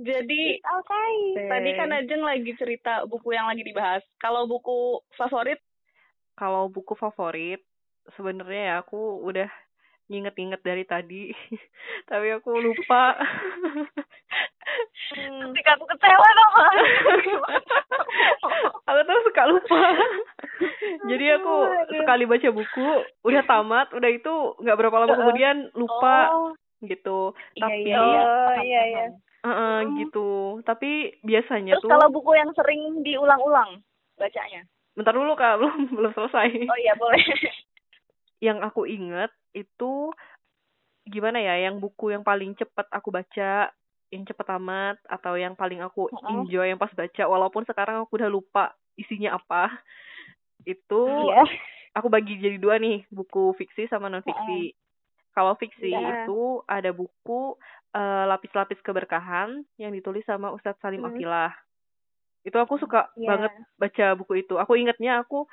Jadi, 0.01 0.43
Oke. 0.65 1.05
tadi 1.37 1.71
kan 1.77 1.93
Ajeng 1.93 2.25
lagi 2.25 2.53
cerita 2.57 3.05
buku 3.05 3.37
yang 3.37 3.49
lagi 3.49 3.61
dibahas. 3.61 4.01
Kalau 4.17 4.49
buku 4.49 5.05
favorit, 5.17 5.61
Kalau 6.41 6.73
buku 6.73 6.97
favorit, 6.97 7.61
sebenarnya 8.17 8.63
ya 8.65 8.75
aku 8.81 9.21
udah 9.29 9.49
nginget-nginget 10.11 10.61
dari 10.67 10.85
tadi, 10.85 11.31
tapi 12.11 12.35
aku 12.35 12.51
lupa. 12.59 13.15
Hmm. 15.11 15.51
ketika 15.51 15.75
aku 15.75 15.91
kecewa 15.91 16.29
dong. 16.39 16.55
aku 18.87 19.01
tuh 19.03 19.19
suka 19.27 19.43
lupa. 19.51 19.83
Jadi 21.11 21.27
aku 21.35 21.55
sekali 21.91 22.31
baca 22.31 22.49
buku, 22.55 22.89
udah 23.27 23.43
tamat, 23.43 23.91
udah 23.91 24.07
itu 24.07 24.55
nggak 24.63 24.79
berapa 24.79 25.03
lama 25.03 25.19
kemudian 25.19 25.67
lupa 25.75 26.31
Oh, 26.31 26.55
gitu. 26.87 27.35
iya, 27.59 27.63
Tapi 27.67 27.91
iya, 27.91 27.99
iya. 28.07 28.23
Oh, 28.23 28.47
Paham, 28.55 28.63
iya, 28.63 28.83
iya. 28.87 29.07
Heeh, 29.41 29.77
gitu. 30.05 30.61
Tapi 30.63 31.19
biasanya 31.27 31.75
Terus 31.75 31.85
tuh 31.85 31.91
kalau 31.91 32.09
buku 32.13 32.31
yang 32.37 32.51
sering 32.55 33.03
diulang-ulang 33.03 33.83
bacanya? 34.15 34.63
bentar 34.95 35.17
dulu 35.17 35.33
Kak, 35.35 35.59
belum 35.59 35.75
belum 35.97 36.13
selesai. 36.13 36.71
Oh 36.71 36.79
iya, 36.79 36.95
boleh. 36.95 37.25
Yang 38.41 38.59
aku 38.65 38.89
inget 38.89 39.31
itu 39.53 40.11
gimana 41.05 41.41
ya, 41.41 41.69
yang 41.71 41.81
buku 41.81 42.13
yang 42.13 42.25
paling 42.25 42.57
cepat 42.57 42.87
aku 42.93 43.13
baca, 43.13 43.73
yang 44.11 44.23
cepet 44.27 44.47
amat 44.59 44.97
atau 45.07 45.37
yang 45.39 45.55
paling 45.55 45.81
aku 45.85 46.11
enjoy 46.29 46.67
yang 46.67 46.81
pas 46.81 46.93
baca 46.93 47.25
walaupun 47.29 47.63
sekarang 47.69 48.03
aku 48.03 48.17
udah 48.19 48.31
lupa 48.33 48.75
isinya 48.97 49.37
apa. 49.37 49.71
Itu 50.65 51.31
Iya. 51.31 51.45
aku 51.97 52.09
bagi 52.13 52.37
jadi 52.39 52.57
dua 52.61 52.77
nih, 52.81 53.07
buku 53.09 53.55
fiksi 53.57 53.89
sama 53.89 54.11
non 54.11 54.25
fiksi. 54.25 54.73
Kalau 55.31 55.55
fiksi 55.57 55.95
Iya. 55.95 56.27
itu 56.27 56.61
ada 56.67 56.91
buku 56.91 57.55
eh, 57.91 58.25
Lapis-lapis 58.31 58.79
keberkahan 58.87 59.67
yang 59.75 59.91
ditulis 59.91 60.23
sama 60.23 60.55
Ustadz 60.55 60.79
Salim 60.79 61.03
Hmm. 61.03 61.11
Afilah. 61.11 61.51
Itu 62.47 62.57
aku 62.57 62.79
suka 62.79 63.11
Iya. 63.19 63.35
banget 63.35 63.53
baca 63.77 64.07
buku 64.15 64.47
itu. 64.47 64.55
Aku 64.63 64.79
ingetnya 64.79 65.23
aku 65.27 65.51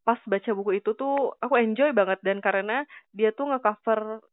pas 0.00 0.18
baca 0.24 0.50
buku 0.56 0.80
itu 0.80 0.90
tuh 0.94 1.36
aku 1.38 1.54
enjoy 1.56 1.92
banget. 1.92 2.18
Dan 2.20 2.40
karena 2.40 2.84
dia 3.12 3.30
tuh 3.30 3.50
ngecover 3.50 4.24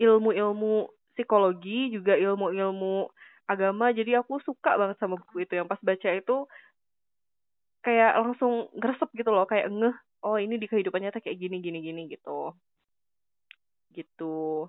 ilmu-ilmu 0.00 0.88
psikologi 1.14 1.94
juga 1.94 2.18
ilmu-ilmu 2.18 3.06
agama 3.44 3.92
jadi 3.92 4.24
aku 4.24 4.40
suka 4.42 4.74
banget 4.74 4.96
sama 4.98 5.20
buku 5.20 5.44
itu. 5.44 5.54
Yang 5.54 5.68
pas 5.70 5.80
baca 5.82 6.10
itu 6.10 6.36
kayak 7.84 8.12
langsung 8.16 8.72
gresep 8.74 9.12
gitu 9.12 9.28
loh 9.28 9.44
kayak 9.44 9.68
ngeh 9.68 9.92
oh 10.24 10.40
ini 10.40 10.56
di 10.56 10.64
kehidupan 10.64 11.04
nyata 11.04 11.20
kayak 11.20 11.36
gini 11.36 11.60
gini 11.60 11.78
gini 11.84 12.08
gitu. 12.08 12.56
Gitu. 13.92 14.66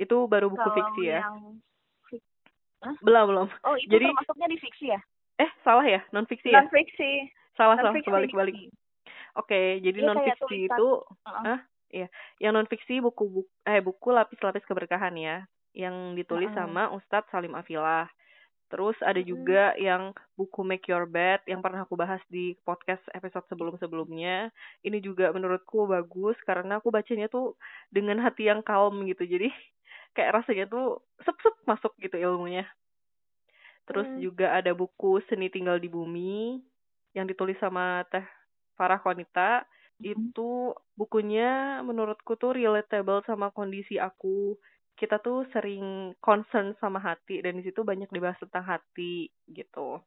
Itu 0.00 0.16
baru 0.26 0.50
buku 0.50 0.64
Kalau 0.64 0.74
fiksi 0.74 1.02
ya. 1.06 1.22
yang 1.22 1.60
Hah? 2.84 2.96
belum 3.00 3.24
belum. 3.32 3.46
Oh, 3.64 3.76
itu 3.80 3.88
Jadi- 3.88 4.12
termasuknya 4.12 4.48
di 4.48 4.58
fiksi 4.60 4.86
ya? 4.92 5.00
eh 5.34 5.50
salah 5.64 5.82
ya? 5.82 6.00
Non 6.12 6.28
fiksi 6.28 6.52
ya? 6.52 6.60
Non 6.62 6.68
fiksi. 6.68 7.32
salah 7.54 7.78
salah. 7.78 7.94
Non-fiksi. 7.94 8.06
kebalik 8.10 8.30
kebalik 8.34 8.54
oke 9.36 9.60
jadi 9.84 9.98
Iya, 9.98 10.06
non 10.06 10.18
fiksi 10.22 10.56
itu 10.68 10.86
Heeh. 11.26 11.44
Hah? 11.46 11.60
Iya, 11.94 12.08
yang 12.42 12.52
non 12.58 12.66
fiksi 12.66 12.98
buku 12.98 13.22
buku 13.30 13.50
eh 13.70 13.78
buku 13.78 14.08
lapis-lapis 14.10 14.66
keberkahan 14.66 15.14
ya, 15.14 15.46
yang 15.74 16.18
ditulis 16.18 16.50
Heeh. 16.50 16.58
sama 16.58 16.90
Ustadz 16.90 17.30
Salim 17.30 17.54
Afilah. 17.54 18.10
Terus 18.72 18.96
ada 19.06 19.20
Mm-mm. 19.20 19.28
juga 19.28 19.76
yang 19.78 20.10
buku 20.34 20.66
Make 20.66 20.90
Your 20.90 21.06
Bed 21.06 21.46
yang 21.46 21.62
pernah 21.62 21.86
aku 21.86 21.94
bahas 21.94 22.18
di 22.26 22.58
podcast 22.66 23.04
episode 23.14 23.46
sebelum-sebelumnya. 23.46 24.50
Ini 24.82 24.98
juga 24.98 25.30
menurutku 25.30 25.86
bagus 25.86 26.34
karena 26.42 26.82
aku 26.82 26.90
bacanya 26.90 27.30
tuh 27.30 27.54
dengan 27.94 28.18
hati 28.18 28.50
yang 28.50 28.66
calm 28.66 29.06
gitu. 29.06 29.22
Jadi 29.22 29.52
kayak 30.18 30.42
rasanya 30.42 30.66
tuh 30.66 30.98
sep-sep 31.22 31.54
masuk 31.70 31.94
gitu 32.02 32.18
ilmunya. 32.18 32.66
Terus 33.86 34.08
Hmm. 34.08 34.18
juga 34.18 34.56
ada 34.56 34.72
buku 34.74 35.20
Seni 35.28 35.52
Tinggal 35.52 35.78
di 35.78 35.86
Bumi 35.92 36.58
yang 37.14 37.28
ditulis 37.28 37.54
sama 37.62 38.02
Teh 38.10 38.24
Farah 38.74 39.00
Konita 39.00 39.64
itu 40.02 40.74
bukunya 40.98 41.80
menurutku 41.80 42.36
tuh 42.36 42.52
relatable 42.54 43.22
sama 43.24 43.50
kondisi 43.54 43.96
aku. 43.96 44.58
Kita 44.94 45.18
tuh 45.18 45.46
sering 45.50 46.14
concern 46.22 46.74
sama 46.78 47.02
hati 47.02 47.42
dan 47.42 47.58
di 47.58 47.66
situ 47.66 47.82
banyak 47.82 48.10
dibahas 48.14 48.38
tentang 48.38 48.66
hati 48.66 49.26
gitu. 49.50 49.98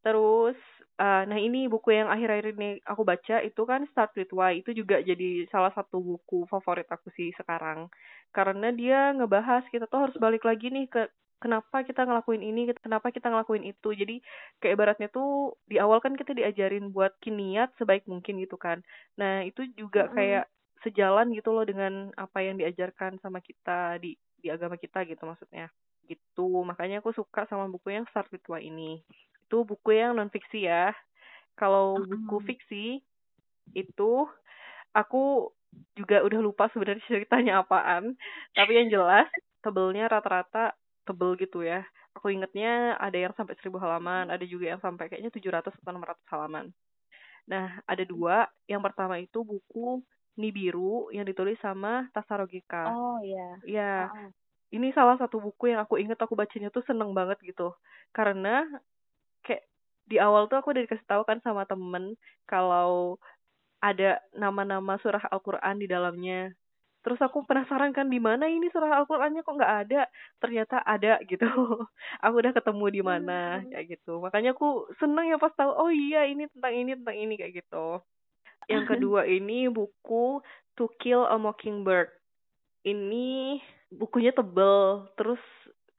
Terus, 0.00 0.56
eh, 0.96 1.22
nah 1.28 1.36
ini 1.36 1.68
buku 1.68 1.92
yang 1.92 2.08
akhir-akhir 2.08 2.56
ini 2.56 2.80
aku 2.88 3.02
baca 3.04 3.36
itu 3.44 3.62
kan 3.68 3.84
Start 3.92 4.16
With 4.16 4.32
Why. 4.32 4.64
Itu 4.64 4.72
juga 4.72 5.00
jadi 5.04 5.44
salah 5.52 5.72
satu 5.76 6.00
buku 6.00 6.48
favorit 6.48 6.88
aku 6.88 7.12
sih 7.12 7.32
sekarang. 7.36 7.92
Karena 8.32 8.72
dia 8.72 9.12
ngebahas 9.12 9.64
kita 9.68 9.84
tuh 9.88 10.08
harus 10.08 10.16
balik 10.16 10.44
lagi 10.48 10.72
nih 10.72 10.88
ke 10.88 11.02
kenapa 11.40 11.82
kita 11.82 12.04
ngelakuin 12.04 12.44
ini, 12.44 12.70
kenapa 12.78 13.08
kita 13.10 13.32
ngelakuin 13.32 13.64
itu. 13.64 13.90
Jadi 13.96 14.20
kayak 14.60 14.74
ibaratnya 14.76 15.08
tuh 15.08 15.56
di 15.66 15.80
awal 15.80 15.98
kan 16.04 16.14
kita 16.14 16.36
diajarin 16.36 16.92
buat 16.92 17.16
niat 17.24 17.72
sebaik 17.80 18.04
mungkin 18.06 18.38
gitu 18.44 18.60
kan. 18.60 18.84
Nah 19.16 19.42
itu 19.42 19.64
juga 19.74 20.12
kayak 20.12 20.46
sejalan 20.84 21.32
gitu 21.32 21.52
loh 21.52 21.64
dengan 21.64 22.12
apa 22.16 22.40
yang 22.44 22.60
diajarkan 22.60 23.20
sama 23.20 23.40
kita 23.40 24.00
di 24.00 24.16
di 24.40 24.48
agama 24.52 24.76
kita 24.76 25.04
gitu 25.08 25.24
maksudnya. 25.24 25.72
Gitu. 26.04 26.48
Makanya 26.64 27.00
aku 27.00 27.16
suka 27.16 27.48
sama 27.48 27.66
buku 27.72 27.96
yang 27.96 28.04
Start 28.12 28.28
With 28.30 28.44
Why 28.46 28.68
ini. 28.68 29.00
Itu 29.48 29.64
buku 29.64 29.96
yang 29.96 30.16
non 30.16 30.32
fiksi 30.32 30.68
ya. 30.68 30.92
Kalau 31.56 32.00
buku 32.00 32.36
fiksi 32.44 33.00
itu 33.76 34.12
aku 34.96 35.52
juga 35.94 36.24
udah 36.26 36.40
lupa 36.42 36.68
sebenarnya 36.72 37.04
ceritanya 37.10 37.64
apaan. 37.64 38.16
Tapi 38.56 38.72
yang 38.76 38.88
jelas 38.90 39.28
tebelnya 39.60 40.08
rata-rata 40.08 40.72
tebel 41.10 41.34
gitu 41.34 41.66
ya. 41.66 41.82
Aku 42.14 42.30
ingetnya 42.30 42.94
ada 43.02 43.18
yang 43.18 43.34
sampai 43.34 43.58
1000 43.58 43.82
halaman, 43.82 44.30
ada 44.30 44.44
juga 44.46 44.70
yang 44.70 44.80
sampai 44.82 45.10
kayaknya 45.10 45.34
700 45.34 45.74
atau 45.74 45.90
600 45.90 46.30
halaman. 46.30 46.64
Nah, 47.50 47.82
ada 47.86 48.04
dua. 48.06 48.46
Yang 48.70 48.82
pertama 48.86 49.18
itu 49.18 49.42
buku 49.42 49.98
Nibiru 50.38 51.10
yang 51.10 51.26
ditulis 51.26 51.58
sama 51.58 52.06
Tasarogeka. 52.14 52.94
Oh 52.94 53.18
iya. 53.20 53.58
Ya, 53.66 53.92
Heeh. 54.08 54.28
ini 54.78 54.94
salah 54.94 55.18
satu 55.18 55.42
buku 55.42 55.74
yang 55.74 55.82
aku 55.82 55.98
inget 55.98 56.16
aku 56.16 56.38
bacanya 56.38 56.70
tuh 56.70 56.86
seneng 56.86 57.10
banget 57.10 57.36
gitu. 57.42 57.74
Karena 58.14 58.64
kayak 59.42 59.66
di 60.06 60.16
awal 60.22 60.46
tuh 60.46 60.62
aku 60.62 60.70
udah 60.74 60.82
dikasih 60.86 61.06
tahu 61.06 61.22
kan 61.26 61.42
sama 61.42 61.66
temen 61.66 62.14
kalau 62.46 63.18
ada 63.80 64.20
nama-nama 64.36 65.00
surah 65.00 65.24
Al-Quran 65.32 65.76
di 65.82 65.86
dalamnya. 65.90 66.52
Terus 67.00 67.20
aku 67.24 67.48
penasaran 67.48 67.96
kan 67.96 68.12
di 68.12 68.20
mana 68.20 68.44
ini 68.44 68.68
surah 68.68 69.00
Al-Qur'annya 69.00 69.40
kok 69.40 69.56
nggak 69.56 69.74
ada? 69.86 70.02
Ternyata 70.36 70.84
ada 70.84 71.16
gitu. 71.30 71.48
aku 72.20 72.34
udah 72.36 72.52
ketemu 72.52 72.84
di 72.92 73.02
mana 73.04 73.64
kayak 73.72 73.86
gitu. 73.96 74.20
Makanya 74.20 74.52
aku 74.52 74.88
seneng 75.00 75.32
ya 75.32 75.40
pas 75.40 75.52
tahu 75.56 75.72
oh 75.72 75.90
iya 75.90 76.28
ini 76.28 76.48
tentang 76.52 76.74
ini 76.76 76.92
tentang 77.00 77.16
ini 77.16 77.34
kayak 77.40 77.64
gitu. 77.64 78.04
Yang 78.68 78.84
kedua 78.96 79.24
ini 79.24 79.72
buku 79.72 80.44
To 80.76 80.84
Kill 81.00 81.24
a 81.24 81.36
Mockingbird. 81.40 82.12
Ini 82.80 83.60
bukunya 83.92 84.32
tebel, 84.32 85.04
terus 85.20 85.42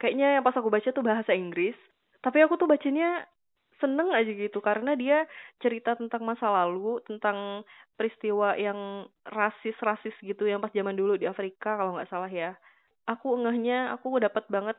kayaknya 0.01 0.39
yang 0.39 0.43
pas 0.45 0.57
aku 0.57 0.73
baca 0.73 0.89
tuh 0.89 1.05
bahasa 1.05 1.37
Inggris. 1.37 1.77
Tapi 2.25 2.41
aku 2.41 2.57
tuh 2.57 2.65
bacanya 2.65 3.25
seneng 3.81 4.13
aja 4.13 4.29
gitu 4.29 4.61
karena 4.61 4.93
dia 4.95 5.25
cerita 5.59 5.97
tentang 5.97 6.21
masa 6.23 6.47
lalu, 6.47 7.01
tentang 7.03 7.65
peristiwa 7.97 8.53
yang 8.55 9.09
rasis-rasis 9.25 10.13
gitu 10.21 10.45
yang 10.45 10.61
pas 10.61 10.71
zaman 10.71 10.93
dulu 10.95 11.17
di 11.17 11.25
Afrika 11.25 11.75
kalau 11.75 11.97
nggak 11.97 12.09
salah 12.13 12.29
ya. 12.29 12.53
Aku 13.09 13.33
ngehnya 13.41 13.91
aku 13.97 14.21
dapat 14.21 14.45
banget 14.47 14.77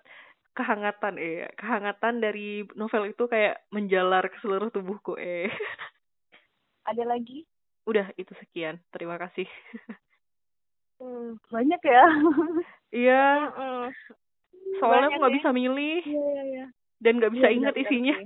kehangatan 0.53 1.17
eh 1.17 1.49
kehangatan 1.57 2.21
dari 2.21 2.63
novel 2.79 3.11
itu 3.11 3.25
kayak 3.27 3.65
menjalar 3.75 4.25
ke 4.31 4.39
seluruh 4.41 4.71
tubuhku 4.71 5.19
eh. 5.19 5.51
Ada 6.87 7.03
lagi? 7.03 7.43
Udah 7.87 8.11
itu 8.15 8.31
sekian. 8.39 8.79
Terima 8.95 9.19
kasih. 9.19 9.47
Hmm, 11.03 11.35
banyak 11.51 11.83
ya. 11.83 12.05
Iya, 12.93 13.25
soalnya 14.79 15.09
Banyak 15.09 15.11
aku 15.11 15.19
nggak 15.19 15.33
ya. 15.35 15.39
bisa 15.41 15.51
milih 15.51 16.01
Iya 16.05 16.23
iya 16.23 16.43
iya. 16.47 16.67
dan 17.03 17.13
nggak 17.19 17.33
bisa 17.35 17.49
Iya, 17.51 17.57
ingat 17.59 17.75
isinya. 17.75 18.17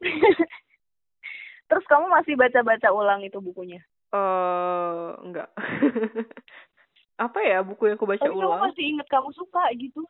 Terus 1.68 1.84
kamu 1.84 2.06
masih 2.08 2.34
baca-baca 2.34 2.88
ulang 2.90 3.20
itu 3.20 3.38
bukunya? 3.38 3.82
Eh, 4.08 5.08
enggak. 5.20 5.52
Apa 7.28 7.38
ya 7.42 7.60
buku 7.60 7.90
yang 7.90 7.98
aku 7.98 8.06
baca 8.06 8.22
Tapi 8.22 8.30
kamu 8.30 8.40
ulang? 8.40 8.60
masih 8.62 8.84
inget 8.94 9.06
kamu 9.10 9.28
suka 9.34 9.62
gitu? 9.74 10.00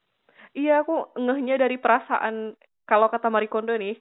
Iya, 0.53 0.85
aku 0.85 1.13
ngehnya 1.17 1.57
dari 1.57 1.81
perasaan 1.81 2.53
kalau 2.85 3.09
kata 3.09 3.29
Marie 3.29 3.49
Kondo 3.51 3.73
nih, 3.75 3.97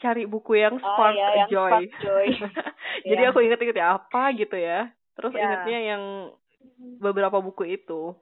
cari 0.00 0.24
buku 0.24 0.56
yang 0.56 0.76
Oh, 0.76 0.84
spark 0.84 1.14
iya, 1.14 1.28
yang 1.44 1.50
joy. 1.52 1.70
spark 1.70 1.92
joy. 2.00 2.26
Jadi 3.08 3.22
Iya. 3.22 3.30
aku 3.30 3.38
inget-inget 3.44 3.76
ya 3.76 4.00
apa 4.00 4.32
gitu 4.32 4.56
ya. 4.56 4.88
Terus 5.14 5.32
Iya. 5.32 5.44
ingetnya 5.44 5.78
yang 5.94 6.02
beberapa 6.98 7.38
buku 7.38 7.78
itu. 7.78 8.16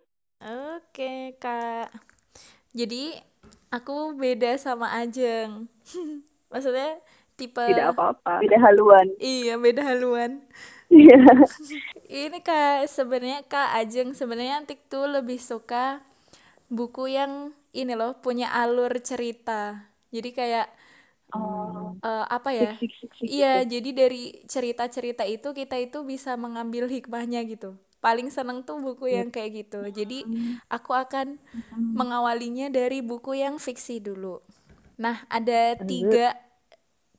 Oke, 0.76 1.32
Kak. 1.40 1.90
Jadi 2.76 3.16
aku 3.72 4.12
beda 4.14 4.58
sama 4.60 4.90
Ajeng. 5.00 5.70
Maksudnya 6.52 7.00
tipe 7.38 7.66
Tidak 7.66 7.84
apa-apa. 7.92 8.40
Beda 8.42 8.58
haluan. 8.62 9.06
Iya, 9.20 9.56
beda 9.64 9.82
haluan. 9.90 10.32
Iya. 10.90 11.16
Ini 12.06 12.38
Kak, 12.46 12.86
sebenarnya 12.86 13.42
Kak 13.50 13.74
Ajeng 13.74 14.14
sebenarnya 14.14 14.62
Antik 14.62 14.86
tuh 14.86 15.10
lebih 15.10 15.38
suka 15.42 15.98
buku 16.70 17.10
yang 17.18 17.52
ini 17.76 17.94
loh, 17.98 18.18
punya 18.24 18.48
alur 18.54 18.92
cerita. 19.02 19.86
Jadi 20.14 20.30
kayak 20.34 20.66
Oh. 21.34 21.96
eh, 22.04 22.24
apa 22.36 22.50
ya? 22.54 22.70
Sik, 22.78 22.78
sik, 22.78 22.92
sik, 23.00 23.12
sik, 23.18 23.32
Iya, 23.34 23.52
gitu. 23.52 23.66
jadi 23.66 23.90
dari 24.06 24.22
cerita-cerita 24.46 25.24
itu 25.26 25.50
kita 25.50 25.76
itu 25.82 25.98
bisa 26.06 26.38
mengambil 26.38 26.86
hikmahnya 26.86 27.42
gitu. 27.50 27.74
Paling 28.04 28.28
seneng 28.30 28.62
tuh 28.68 28.78
buku 28.78 29.10
yang 29.10 29.28
kayak 29.34 29.66
gitu. 29.66 29.80
Jadi 29.90 30.28
aku 30.70 30.92
akan 30.94 31.42
mengawalinya 31.94 32.68
dari 32.70 33.02
buku 33.02 33.34
yang 33.42 33.58
fiksi 33.58 33.98
dulu. 33.98 34.38
Nah, 34.96 35.24
ada 35.28 35.76
tiga 35.84 36.36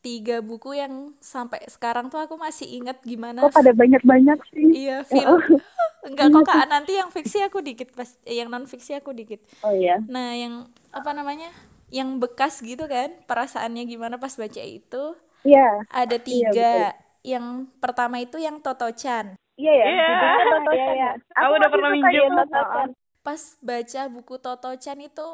tiga 0.01 0.39
buku 0.39 0.77
yang 0.77 1.11
sampai 1.19 1.59
sekarang 1.67 2.07
tuh 2.07 2.21
aku 2.21 2.39
masih 2.39 2.69
ingat 2.79 3.01
gimana 3.03 3.43
Kok 3.43 3.53
pada 3.53 3.71
banyak-banyak 3.75 4.39
sih? 4.53 4.87
Iya, 4.87 5.03
film. 5.03 5.41
Enggak 6.07 6.31
kok 6.31 6.43
Kak, 6.47 6.67
nanti 6.71 6.95
yang 6.95 7.11
fiksi 7.11 7.43
aku 7.43 7.59
dikit 7.59 7.91
pas 7.91 8.07
eh, 8.23 8.39
yang 8.39 8.47
non 8.47 8.63
fiksi 8.63 8.95
aku 8.95 9.11
dikit. 9.11 9.43
Oh 9.59 9.75
iya. 9.75 9.99
Nah, 10.07 10.31
yang 10.31 10.71
apa 10.95 11.11
namanya? 11.11 11.51
Yang 11.91 12.09
bekas 12.23 12.63
gitu 12.63 12.87
kan, 12.87 13.11
perasaannya 13.27 13.83
gimana 13.83 14.15
pas 14.15 14.31
baca 14.39 14.63
itu? 14.63 15.03
Iya. 15.43 15.83
Ada 15.91 16.17
tiga. 16.23 16.95
Yang 17.27 17.67
pertama 17.83 18.23
itu 18.23 18.39
yang 18.39 18.63
Toto-chan. 18.63 19.35
Iya 19.59 19.73
ya. 19.73 19.85
Iya. 19.91 20.07
Iya, 20.07 20.63
iya. 20.71 20.87
ya. 20.95 21.11
Aku 21.43 21.51
udah 21.59 21.69
pernah 21.75 21.89
suka 21.91 22.07
minjem. 22.07 22.31
ya. 22.31 22.83
Pas 23.19 23.41
baca 23.59 24.01
buku 24.07 24.35
Toto-chan 24.39 24.99
itu 25.03 25.27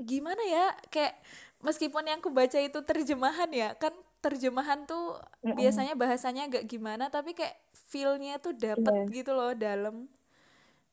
gimana 0.00 0.42
ya? 0.44 0.76
Kayak 0.92 1.16
meskipun 1.64 2.04
yang 2.06 2.20
aku 2.20 2.30
baca 2.32 2.58
itu 2.60 2.78
terjemahan 2.84 3.50
ya, 3.52 3.72
kan 3.76 3.92
terjemahan 4.20 4.84
tuh 4.84 5.20
biasanya 5.42 5.94
bahasanya 5.94 6.50
agak 6.50 6.64
gimana, 6.66 7.08
tapi 7.12 7.32
kayak 7.36 7.54
feel-nya 7.92 8.42
tuh 8.42 8.56
dapet 8.56 9.06
gitu 9.12 9.32
loh 9.32 9.54
dalam. 9.54 10.10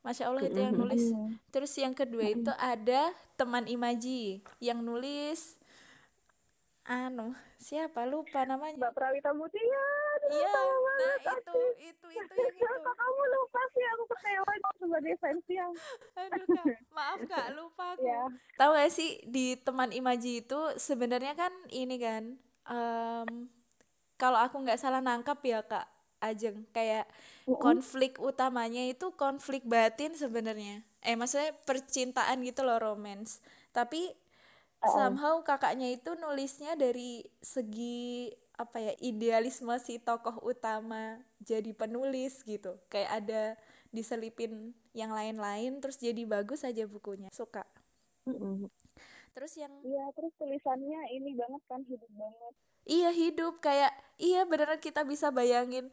Masya 0.04 0.28
Allah 0.28 0.44
itu 0.44 0.60
yang 0.60 0.76
nulis. 0.76 1.16
Terus 1.48 1.72
yang 1.80 1.96
kedua 1.96 2.28
itu 2.28 2.52
ada 2.60 3.16
teman 3.40 3.64
Imaji 3.66 4.44
yang 4.60 4.84
nulis 4.84 5.56
anu 6.84 7.32
siapa 7.56 8.04
lupa 8.04 8.44
namanya 8.44 8.76
Mbak 8.76 8.92
Prawita 8.92 9.32
Mutia. 9.32 9.88
Iya 10.32 10.62
nah 10.94 11.16
itu 11.36 11.58
itu 11.82 12.08
itu 12.08 12.08
yang 12.14 12.30
itu. 12.30 12.64
Kok 12.64 12.96
kamu 12.96 13.24
lupa 13.34 13.62
sih? 13.74 13.84
Aku 13.84 14.04
kecewa 14.08 14.54
sebagai 14.80 15.14
fans 15.20 15.46
yang 15.50 15.72
aduh 16.22 16.46
kak. 16.48 16.66
Maaf 16.94 17.20
kak. 17.28 17.48
Lupa 17.58 17.86
aku. 17.98 18.06
Ya. 18.06 18.24
tahu 18.60 18.72
gak 18.78 18.92
sih 18.94 19.10
di 19.26 19.58
teman 19.60 19.90
imaji 19.92 20.46
itu 20.46 20.60
sebenarnya 20.78 21.34
kan 21.34 21.54
ini 21.72 21.96
kan 21.98 22.24
em, 22.70 23.30
kalau 24.20 24.40
aku 24.40 24.62
nggak 24.64 24.80
salah 24.80 25.02
nangkap 25.04 25.40
ya 25.44 25.66
kak 25.66 25.88
Ajeng 26.24 26.64
kayak 26.72 27.04
konflik 27.60 28.16
utamanya 28.16 28.80
itu 28.88 29.12
konflik 29.20 29.68
batin 29.68 30.16
sebenarnya. 30.16 30.80
Eh 31.04 31.20
maksudnya 31.20 31.52
percintaan 31.68 32.40
gitu 32.48 32.64
loh 32.64 32.80
romance. 32.80 33.44
Tapi 33.76 34.08
somehow 34.88 35.44
kakaknya 35.44 35.92
itu 35.92 36.16
nulisnya 36.16 36.80
dari 36.80 37.28
segi 37.44 38.32
apa 38.54 38.78
ya 38.78 38.94
idealisme 39.02 39.74
si 39.82 39.98
tokoh 39.98 40.38
utama 40.46 41.18
jadi 41.42 41.74
penulis 41.74 42.46
gitu. 42.46 42.78
Kayak 42.90 43.12
ada 43.24 43.44
diselipin 43.94 44.74
yang 44.94 45.14
lain-lain 45.14 45.82
terus 45.82 45.98
jadi 45.98 46.22
bagus 46.26 46.66
aja 46.66 46.86
bukunya. 46.86 47.30
Suka. 47.34 47.66
Terus 49.34 49.54
yang 49.58 49.74
Iya, 49.82 50.06
terus 50.14 50.34
tulisannya 50.38 51.02
ini 51.18 51.34
banget 51.34 51.62
kan 51.66 51.82
hidup 51.90 52.12
banget. 52.14 52.54
Iya 52.86 53.10
hidup. 53.10 53.54
Kayak 53.60 53.94
iya 54.22 54.46
beneran 54.46 54.80
kita 54.82 55.02
bisa 55.02 55.34
bayangin 55.34 55.90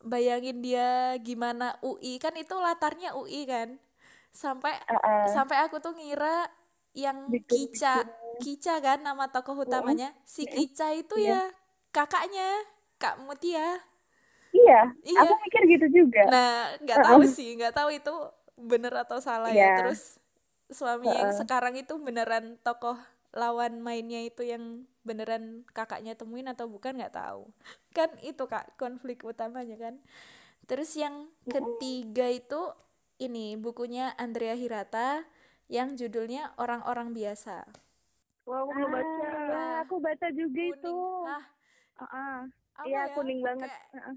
bayangin 0.00 0.64
dia 0.64 1.12
gimana 1.20 1.76
UI 1.84 2.16
kan 2.16 2.32
itu 2.40 2.56
latarnya 2.56 3.12
UI 3.12 3.44
kan? 3.44 3.76
Sampai 4.32 4.72
sampai 5.28 5.60
aku 5.68 5.82
tuh 5.82 5.92
ngira 5.92 6.48
yang 6.96 7.30
Kica 7.46 8.02
Kica 8.44 8.80
kan 8.80 9.04
nama 9.04 9.28
tokoh 9.28 9.64
utamanya? 9.64 10.12
Si 10.24 10.48
Kica 10.48 10.92
itu 10.96 11.20
ya 11.20 11.50
kakaknya 11.90 12.48
Kak 13.00 13.22
Mutia. 13.24 13.80
Iya, 14.50 14.90
Iya. 15.06 15.20
aku 15.22 15.34
mikir 15.46 15.62
gitu 15.78 15.86
juga. 16.02 16.26
nah 16.26 16.74
nggak 16.82 17.06
tahu 17.06 17.22
sih 17.22 17.54
nggak 17.54 17.70
tahu 17.70 17.94
itu 17.94 18.14
bener 18.58 18.90
atau 18.98 19.22
salah 19.22 19.54
ya. 19.54 19.54
Iya. 19.54 19.74
terus 19.78 20.18
suami 20.70 21.06
yang 21.06 21.30
sekarang 21.34 21.78
itu 21.78 21.94
beneran 22.02 22.58
tokoh 22.66 22.98
lawan 23.30 23.78
mainnya 23.78 24.26
itu 24.26 24.42
yang 24.42 24.86
beneran 25.06 25.62
kakaknya 25.70 26.18
temuin 26.18 26.50
atau 26.50 26.66
bukan 26.66 26.98
nggak 26.98 27.14
tahu. 27.14 27.46
Kan 27.96 28.10
itu 28.26 28.42
kak 28.50 28.74
konflik 28.74 29.22
utamanya 29.22 29.78
kan. 29.78 29.94
Terus 30.66 30.94
yang 30.94 31.26
ketiga 31.46 32.30
itu 32.30 32.74
ini 33.18 33.58
bukunya 33.58 34.14
Andrea 34.18 34.54
Hirata 34.54 35.26
yang 35.70 35.94
judulnya 35.98 36.54
orang-orang 36.58 37.10
biasa 37.14 37.66
Wah, 38.44 38.58
aku 38.60 38.70
belum 38.72 38.90
baca. 38.90 39.26
Ah, 39.50 39.74
aku 39.82 39.94
baca 39.98 40.26
juga 40.32 40.62
itu. 40.64 40.94
kuning 40.94 41.28
ah 41.28 41.44
Heeh. 42.00 42.36
apa 42.74 42.84
Iya, 42.88 43.02
ya? 43.02 43.14
kuning 43.14 43.40
banget. 43.40 43.68
Kayak- 43.68 43.90
Heeh. 43.94 44.16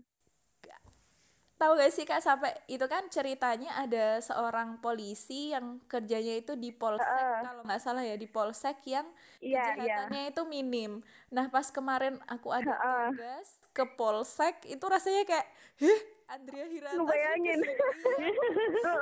tahu 1.53 1.79
gak 1.79 1.95
sih 1.95 2.03
kak 2.03 2.19
sampai 2.19 2.51
itu 2.67 2.83
kan 2.85 3.07
ceritanya 3.07 3.71
ada 3.79 4.19
seorang 4.19 4.83
polisi 4.83 5.55
yang 5.55 5.79
kerjanya 5.87 6.35
itu 6.35 6.59
di 6.59 6.75
polsek 6.75 7.07
kalau 7.39 7.63
nggak 7.63 7.79
salah 7.79 8.03
ya 8.03 8.19
di 8.19 8.27
polsek 8.27 8.83
yang 8.83 9.07
Iya, 9.39 9.71
iya. 9.79 10.03
kejahatannya 10.11 10.35
itu 10.35 10.43
minim. 10.43 10.99
Nah 11.31 11.47
pas 11.47 11.71
kemarin 11.71 12.19
aku 12.27 12.51
ada 12.51 12.67
tugas 13.07 13.47
ke 13.71 13.85
polsek 13.95 14.59
itu 14.67 14.83
rasanya 14.83 15.23
kayak, 15.23 15.47
heh 15.79 15.99
Andrea 16.33 16.65
Hirata 16.65 16.97
Ngebayangin. 16.97 17.59
ke 17.61 17.87
sini." 18.01 18.29
Iya. 18.33 18.95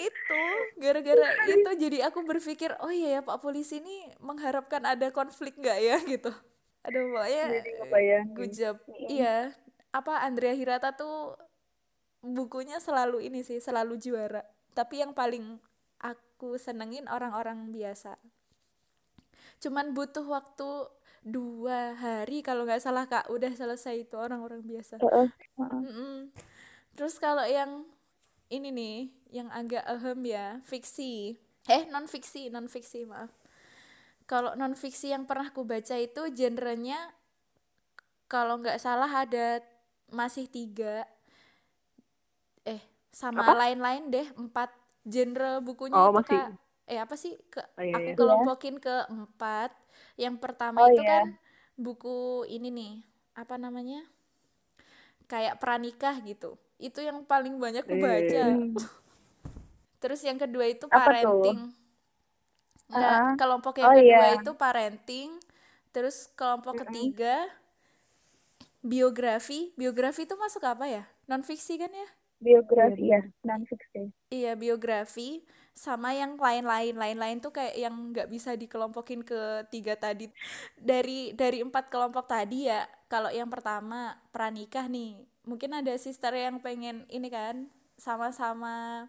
itu 0.08 0.42
gara-gara 0.80 1.28
itu 1.48 1.70
jadi 1.76 1.98
aku 2.08 2.24
berpikir 2.24 2.72
oh 2.80 2.92
iya 2.92 3.18
ya 3.18 3.20
Pak 3.20 3.38
polisi 3.44 3.80
ini 3.84 4.08
mengharapkan 4.20 4.82
ada 4.84 5.12
konflik 5.12 5.56
nggak 5.60 5.78
ya 5.80 5.96
gitu. 6.16 6.32
Aduh 6.86 7.04
pokoknya 7.12 7.44
good 8.32 8.52
job. 8.56 8.76
Iya. 8.88 9.52
Apa 9.92 10.24
Andrea 10.24 10.52
Hirata 10.52 10.92
tuh 10.92 11.36
bukunya 12.20 12.82
selalu 12.82 13.24
ini 13.28 13.40
sih, 13.46 13.62
selalu 13.62 13.96
juara. 14.00 14.44
Tapi 14.76 15.00
yang 15.00 15.16
paling 15.16 15.56
aku 16.02 16.60
senengin 16.60 17.08
orang-orang 17.08 17.72
biasa. 17.72 18.20
Cuman 19.56 19.96
butuh 19.96 20.26
waktu 20.28 20.68
dua 21.26 21.80
hari 21.98 22.38
kalau 22.46 22.62
nggak 22.66 22.82
salah 22.86 23.04
kak, 23.10 23.26
udah 23.34 23.52
selesai 23.60 23.94
itu 24.06 24.16
orang-orang 24.26 24.62
biasa. 24.70 24.96
Heeh. 25.00 25.28
Mm-mm. 25.58 26.30
Terus 26.96 27.14
kalau 27.24 27.44
yang 27.46 27.84
ini 28.52 28.68
nih, 28.80 28.98
yang 29.42 29.48
agak 29.60 29.84
ahem 29.94 30.20
ya, 30.26 30.46
fiksi. 30.70 31.36
Eh, 31.66 31.82
non 31.92 32.06
fiksi, 32.06 32.48
non 32.54 32.66
fiksi, 32.70 33.00
maaf. 33.10 33.30
Kalau 34.30 34.52
non 34.60 34.74
fiksi 34.74 35.14
yang 35.14 35.24
pernah 35.30 35.48
ku 35.54 35.62
baca 35.66 35.96
itu 35.98 36.22
genrenya 36.38 36.98
kalau 38.32 38.54
nggak 38.62 38.78
salah 38.82 39.10
ada 39.24 39.62
masih 40.10 40.46
tiga, 40.50 41.06
eh 42.66 42.80
sama 43.20 43.46
lain-lain 43.60 44.02
deh 44.14 44.26
empat 44.42 44.70
genre 45.06 45.62
bukunya 45.66 46.00
Oh, 46.00 46.08
itu 46.08 46.18
masih. 46.18 46.28
kak. 46.30 46.48
Eh 46.90 46.98
apa 47.04 47.14
sih? 47.22 47.32
Ke, 47.52 47.62
Oh, 47.78 47.82
iya, 47.82 47.96
aku 47.96 48.10
iya. 48.14 48.14
kelompokin 48.18 48.76
ke 48.82 48.94
empat. 49.10 49.70
Yang 50.16 50.36
pertama 50.44 50.80
Oh, 50.80 50.88
itu 50.88 51.02
iya. 51.02 51.10
kan 51.10 51.24
buku 51.76 52.44
ini 52.48 52.68
nih, 52.72 52.92
apa 53.36 53.54
namanya? 53.60 54.00
Kayak 55.26 55.58
pranikah 55.62 56.16
gitu. 56.22 56.54
Itu 56.78 57.02
yang 57.02 57.24
paling 57.26 57.58
banyak 57.58 57.84
ku 57.90 57.96
baca. 57.98 58.44
Terus 60.02 60.20
yang 60.24 60.38
kedua 60.40 60.64
itu 60.68 60.86
Apa 60.90 61.12
tuh? 61.22 61.42
parenting. 61.44 61.58
Enggak, 62.90 63.18
Ah. 63.18 63.34
kelompok 63.38 63.74
yang 63.82 63.90
Oh, 63.90 63.96
kedua 63.98 64.24
iya. 64.26 64.34
itu 64.38 64.50
parenting. 64.62 65.30
Terus 65.94 66.16
kelompok 66.38 66.74
ketiga 66.86 67.34
biografi. 68.84 69.60
Biografi 69.80 70.22
itu 70.28 70.34
masuk 70.38 70.62
apa 70.72 70.84
ya? 70.88 71.02
Non 71.30 71.42
fiksi 71.48 71.74
kan 71.82 71.90
ya? 71.92 72.08
Biografi 72.36 73.08
ya, 73.08 73.24
non 73.48 73.64
fiksi. 73.64 74.12
Iya, 74.28 74.52
biografi 74.60 75.40
sama 75.72 76.12
yang 76.12 76.36
lain-lain. 76.36 76.92
Lain-lain 76.92 77.40
tuh 77.40 77.52
kayak 77.52 77.76
yang 77.76 78.12
nggak 78.12 78.28
bisa 78.28 78.52
dikelompokin 78.56 79.24
ke 79.24 79.64
tiga 79.72 79.96
tadi. 79.96 80.28
Dari 80.76 81.32
dari 81.32 81.64
empat 81.64 81.88
kelompok 81.88 82.28
tadi 82.28 82.68
ya, 82.68 82.84
kalau 83.08 83.32
yang 83.32 83.48
pertama 83.48 84.20
pranikah 84.36 84.84
nih, 84.84 85.24
mungkin 85.48 85.80
ada 85.80 85.96
sister 85.96 86.36
yang 86.36 86.60
pengen 86.60 87.08
ini 87.08 87.32
kan 87.32 87.72
sama-sama 87.96 89.08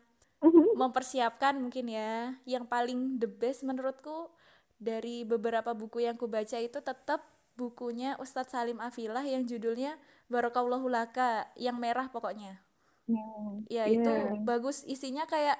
mempersiapkan 0.79 1.59
mungkin 1.59 1.91
ya. 1.91 2.35
Yang 2.47 2.65
paling 2.71 3.19
the 3.19 3.27
best 3.27 3.67
menurutku 3.67 4.31
dari 4.79 5.27
beberapa 5.27 5.75
buku 5.75 6.05
yang 6.05 6.15
ku 6.15 6.29
baca 6.31 6.55
itu 6.61 6.79
tetap 6.79 7.25
bukunya 7.57 8.13
Ustadz 8.21 8.53
Salim 8.53 8.77
Afilah 8.77 9.25
yang 9.25 9.43
judulnya 9.49 9.97
Barakallahu 10.29 10.85
Laka, 10.91 11.49
yang 11.57 11.81
merah 11.81 12.07
pokoknya. 12.13 12.66
Hmm. 13.07 13.63
Ya 13.67 13.87
itu 13.91 14.39
bagus 14.47 14.83
isinya 14.87 15.27
kayak 15.27 15.59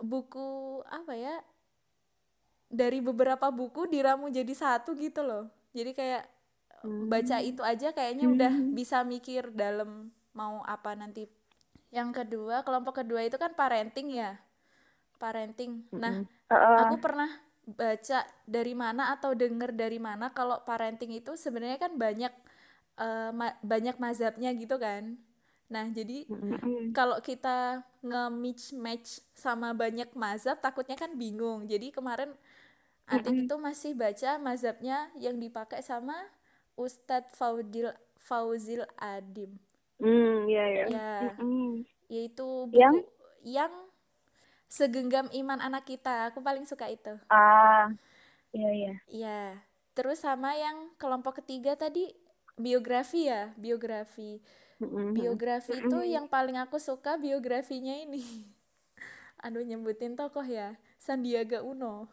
buku 0.00 0.80
apa 0.88 1.12
ya 1.16 1.34
dari 2.70 3.02
beberapa 3.02 3.50
buku 3.50 3.90
diramu 3.90 4.30
jadi 4.30 4.52
satu 4.54 4.94
gitu 4.94 5.22
loh. 5.26 5.50
Jadi 5.74 5.90
kayak 5.94 6.24
baca 7.06 7.36
itu 7.42 7.62
aja 7.64 7.90
kayaknya 7.94 8.26
udah 8.30 8.52
bisa 8.70 9.02
mikir 9.06 9.50
dalam 9.54 10.12
mau 10.34 10.62
apa 10.66 10.94
nanti. 10.94 11.26
Yang 11.90 12.24
kedua, 12.24 12.62
kelompok 12.66 13.02
kedua 13.04 13.26
itu 13.26 13.36
kan 13.40 13.52
parenting 13.58 14.14
ya. 14.14 14.38
Parenting. 15.20 15.84
Nah, 15.98 16.16
aku 16.78 16.98
pernah 17.00 17.30
baca 17.66 18.26
dari 18.48 18.74
mana 18.74 19.14
atau 19.14 19.32
denger 19.36 19.72
dari 19.76 19.98
mana 20.02 20.32
kalau 20.34 20.62
parenting 20.66 21.12
itu 21.14 21.34
sebenarnya 21.38 21.78
kan 21.80 21.94
banyak 21.98 22.32
eh, 23.00 23.30
ma- 23.34 23.58
banyak 23.64 23.96
mazhabnya 24.02 24.50
gitu 24.56 24.76
kan. 24.80 25.18
Nah, 25.70 25.86
jadi 25.94 26.26
kalau 26.90 27.22
kita 27.22 27.86
nge-match 28.02 28.74
match 28.74 29.08
sama 29.38 29.70
banyak 29.70 30.10
mazhab 30.18 30.58
takutnya 30.58 30.98
kan 30.98 31.14
bingung. 31.14 31.70
Jadi 31.70 31.94
kemarin 31.94 32.34
Antik 33.10 33.46
itu 33.46 33.54
masih 33.58 33.92
baca 33.98 34.38
mazhabnya 34.38 35.10
yang 35.18 35.34
dipakai 35.38 35.82
sama 35.82 36.14
Ustadz 36.78 37.34
Faudil 37.34 37.90
Fauzil 38.14 38.86
Adim. 38.98 39.58
Hmm, 39.98 40.46
iya 40.46 40.64
ya. 40.70 40.84
Ya, 40.90 41.10
Hmm. 41.38 41.82
yaitu 42.06 42.46
buku 42.70 42.78
Yang? 42.78 42.94
yang 43.42 43.72
segenggam 44.70 45.26
iman 45.34 45.58
anak 45.58 45.86
kita. 45.90 46.30
Aku 46.30 46.38
paling 46.38 46.66
suka 46.70 46.86
itu. 46.86 47.18
Ah, 47.30 47.90
iya 48.54 48.70
iya. 48.70 48.92
Iya. 49.10 49.42
Terus 49.94 50.22
sama 50.22 50.54
yang 50.54 50.94
kelompok 51.02 51.42
ketiga 51.42 51.74
tadi 51.74 52.14
biografi 52.54 53.26
ya, 53.26 53.50
biografi. 53.58 54.38
Biografi 55.12 55.76
itu 55.76 55.98
yang 56.08 56.24
paling 56.24 56.56
aku 56.56 56.80
suka 56.80 57.20
biografinya 57.20 57.92
ini. 57.92 58.24
Aduh 59.44 59.64
nyebutin 59.64 60.16
tokoh 60.16 60.44
ya, 60.44 60.76
Sandiaga 60.96 61.60
Uno. 61.60 62.08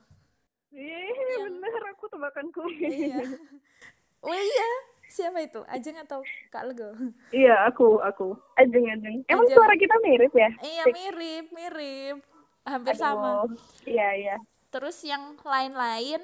Iya, 0.71 1.47
bener 1.47 1.84
aku 1.95 2.06
tebakanku. 2.12 2.63
Iya. 2.84 3.23
Oh 4.17 4.34
iya, 4.34 4.69
siapa 5.08 5.39
itu? 5.45 5.62
Ajeng 5.69 6.01
atau 6.01 6.25
Kak 6.49 6.67
Lego? 6.67 6.89
Iya, 7.30 7.69
aku, 7.69 8.01
aku. 8.01 8.34
Ajeng 8.58 8.89
ajeng. 8.89 9.23
Emang 9.30 9.45
Ajeng. 9.45 9.56
suara 9.56 9.77
kita 9.77 9.95
mirip 10.01 10.34
ya? 10.34 10.49
Iya 10.58 10.84
mirip, 10.89 11.45
mirip. 11.53 12.17
Hampir 12.65 12.97
sama. 12.97 13.45
Oh, 13.45 13.47
iya 13.86 14.10
iya. 14.17 14.36
Terus 14.73 15.06
yang 15.06 15.38
lain-lain 15.45 16.19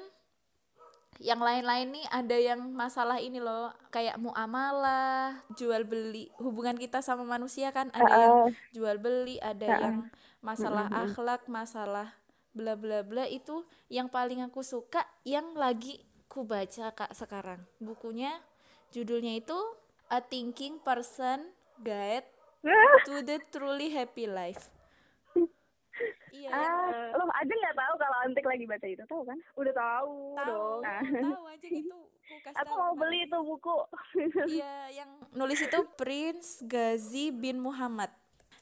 yang 1.22 1.38
lain-lain 1.38 1.94
nih 1.94 2.06
ada 2.10 2.36
yang 2.36 2.60
masalah 2.74 3.18
ini 3.22 3.38
loh 3.38 3.70
kayak 3.94 4.18
muamalah 4.18 5.42
jual 5.54 5.86
beli 5.86 6.30
hubungan 6.42 6.74
kita 6.74 7.00
sama 7.00 7.22
manusia 7.22 7.70
kan 7.70 7.90
ada 7.94 8.04
Uh-uh. 8.04 8.20
yang 8.20 8.34
jual 8.74 8.96
beli 8.98 9.38
ada 9.38 9.66
Uh-uh. 9.66 9.82
yang 9.82 9.96
masalah 10.44 10.86
Mm-mm. 10.90 11.04
akhlak 11.10 11.42
masalah 11.46 12.08
bla 12.54 12.78
bla 12.78 13.02
bla 13.02 13.26
itu 13.26 13.66
yang 13.90 14.06
paling 14.06 14.42
aku 14.44 14.62
suka 14.62 15.02
yang 15.26 15.54
lagi 15.58 16.02
ku 16.30 16.46
baca 16.46 16.94
kak 16.94 17.14
sekarang 17.14 17.62
bukunya 17.78 18.30
judulnya 18.90 19.38
itu 19.38 19.58
A 20.10 20.22
Thinking 20.22 20.78
Person 20.84 21.50
Guide 21.82 22.26
to 23.06 23.24
the 23.26 23.42
Truly 23.50 23.90
Happy 23.90 24.26
Life 24.30 24.70
iya 26.34 26.50
Ah, 26.50 27.14
lo 27.14 27.24
aja 27.30 27.52
nggak 27.52 27.76
tahu 27.76 27.94
kalau 27.96 28.16
Antik 28.20 28.44
lagi 28.44 28.64
baca 28.66 28.86
itu 28.86 29.04
tahu 29.06 29.22
kan? 29.22 29.38
Udah 29.54 29.74
tahu 29.74 30.14
tahu 30.34 30.48
dong. 30.50 30.80
Nah. 30.82 31.00
tahu 31.30 31.44
aja 31.46 31.66
gitu 31.66 31.98
Aku 32.58 32.66
tahu 32.66 32.74
mau 32.74 32.90
kemarin. 32.90 33.00
beli 33.00 33.18
itu 33.24 33.38
buku. 33.38 33.76
Iya, 34.56 34.74
yang 34.90 35.10
nulis 35.30 35.60
itu 35.60 35.78
Prince 35.94 36.60
Ghazi 36.60 37.30
bin 37.30 37.60
Muhammad. 37.60 38.10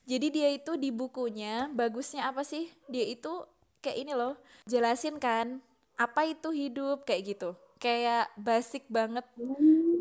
Jadi 0.02 0.26
dia 0.28 0.48
itu 0.50 0.74
di 0.74 0.90
bukunya 0.90 1.70
bagusnya 1.70 2.28
apa 2.28 2.42
sih? 2.42 2.66
Dia 2.90 3.06
itu 3.06 3.46
kayak 3.80 3.98
ini 3.98 4.12
loh, 4.12 4.34
jelasin 4.66 5.16
kan 5.16 5.62
apa 5.94 6.26
itu 6.26 6.50
hidup 6.50 7.06
kayak 7.06 7.34
gitu. 7.34 7.54
Kayak 7.78 8.30
basic 8.34 8.86
banget, 8.86 9.26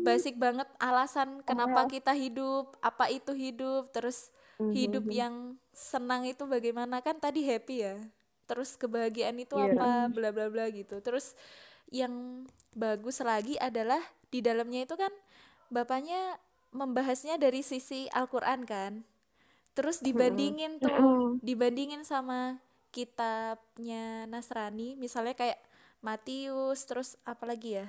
basic 0.02 0.38
banget 0.38 0.66
alasan 0.78 1.42
kenapa 1.42 1.86
kita 1.86 2.14
hidup, 2.14 2.74
apa 2.78 3.10
itu 3.10 3.30
hidup, 3.30 3.90
terus 3.90 4.30
hidup 4.70 5.06
yang 5.06 5.58
senang 5.72 6.24
itu 6.28 6.44
bagaimana 6.48 7.00
kan 7.04 7.16
tadi 7.20 7.44
happy 7.46 7.76
ya. 7.84 7.96
Terus 8.48 8.76
kebahagiaan 8.76 9.38
itu 9.40 9.56
Iya. 9.56 9.72
apa, 9.72 10.08
bla 10.12 10.30
bla 10.34 10.48
bla 10.52 10.66
gitu. 10.72 11.00
Terus 11.00 11.34
yang 11.92 12.44
bagus 12.76 13.20
lagi 13.24 13.56
adalah 13.60 14.00
di 14.32 14.40
dalamnya 14.44 14.84
itu 14.88 14.94
kan 14.96 15.12
bapaknya 15.72 16.38
membahasnya 16.72 17.36
dari 17.40 17.60
sisi 17.64 18.08
Al-Qur'an 18.12 18.64
kan. 18.68 19.04
Terus 19.76 20.00
dibandingin 20.04 20.80
tuh, 20.82 21.00
dibandingin 21.44 22.02
sama 22.04 22.60
kitabnya 22.92 24.28
Nasrani, 24.28 24.96
misalnya 25.00 25.34
kayak 25.36 25.60
Matius, 26.04 26.84
terus 26.88 27.16
apa 27.24 27.44
lagi 27.48 27.80
ya? 27.80 27.88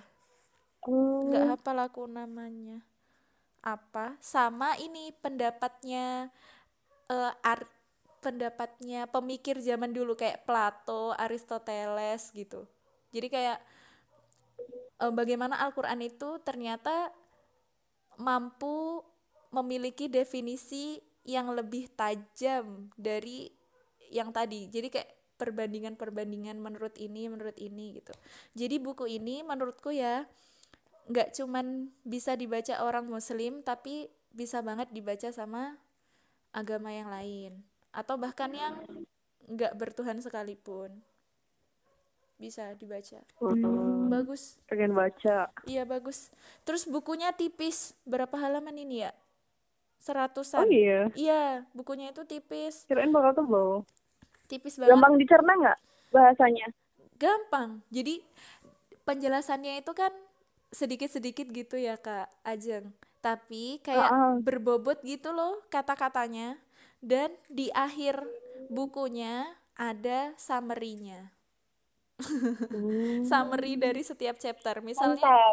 Nggak 1.26 1.46
hafal 1.56 1.78
aku 1.88 2.04
namanya. 2.20 2.78
Apa? 3.64 4.16
Sama 4.22 4.76
ini 4.80 5.12
pendapatnya 5.24 6.30
eh, 7.12 7.32
ar- 7.52 7.73
pendapatnya 8.24 9.06
pemikir 9.12 9.60
zaman 9.60 9.92
dulu 9.92 10.16
kayak 10.16 10.48
Plato, 10.48 11.12
Aristoteles 11.20 12.32
gitu. 12.32 12.64
Jadi 13.12 13.28
kayak 13.28 13.60
eh, 15.04 15.14
bagaimana 15.14 15.60
Al-Qur'an 15.68 16.00
itu 16.00 16.40
ternyata 16.42 17.12
mampu 18.16 19.04
memiliki 19.52 20.08
definisi 20.08 21.04
yang 21.28 21.52
lebih 21.52 21.92
tajam 21.94 22.90
dari 22.96 23.52
yang 24.10 24.32
tadi. 24.32 24.72
Jadi 24.72 24.88
kayak 24.88 25.12
perbandingan-perbandingan 25.38 26.56
menurut 26.56 26.96
ini, 26.96 27.28
menurut 27.28 27.60
ini 27.60 28.00
gitu. 28.00 28.16
Jadi 28.56 28.80
buku 28.80 29.06
ini 29.12 29.44
menurutku 29.44 29.92
ya 29.92 30.24
nggak 31.04 31.36
cuman 31.36 31.92
bisa 32.08 32.40
dibaca 32.40 32.80
orang 32.80 33.12
muslim 33.12 33.60
tapi 33.60 34.08
bisa 34.32 34.64
banget 34.64 34.88
dibaca 34.96 35.28
sama 35.36 35.76
agama 36.56 36.96
yang 36.96 37.12
lain 37.12 37.73
atau 37.94 38.18
bahkan 38.18 38.50
yang 38.50 38.74
nggak 39.46 39.74
bertuhan 39.78 40.18
sekalipun 40.20 40.90
bisa 42.36 42.74
dibaca 42.76 43.22
Hmm. 43.40 44.10
bagus 44.10 44.58
Pengen 44.68 44.92
baca. 44.92 45.48
iya 45.64 45.86
bagus 45.86 46.34
terus 46.64 46.84
bukunya 46.84 47.32
tipis 47.32 47.94
berapa 48.04 48.34
halaman 48.36 48.76
ini 48.76 49.06
ya 49.06 49.12
Oh 49.12 49.16
seratusan 50.02 50.68
iya. 50.68 51.08
iya 51.16 51.64
bukunya 51.72 52.12
itu 52.12 52.26
tipis 52.26 52.84
Kirain 52.84 53.14
bakal 53.14 53.32
tebel. 53.34 53.70
tipis 54.46 54.76
banget 54.76 54.92
Gampang 54.92 55.14
dicerna 55.16 55.54
nggak 55.56 55.80
bahasanya? 56.12 56.68
gampang 57.16 57.80
jadi 57.88 58.20
penjelasannya 59.02 59.80
itu 59.80 59.92
kan 59.96 60.12
sedikit-sedikit 60.74 61.48
gitu 61.48 61.78
ya 61.78 61.96
kak 61.96 62.28
Ajeng 62.44 62.92
tapi 63.22 63.80
kayak 63.80 64.10
Heeh. 64.10 64.34
berbobot 64.44 65.00
gitu 65.06 65.32
loh 65.32 65.64
kata-katanya 65.72 66.60
dan 67.04 67.36
di 67.52 67.68
akhir 67.76 68.16
bukunya 68.72 69.44
ada 69.76 70.32
summary-nya. 70.40 71.36
Summary 73.30 73.76
dari 73.76 74.00
setiap 74.08 74.40
chapter. 74.40 74.80
Misalnya 74.80 75.52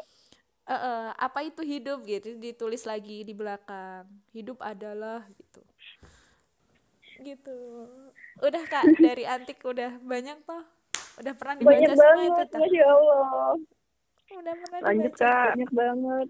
eh, 0.71 0.73
eh, 0.73 1.09
apa 1.19 1.43
itu 1.43 1.67
hidup? 1.67 2.07
gitu 2.07 2.39
ditulis 2.39 2.87
lagi 2.87 3.27
di 3.27 3.35
belakang. 3.35 4.07
Hidup 4.31 4.63
adalah 4.63 5.27
gitu. 5.35 5.61
Gitu. 7.19 7.59
Udah 8.39 8.63
kak 8.71 8.87
dari 9.11 9.27
antik 9.27 9.59
udah 9.67 9.99
banyak 10.07 10.39
toh? 10.47 10.63
Udah 11.19 11.35
pernah 11.35 11.55
dibaca 11.59 11.75
Banyak 11.75 11.91
semua 11.99 12.15
itu 12.15 12.31
banget, 12.31 12.47
toh 12.47 12.61
masya 12.63 12.87
Allah. 12.87 13.53
udah 14.31 14.55
pernah 14.55 14.79
Lanjut 14.87 15.13
dibaca 15.19 15.27
kak. 15.27 15.51
Banyak 15.59 15.73
banget. 15.75 16.29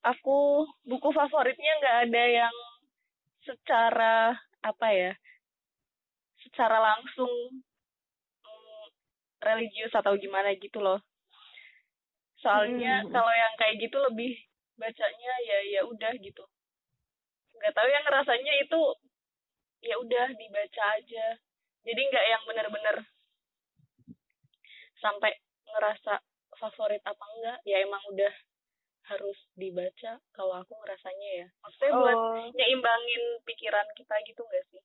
Aku 0.00 0.64
buku 0.88 1.08
favoritnya 1.12 1.72
nggak 1.84 1.96
ada 2.08 2.24
yang 2.24 2.54
secara 3.46 4.36
apa 4.60 4.88
ya, 4.92 5.12
secara 6.44 6.76
langsung 6.80 7.62
mm, 8.44 8.86
religius 9.44 9.92
atau 9.96 10.16
gimana 10.16 10.52
gitu 10.56 10.80
loh. 10.80 11.00
Soalnya 12.40 13.04
Mm-mm. 13.04 13.12
kalau 13.12 13.32
yang 13.32 13.54
kayak 13.60 13.76
gitu 13.84 13.96
lebih 14.00 14.32
bacanya 14.80 15.32
ya 15.44 15.58
ya 15.78 15.80
udah 15.84 16.12
gitu. 16.20 16.44
Nggak 17.56 17.74
tahu 17.76 17.88
yang 17.92 18.06
rasanya 18.08 18.54
itu 18.64 18.82
ya 19.84 19.94
udah 20.00 20.26
dibaca 20.36 20.84
aja. 20.96 21.26
Jadi 21.84 22.00
nggak 22.12 22.26
yang 22.28 22.42
bener-bener 22.48 22.96
sampai 25.00 25.32
ngerasa 25.64 26.20
favorit 26.60 27.00
apa 27.08 27.24
enggak 27.36 27.58
ya 27.64 27.80
emang 27.80 28.04
udah 28.12 28.32
harus 29.08 29.38
dibaca 29.56 30.20
kalau 30.50 30.66
aku 30.66 30.74
ngerasanya 30.82 31.30
ya. 31.30 31.46
Maksudnya 31.62 31.92
buat 31.94 32.18
Oh. 32.18 32.50
nyeimbangin 32.58 33.22
pikiran 33.46 33.86
kita 33.94 34.14
gitu 34.26 34.42
gak 34.50 34.66
sih? 34.74 34.82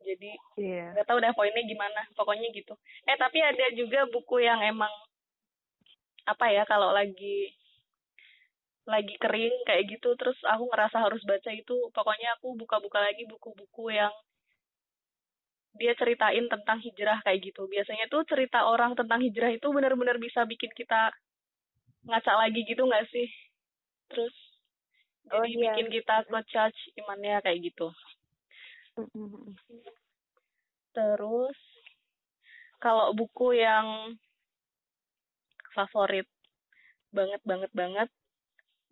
Jadi 0.00 0.32
Iya. 0.56 0.96
nggak 0.96 1.04
tahu 1.12 1.20
dah 1.20 1.36
poinnya 1.36 1.60
gimana 1.60 2.08
pokoknya 2.16 2.48
gitu. 2.56 2.72
Eh 3.04 3.20
tapi 3.20 3.44
ada 3.44 3.68
juga 3.76 4.08
buku 4.08 4.40
yang 4.40 4.64
emang 4.64 4.88
apa 6.24 6.48
ya 6.48 6.64
kalau 6.64 6.88
lagi 6.96 7.52
lagi 8.88 9.12
kering 9.20 9.52
kayak 9.68 9.92
gitu 9.92 10.16
terus 10.16 10.40
aku 10.48 10.72
ngerasa 10.72 11.04
harus 11.04 11.20
baca 11.28 11.52
itu 11.52 11.76
pokoknya 11.92 12.38
aku 12.40 12.56
buka-buka 12.56 13.02
lagi 13.02 13.28
buku-buku 13.28 13.92
yang 13.92 14.14
dia 15.76 15.92
ceritain 16.00 16.48
tentang 16.48 16.80
hijrah 16.80 17.20
kayak 17.20 17.52
gitu. 17.52 17.68
Biasanya 17.68 18.08
tuh 18.08 18.24
cerita 18.24 18.64
orang 18.64 18.96
tentang 18.96 19.20
hijrah 19.20 19.52
itu 19.52 19.68
benar-benar 19.68 20.16
bisa 20.16 20.48
bikin 20.48 20.72
kita 20.72 21.12
ngaca 22.08 22.32
lagi 22.40 22.64
gitu 22.64 22.88
nggak 22.88 23.04
sih? 23.12 23.28
Terus 24.08 24.45
Oh, 25.34 25.42
jadi 25.42 25.52
iya. 25.52 25.72
bikin 25.74 25.88
kita 25.90 26.14
nge-charge 26.30 26.80
imannya 26.98 27.42
kayak 27.42 27.60
gitu 27.66 27.88
Terus 30.96 31.58
kalau 32.80 33.12
buku 33.12 33.60
yang 33.60 34.16
favorit 35.76 36.24
banget 37.12 37.40
banget 37.44 37.70
banget 37.76 38.08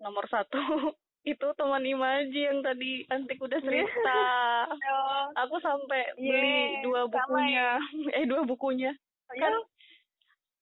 nomor 0.00 0.28
satu 0.28 0.60
itu 1.24 1.46
teman 1.56 1.80
Imaji 1.80 2.40
yang 2.52 2.60
tadi 2.60 3.00
Antik 3.08 3.40
udah 3.40 3.56
cerita. 3.64 4.20
Aku 5.44 5.56
sampai 5.64 6.12
beli 6.20 6.28
Yeay, 6.28 6.84
dua 6.84 7.08
bukunya, 7.08 7.80
eh 8.20 8.24
dua 8.28 8.44
bukunya. 8.44 8.92
Kan 9.32 9.54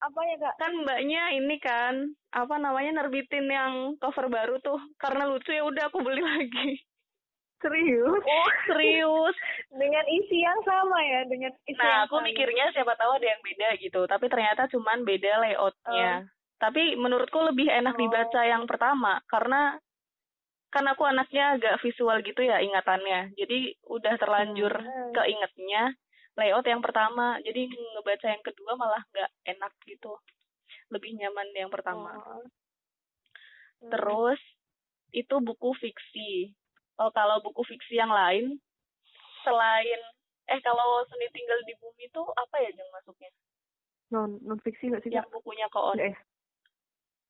Apa 0.03 0.21
ya 0.27 0.37
kak? 0.43 0.55
kan 0.59 0.73
mbaknya 0.83 1.23
ini 1.39 1.57
kan 1.63 1.95
apa 2.35 2.59
namanya 2.59 3.03
nerbitin 3.03 3.47
yang 3.47 3.95
cover 4.03 4.27
baru 4.27 4.59
tuh 4.59 4.83
karena 4.99 5.31
lucu 5.31 5.55
ya 5.55 5.63
udah 5.63 5.87
aku 5.87 6.03
beli 6.03 6.19
lagi. 6.19 6.83
Serius? 7.63 8.19
Oh 8.19 8.49
serius. 8.67 9.37
Dengan 9.81 10.03
isi 10.11 10.43
yang 10.43 10.59
sama 10.67 10.99
ya, 11.07 11.23
dengan 11.31 11.55
isi 11.63 11.79
yang 11.79 11.87
Nah, 11.87 12.11
aku 12.11 12.19
sama. 12.19 12.27
mikirnya 12.27 12.75
siapa 12.75 12.99
tahu 12.99 13.23
ada 13.23 13.27
yang 13.31 13.39
beda 13.39 13.69
gitu, 13.79 14.01
tapi 14.11 14.27
ternyata 14.27 14.67
cuman 14.67 15.07
beda 15.07 15.33
layoutnya. 15.47 16.27
Tapi 16.59 16.99
menurutku 16.99 17.39
lebih 17.39 17.71
enak 17.71 17.95
dibaca 17.95 18.43
yang 18.43 18.67
pertama 18.67 19.23
karena 19.31 19.79
kan 20.73 20.85
aku 20.91 21.07
anaknya 21.07 21.55
agak 21.55 21.79
visual 21.79 22.19
gitu 22.27 22.43
ya 22.43 22.59
ingatannya. 22.59 23.31
Jadi 23.39 23.79
udah 23.87 24.15
terlanjur 24.19 24.73
keingetnya 25.15 25.95
layout 26.39 26.67
yang 26.67 26.81
pertama. 26.81 27.39
Jadi 27.45 27.69
ngebaca 27.69 28.27
yang 28.29 28.45
kedua 28.45 28.73
malah 28.77 29.03
nggak 29.13 29.31
enak 29.57 29.73
gitu. 29.85 30.13
Lebih 30.93 31.17
nyaman 31.19 31.49
yang 31.57 31.71
pertama. 31.73 32.13
Oh. 32.17 32.45
Terus 33.89 34.41
itu 35.13 35.35
buku 35.41 35.73
fiksi. 35.77 36.53
Oh, 37.01 37.11
kalau 37.11 37.41
buku 37.41 37.65
fiksi 37.67 37.99
yang 37.99 38.13
lain 38.13 38.61
selain 39.43 40.01
eh 40.47 40.61
kalau 40.63 41.03
seni 41.11 41.27
tinggal 41.35 41.59
di 41.67 41.75
bumi 41.79 42.07
itu 42.07 42.23
apa 42.23 42.57
ya 42.63 42.71
yang 42.71 42.91
masuknya? 42.95 43.31
non 44.13 44.37
non 44.45 44.61
fiksi 44.61 44.93
nggak 44.93 45.03
sih 45.03 45.11
yang 45.11 45.25
bukunya 45.33 45.65
koon 45.73 45.97
eh 45.97 46.13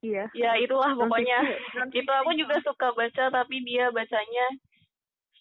iya 0.02 0.26
ya 0.34 0.58
itulah 0.58 0.90
pokoknya 0.98 1.38
Non-fiksi. 1.78 2.02
itu 2.02 2.10
aku 2.10 2.30
juga 2.34 2.56
suka 2.66 2.90
baca 2.90 3.24
tapi 3.30 3.62
dia 3.62 3.94
bacanya 3.94 4.46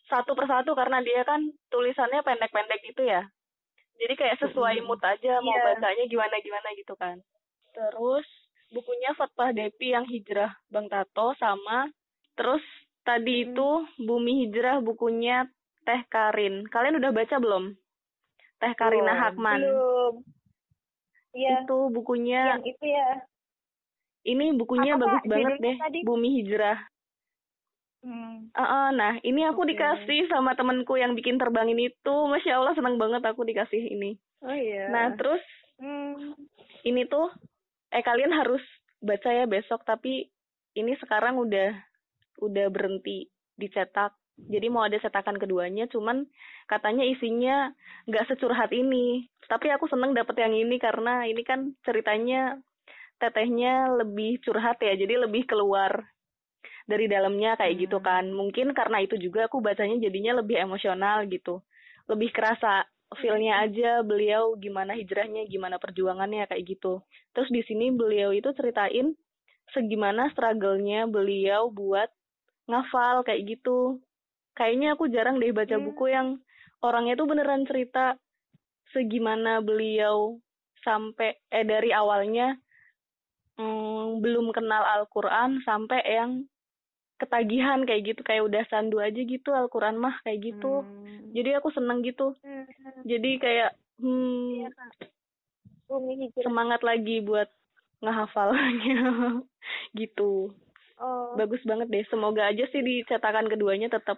satu 0.05 0.37
persatu 0.37 0.77
karena 0.77 1.01
dia 1.01 1.25
kan 1.25 1.41
tulisannya 1.73 2.21
pendek-pendek 2.21 2.79
gitu 2.85 3.09
ya 3.09 3.25
jadi 4.01 4.13
kayak 4.17 4.37
sesuai 4.41 4.81
mood 4.81 4.97
aja 4.99 5.37
mau 5.39 5.53
Iya. 5.53 5.77
bacanya 5.77 6.03
gimana 6.09 6.35
gimana 6.41 6.67
gitu 6.73 6.97
kan. 6.97 7.21
Terus 7.71 8.25
bukunya 8.67 9.13
Fatpah 9.13 9.53
Depi 9.53 9.93
yang 9.93 10.09
hijrah 10.09 10.57
Bang 10.67 10.89
Tato 10.89 11.37
sama 11.37 11.85
terus 12.33 12.63
tadi 13.01 13.45
itu 13.45 13.69
Bumi 14.01 14.45
Hijrah 14.45 14.81
bukunya 14.81 15.45
Teh 15.81 16.01
Karin. 16.09 16.65
Kalian 16.65 16.97
udah 16.97 17.11
baca 17.13 17.35
belum? 17.37 17.73
Teh 18.57 18.73
Karina 18.73 19.13
Belum. 19.13 19.21
Hakman 19.21 19.61
belum. 19.61 20.13
Iya. 21.31 21.63
Itu 21.63 21.77
bukunya 21.89 22.57
yang 22.57 22.63
itu 22.65 22.85
ya. 22.85 23.09
Ini 24.21 24.53
bukunya 24.53 24.93
Apa, 24.97 25.01
bagus 25.05 25.23
banget 25.25 25.53
deh 25.57 25.75
tadi? 25.77 25.99
Bumi 26.05 26.41
Hijrah 26.41 26.77
hmm. 28.03 28.53
Ah, 28.53 28.63
ah, 28.63 28.87
nah, 28.91 29.13
ini 29.23 29.45
aku 29.47 29.63
Oke. 29.63 29.73
dikasih 29.73 30.27
sama 30.27 30.53
temenku 30.53 30.97
yang 30.97 31.15
bikin 31.15 31.39
terbangin 31.39 31.79
itu. 31.79 32.15
Masya 32.27 32.59
Allah, 32.59 32.73
senang 32.75 32.97
banget 32.99 33.23
aku 33.23 33.45
dikasih 33.45 33.79
ini. 33.93 34.17
oh 34.41 34.53
iya 34.53 34.89
Nah, 34.89 35.13
terus 35.15 35.41
Hmm. 35.81 36.37
ini 36.85 37.09
tuh, 37.09 37.25
eh 37.89 38.05
kalian 38.05 38.29
harus 38.37 38.61
baca 39.01 39.33
ya 39.33 39.49
besok. 39.49 39.81
Tapi 39.81 40.29
ini 40.77 40.93
sekarang 41.01 41.41
udah 41.41 41.73
udah 42.37 42.67
berhenti 42.69 43.25
dicetak. 43.57 44.13
Jadi 44.37 44.69
mau 44.73 44.85
ada 44.85 44.97
cetakan 44.97 45.37
keduanya, 45.37 45.85
cuman 45.89 46.25
katanya 46.65 47.05
isinya 47.05 47.69
nggak 48.09 48.29
securhat 48.29 48.69
ini. 48.73 49.29
Tapi 49.45 49.69
aku 49.69 49.85
seneng 49.89 50.13
dapet 50.13 50.37
yang 50.41 50.53
ini 50.53 50.77
karena 50.81 51.25
ini 51.25 51.41
kan 51.45 51.73
ceritanya 51.85 52.57
tetehnya 53.21 53.85
lebih 54.01 54.41
curhat 54.41 54.81
ya, 54.81 54.97
jadi 54.97 55.25
lebih 55.29 55.45
keluar 55.45 56.09
dari 56.91 57.07
dalamnya 57.07 57.55
kayak 57.55 57.87
gitu 57.87 57.97
kan. 58.03 58.27
Mungkin 58.27 58.75
karena 58.75 58.99
itu 58.99 59.15
juga 59.15 59.47
aku 59.47 59.63
bacanya 59.63 59.95
jadinya 60.03 60.43
lebih 60.43 60.59
emosional 60.59 61.23
gitu. 61.31 61.63
Lebih 62.11 62.35
kerasa 62.35 62.83
feel-nya 63.19 63.63
aja 63.63 64.03
beliau 64.03 64.55
gimana 64.59 64.95
hijrahnya, 64.95 65.47
gimana 65.47 65.79
perjuangannya 65.79 66.47
kayak 66.51 66.63
gitu. 66.67 66.99
Terus 67.31 67.49
di 67.51 67.63
sini 67.63 67.91
beliau 67.95 68.35
itu 68.35 68.51
ceritain 68.55 69.15
segimana 69.71 70.27
struggle-nya 70.35 71.07
beliau 71.07 71.71
buat 71.71 72.11
ngafal 72.67 73.23
kayak 73.23 73.57
gitu. 73.57 74.03
Kayaknya 74.55 74.99
aku 74.99 75.07
jarang 75.07 75.39
deh 75.39 75.55
baca 75.55 75.79
buku 75.79 76.11
yang 76.11 76.39
orangnya 76.83 77.15
tuh 77.15 77.27
beneran 77.27 77.63
cerita 77.63 78.19
segimana 78.91 79.63
beliau 79.63 80.35
sampai 80.83 81.39
eh 81.47 81.63
dari 81.63 81.95
awalnya 81.95 82.57
mm, 83.55 84.19
belum 84.19 84.51
kenal 84.51 84.83
Al-Qur'an 84.99 85.61
sampai 85.63 86.01
yang 86.03 86.43
ketagihan 87.21 87.85
kayak 87.85 88.01
gitu 88.13 88.21
kayak 88.25 88.43
udah 88.49 88.63
sandu 88.67 88.97
aja 88.97 89.21
gitu 89.21 89.53
Al-Qur'an 89.53 89.95
mah 89.95 90.17
kayak 90.25 90.41
gitu. 90.41 90.81
Hmm. 90.81 91.29
Jadi 91.31 91.49
aku 91.53 91.69
seneng 91.69 92.01
gitu. 92.01 92.33
Hmm. 92.41 92.65
Jadi 93.05 93.37
kayak 93.37 93.77
hmm, 94.01 94.65
Iya. 94.65 94.69
Bumi 95.85 96.13
hijrah 96.23 96.47
semangat 96.47 96.81
lagi 96.81 97.19
buat 97.21 97.45
ngehafalnya 98.01 98.97
gitu. 99.99 100.49
oh 100.97 101.35
Bagus 101.37 101.61
banget 101.67 101.87
deh. 101.87 102.03
Semoga 102.09 102.49
aja 102.49 102.65
sih 102.71 102.81
di 102.81 103.05
cetakan 103.05 103.45
keduanya 103.45 103.91
tetap 103.91 104.17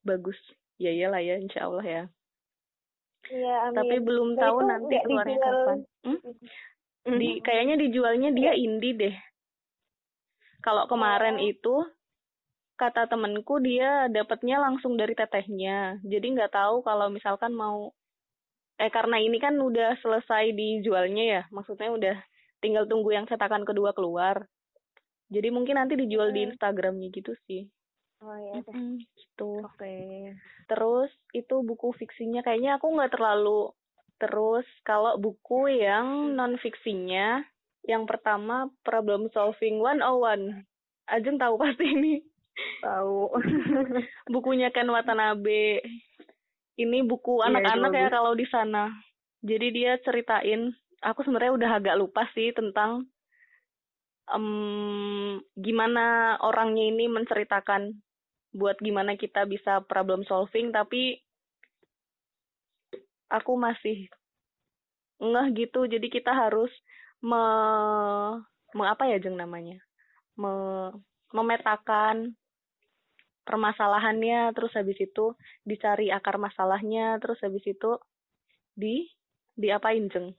bagus. 0.00 0.38
Ya 0.80 0.88
iyalah 0.90 1.20
ya, 1.20 1.36
insya 1.36 1.68
Allah 1.68 1.84
ya. 1.84 2.02
iya 3.28 3.54
amin 3.68 3.76
Tapi 3.76 3.96
belum 4.00 4.28
tahu 4.34 4.58
nanti 4.64 4.96
keluarnya 5.04 5.36
dijual. 5.36 5.54
kapan. 5.60 5.78
Hmm? 6.08 6.20
Di 7.20 7.28
kayaknya 7.44 7.74
dijualnya 7.76 8.30
dia 8.32 8.52
indie 8.56 8.96
deh. 8.96 9.14
Kalau 10.60 10.84
kemarin 10.86 11.40
Oh. 11.40 11.44
itu 11.44 11.76
kata 12.76 13.08
temenku 13.08 13.60
dia 13.60 14.08
dapatnya 14.08 14.56
langsung 14.60 14.96
dari 14.96 15.12
tetehnya. 15.12 16.00
Jadi 16.00 16.26
nggak 16.36 16.52
tahu 16.52 16.80
kalau 16.80 17.12
misalkan 17.12 17.52
mau 17.52 17.92
eh 18.80 18.88
karena 18.88 19.20
ini 19.20 19.36
kan 19.36 19.52
udah 19.60 20.00
selesai 20.00 20.52
dijualnya 20.56 21.24
ya. 21.24 21.42
Maksudnya 21.52 21.92
udah 21.92 22.16
tinggal 22.60 22.88
tunggu 22.88 23.12
yang 23.12 23.28
cetakan 23.28 23.64
kedua 23.68 23.92
keluar. 23.92 24.48
Jadi 25.30 25.48
mungkin 25.52 25.76
nanti 25.78 25.94
dijual 25.96 26.32
di 26.32 26.44
Hmm. 26.44 26.50
Instagramnya 26.52 27.08
gitu 27.12 27.32
sih. 27.46 27.68
oh 28.20 28.36
ya 28.36 28.60
deh. 28.60 28.76
Mm, 28.76 29.00
gitu. 29.16 29.64
oke 29.64 29.96
Terus 30.68 31.10
itu 31.32 31.54
buku 31.64 31.88
fiksinya 31.96 32.44
kayaknya 32.44 32.76
aku 32.76 32.92
nggak 32.92 33.16
terlalu 33.16 33.72
terus 34.20 34.68
kalau 34.84 35.16
buku 35.16 35.72
yang 35.80 36.36
non 36.36 36.60
fiksinya 36.60 37.40
yang 37.84 38.04
pertama 38.04 38.68
Problem 38.84 39.28
Solving 39.32 39.80
101. 39.80 40.64
Ajeng 41.10 41.36
tahu 41.40 41.54
pasti 41.56 41.84
ini. 41.90 42.14
tahu 42.84 43.32
Bukunya 44.34 44.68
Ken 44.70 44.90
Watanabe. 44.90 45.80
Ini 46.76 46.98
buku 47.04 47.40
Iya, 47.40 47.52
anak-anak 47.52 47.92
ya 47.92 48.06
bagus. 48.08 48.14
kalau 48.14 48.32
di 48.36 48.46
sana. 48.48 48.84
Jadi 49.40 49.66
dia 49.72 49.96
ceritain, 50.04 50.72
aku 51.00 51.24
sebenarnya 51.24 51.56
udah 51.56 51.70
agak 51.80 51.96
lupa 51.96 52.28
sih 52.36 52.52
tentang 52.52 53.08
em, 54.30 55.40
gimana 55.56 56.36
orangnya 56.44 56.84
ini 56.88 57.08
menceritakan 57.08 57.96
buat 58.50 58.76
gimana 58.82 59.14
kita 59.14 59.46
bisa 59.46 59.80
problem 59.86 60.26
solving 60.26 60.74
tapi 60.74 61.22
aku 63.30 63.54
masih 63.54 64.10
ngeh 65.22 65.48
gitu 65.54 65.86
jadi 65.86 66.02
kita 66.10 66.34
harus 66.34 66.70
me, 67.24 67.44
me- 68.74 68.90
apa 68.90 69.04
ya 69.08 69.20
jeng 69.20 69.36
namanya? 69.36 69.78
Me, 70.36 70.52
memetakan 71.30 72.34
permasalahannya 73.44 74.52
terus 74.54 74.72
habis 74.76 74.98
itu 75.00 75.34
dicari 75.66 76.12
akar 76.12 76.38
masalahnya 76.38 77.18
terus 77.18 77.40
habis 77.42 77.64
itu 77.66 77.98
di 78.76 79.08
diapain 79.56 80.06
jeng? 80.08 80.36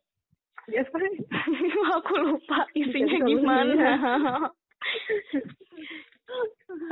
Fine. 0.69 1.17
aku 1.97 2.13
lupa 2.21 2.69
isinya 2.77 3.17
gimana. 3.25 3.89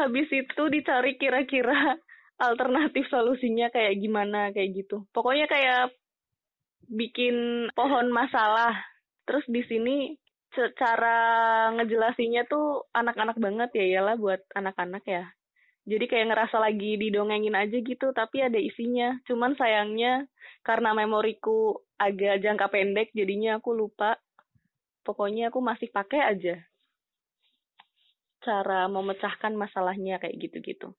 Habis 0.03 0.27
itu 0.35 0.63
dicari 0.67 1.15
kira-kira 1.15 1.95
alternatif 2.39 3.07
solusinya 3.07 3.71
kayak 3.71 3.95
gimana 3.99 4.51
kayak 4.51 4.83
gitu. 4.83 5.07
Pokoknya 5.15 5.47
kayak 5.47 5.95
bikin 6.89 7.69
pohon 7.77 8.09
masalah 8.11 8.75
terus 9.29 9.45
di 9.45 9.61
sini 9.69 10.17
secara 10.49 11.69
ngejelasinnya 11.77 12.49
tuh 12.49 12.89
anak-anak 12.97 13.37
banget 13.37 13.69
ya 13.77 13.85
iyalah 13.85 14.17
buat 14.17 14.41
anak-anak 14.57 15.05
ya. 15.05 15.29
Jadi 15.85 16.05
kayak 16.09 16.33
ngerasa 16.33 16.57
lagi 16.57 16.97
didongengin 16.97 17.53
aja 17.53 17.77
gitu 17.77 18.09
tapi 18.09 18.41
ada 18.41 18.57
isinya. 18.57 19.13
Cuman 19.29 19.53
sayangnya 19.53 20.25
karena 20.65 20.97
memoriku 20.97 21.77
agak 22.01 22.41
jangka 22.41 22.73
pendek 22.73 23.13
jadinya 23.13 23.61
aku 23.61 23.77
lupa. 23.77 24.17
Pokoknya 25.05 25.53
aku 25.53 25.61
masih 25.61 25.93
pakai 25.93 26.21
aja 26.25 26.57
cara 28.39 28.87
memecahkan 28.87 29.51
masalahnya 29.51 30.15
kayak 30.17 30.35
gitu-gitu 30.39 30.95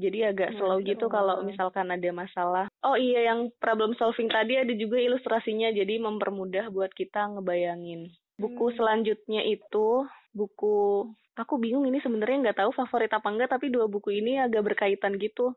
jadi 0.00 0.32
agak 0.32 0.56
slow 0.56 0.80
gitu 0.80 1.06
kalau 1.06 1.44
misalkan 1.44 1.86
ada 1.86 2.10
masalah 2.10 2.66
oh 2.80 2.96
iya 2.96 3.28
yang 3.28 3.52
problem 3.56 3.92
solving 3.94 4.26
tadi 4.26 4.56
ada 4.56 4.72
juga 4.72 4.96
ilustrasinya 4.96 5.68
jadi 5.70 6.00
mempermudah 6.00 6.68
buat 6.68 6.90
kita 6.90 7.36
ngebayangin 7.36 8.08
buku 8.34 8.72
selanjutnya 8.74 9.44
itu 9.44 10.08
buku 10.32 11.04
aku 11.36 11.54
bingung 11.56 11.84
ini 11.84 12.00
sebenarnya 12.00 12.48
nggak 12.48 12.58
tahu 12.58 12.72
favorit 12.72 13.10
apa 13.10 13.28
enggak 13.28 13.50
tapi 13.50 13.68
dua 13.68 13.84
buku 13.84 14.16
ini 14.16 14.40
agak 14.40 14.64
berkaitan 14.64 15.14
gitu 15.16 15.52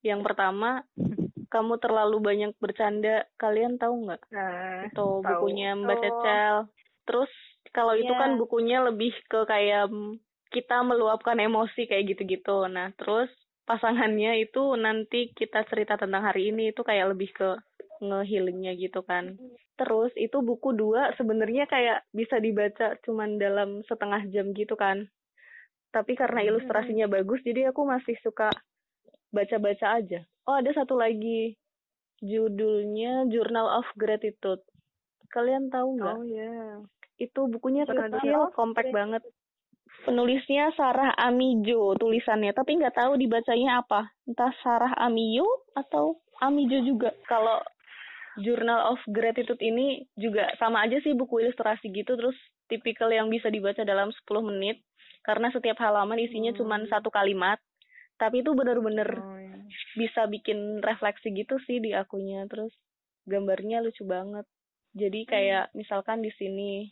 yang 0.00 0.22
pertama 0.22 0.86
kamu 1.52 1.76
terlalu 1.76 2.22
banyak 2.22 2.52
bercanda 2.56 3.26
kalian 3.34 3.74
tahu 3.74 4.06
nggak 4.06 4.22
nah 4.30 4.86
atau 4.86 5.18
Tahu. 5.18 5.26
bukunya 5.26 5.74
Mbak 5.74 5.92
Oh. 5.92 6.00
Cecel. 6.00 6.56
Terus 7.04 7.32
kalau 7.70 7.92
itu 7.92 8.08
Iya. 8.08 8.16
kan 8.16 8.30
bukunya 8.38 8.78
lebih 8.80 9.10
ke 9.26 9.42
kayak 9.44 9.90
kita 10.48 10.80
meluapkan 10.80 11.36
emosi 11.36 11.84
kayak 11.84 12.06
gitu-gitu. 12.08 12.66
Nah, 12.66 12.90
terus 12.94 13.30
pasangannya 13.70 14.42
itu 14.42 14.74
nanti 14.74 15.30
kita 15.30 15.62
cerita 15.70 15.94
tentang 15.94 16.26
hari 16.26 16.50
ini 16.50 16.74
itu 16.74 16.82
kayak 16.82 17.14
lebih 17.14 17.30
ke 17.30 17.54
ngehealingnya 18.02 18.74
gitu 18.74 19.06
kan. 19.06 19.38
Terus 19.78 20.10
itu 20.18 20.42
buku 20.42 20.74
dua 20.74 21.14
sebenarnya 21.14 21.70
kayak 21.70 22.02
bisa 22.10 22.42
dibaca 22.42 22.98
cuman 23.06 23.38
dalam 23.38 23.86
setengah 23.86 24.26
jam 24.34 24.50
gitu 24.58 24.74
kan. 24.74 25.06
Tapi 25.94 26.18
karena 26.18 26.42
ilustrasinya 26.50 27.06
bagus 27.06 27.38
jadi 27.46 27.70
aku 27.70 27.86
masih 27.86 28.18
suka 28.26 28.50
baca-baca 29.30 30.02
aja. 30.02 30.26
Oh, 30.50 30.58
ada 30.58 30.74
satu 30.74 30.98
lagi 30.98 31.54
judulnya 32.18 33.30
Journal 33.30 33.70
of 33.70 33.86
Gratitude. 33.94 34.66
Kalian 35.30 35.70
tahu 35.70 35.94
nggak? 35.94 36.16
oh 36.18 36.26
ya 36.26 36.82
Itu 37.22 37.46
bukunya 37.46 37.86
kecil, 37.86 38.50
kompak 38.50 38.90
banget. 38.90 39.22
Penulisnya 40.00 40.72
Sarah 40.72 41.12
Amijo 41.12 41.92
tulisannya, 42.00 42.56
tapi 42.56 42.80
nggak 42.80 42.96
tahu 42.96 43.20
dibacanya 43.20 43.84
apa. 43.84 44.08
Entah 44.24 44.52
Sarah 44.64 44.96
Amiyo 44.96 45.44
atau 45.76 46.16
Amijo 46.40 46.80
juga. 46.80 47.12
Kalau 47.28 47.60
Journal 48.40 48.96
of 48.96 49.00
Gratitude 49.12 49.60
ini 49.60 50.08
juga 50.16 50.48
sama 50.56 50.88
aja 50.88 50.96
sih 51.04 51.12
buku 51.12 51.44
ilustrasi 51.44 51.92
gitu. 51.92 52.16
Terus 52.16 52.36
tipikal 52.72 53.12
yang 53.12 53.28
bisa 53.28 53.52
dibaca 53.52 53.84
dalam 53.84 54.08
10 54.08 54.40
menit. 54.40 54.80
Karena 55.20 55.52
setiap 55.52 55.76
halaman 55.84 56.16
isinya 56.16 56.56
cuma 56.56 56.80
satu 56.88 57.12
kalimat. 57.12 57.60
Tapi 58.16 58.40
itu 58.40 58.56
bener-bener 58.56 59.20
Oh, 59.20 59.36
iya. 59.36 59.60
bisa 59.96 60.24
bikin 60.28 60.80
refleksi 60.80 61.28
gitu 61.36 61.60
sih 61.68 61.76
di 61.76 61.92
akunya. 61.92 62.48
Terus 62.48 62.72
gambarnya 63.28 63.84
lucu 63.84 64.08
banget. 64.08 64.48
Jadi 64.96 65.28
kayak 65.28 65.76
misalkan 65.76 66.24
di 66.24 66.32
sini 66.40 66.88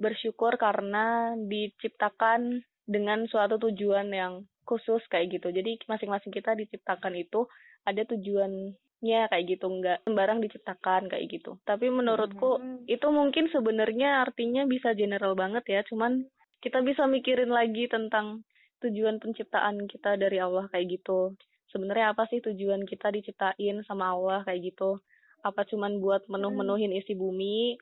bersyukur 0.00 0.56
karena 0.56 1.36
diciptakan 1.36 2.64
dengan 2.88 3.28
suatu 3.28 3.60
tujuan 3.68 4.08
yang 4.10 4.48
khusus 4.64 5.04
kayak 5.12 5.38
gitu. 5.38 5.52
Jadi 5.52 5.76
masing-masing 5.84 6.32
kita 6.32 6.56
diciptakan 6.56 7.14
itu 7.20 7.44
ada 7.84 8.02
tujuannya 8.08 9.20
kayak 9.28 9.44
gitu. 9.46 9.68
Nggak 9.68 10.08
sembarang 10.08 10.40
diciptakan 10.40 11.12
kayak 11.12 11.26
gitu. 11.28 11.60
Tapi 11.68 11.92
menurutku 11.92 12.58
itu 12.88 13.06
mungkin 13.12 13.52
sebenarnya 13.52 14.24
artinya 14.24 14.64
bisa 14.64 14.96
general 14.96 15.36
banget 15.36 15.68
ya. 15.68 15.80
Cuman 15.84 16.24
kita 16.64 16.80
bisa 16.80 17.04
mikirin 17.04 17.52
lagi 17.52 17.86
tentang 17.86 18.42
tujuan 18.80 19.20
penciptaan 19.20 19.84
kita 19.84 20.16
dari 20.16 20.40
Allah 20.40 20.66
kayak 20.72 20.98
gitu. 20.98 21.36
Sebenarnya 21.70 22.16
apa 22.16 22.26
sih 22.32 22.40
tujuan 22.40 22.88
kita 22.88 23.12
diciptain 23.12 23.84
sama 23.84 24.16
Allah 24.16 24.42
kayak 24.48 24.74
gitu? 24.74 24.98
Apa 25.44 25.68
cuman 25.68 26.00
buat 26.00 26.26
menuh-menuhin 26.26 26.92
isi 26.96 27.12
bumi 27.14 27.76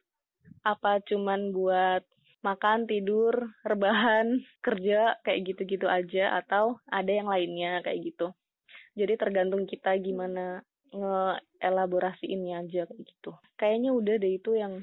apa 0.63 1.01
cuman 1.05 1.51
buat 1.55 2.03
makan 2.43 2.87
tidur 2.87 3.35
rebahan 3.67 4.41
kerja 4.67 5.19
kayak 5.27 5.55
gitu-gitu 5.55 5.87
aja 5.91 6.39
atau 6.39 6.79
ada 6.89 7.11
yang 7.11 7.29
lainnya 7.29 7.83
kayak 7.83 8.15
gitu. 8.15 8.33
Jadi 8.99 9.15
tergantung 9.15 9.67
kita 9.67 9.95
gimana 10.03 10.63
ngeelaborasiinnya 10.91 12.67
aja 12.67 12.83
kayak 12.89 13.03
gitu. 13.07 13.31
Kayaknya 13.55 13.91
udah 13.95 14.15
deh 14.19 14.33
itu 14.41 14.51
yang 14.59 14.83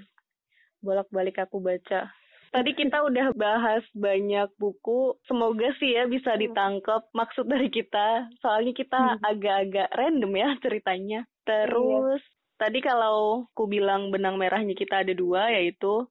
bolak-balik 0.79 1.41
aku 1.41 1.59
baca. 1.59 2.13
Tadi 2.55 2.71
kita 2.71 3.03
udah 3.03 3.35
bahas 3.35 3.83
banyak 3.91 4.47
buku 4.55 5.19
semoga 5.27 5.75
sih 5.75 5.91
ya 5.91 6.07
bisa 6.07 6.39
ditangkap 6.39 7.03
maksud 7.11 7.51
dari 7.51 7.67
kita. 7.67 8.31
Soalnya 8.39 8.71
kita 8.71 9.19
agak-agak 9.19 9.91
random 9.91 10.33
ya 10.39 10.49
ceritanya. 10.63 11.27
Terus 11.43 12.23
tadi 12.55 12.79
kalau 12.79 13.47
ku 13.55 13.67
bilang 13.67 14.09
benang 14.09 14.39
merahnya 14.39 14.73
kita 14.75 15.03
ada 15.03 15.13
dua 15.15 15.51
yaitu 15.51 16.07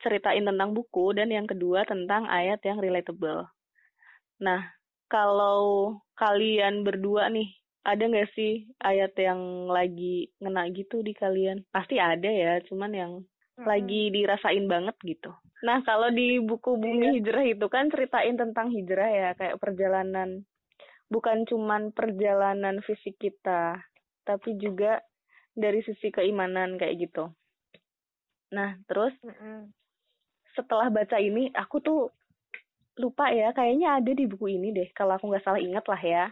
ceritain 0.00 0.46
tentang 0.46 0.72
buku 0.72 1.12
dan 1.12 1.28
yang 1.28 1.44
kedua 1.44 1.84
tentang 1.84 2.24
ayat 2.30 2.62
yang 2.64 2.80
relatable. 2.80 3.46
Nah 4.40 4.70
kalau 5.10 5.98
kalian 6.16 6.86
berdua 6.86 7.28
nih 7.28 7.50
ada 7.84 8.04
nggak 8.06 8.30
sih 8.36 8.68
ayat 8.80 9.16
yang 9.16 9.68
lagi 9.68 10.30
ngena 10.40 10.68
gitu 10.72 11.00
di 11.00 11.16
kalian? 11.16 11.64
Pasti 11.72 11.96
ada 11.96 12.28
ya 12.28 12.60
cuman 12.68 12.92
yang 12.92 13.12
lagi 13.60 14.08
dirasain 14.12 14.64
banget 14.68 14.96
gitu. 15.04 15.32
Nah, 15.60 15.84
kalau 15.84 16.08
di 16.08 16.40
buku 16.40 16.80
Bumi 16.80 17.20
Hijrah 17.20 17.44
itu 17.44 17.68
kan 17.68 17.92
ceritain 17.92 18.32
tentang 18.32 18.72
hijrah 18.72 19.10
ya, 19.12 19.28
kayak 19.36 19.60
perjalanan 19.60 20.48
bukan 21.12 21.44
cuman 21.44 21.92
perjalanan 21.92 22.80
fisik 22.86 23.18
kita, 23.20 23.76
tapi 24.24 24.56
juga 24.56 25.04
dari 25.54 25.82
sisi 25.82 26.08
keimanan 26.14 26.78
kayak 26.78 27.10
gitu. 27.10 27.30
Nah, 28.50 28.78
terus 28.90 29.14
setelah 30.54 30.90
baca 30.90 31.16
ini 31.22 31.50
aku 31.54 31.78
tuh 31.78 32.00
lupa 32.98 33.30
ya, 33.32 33.54
kayaknya 33.54 34.02
ada 34.02 34.12
di 34.12 34.26
buku 34.26 34.60
ini 34.60 34.74
deh, 34.74 34.88
kalau 34.92 35.16
aku 35.16 35.30
nggak 35.30 35.44
salah 35.46 35.62
ingat 35.62 35.84
lah 35.86 36.02
ya. 36.02 36.24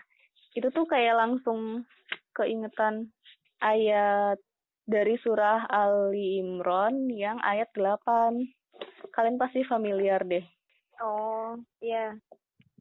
Itu 0.52 0.68
tuh 0.74 0.84
kayak 0.84 1.16
langsung 1.16 1.86
keingetan 2.34 3.08
ayat 3.62 4.36
dari 4.88 5.16
surah 5.20 5.68
Ali 5.68 6.42
Imran 6.42 7.08
yang 7.12 7.38
ayat 7.44 7.70
8. 7.76 8.40
Kalian 9.14 9.36
pasti 9.40 9.62
familiar 9.66 10.22
deh. 10.24 10.44
Oh, 10.98 11.54
iya. 11.78 12.18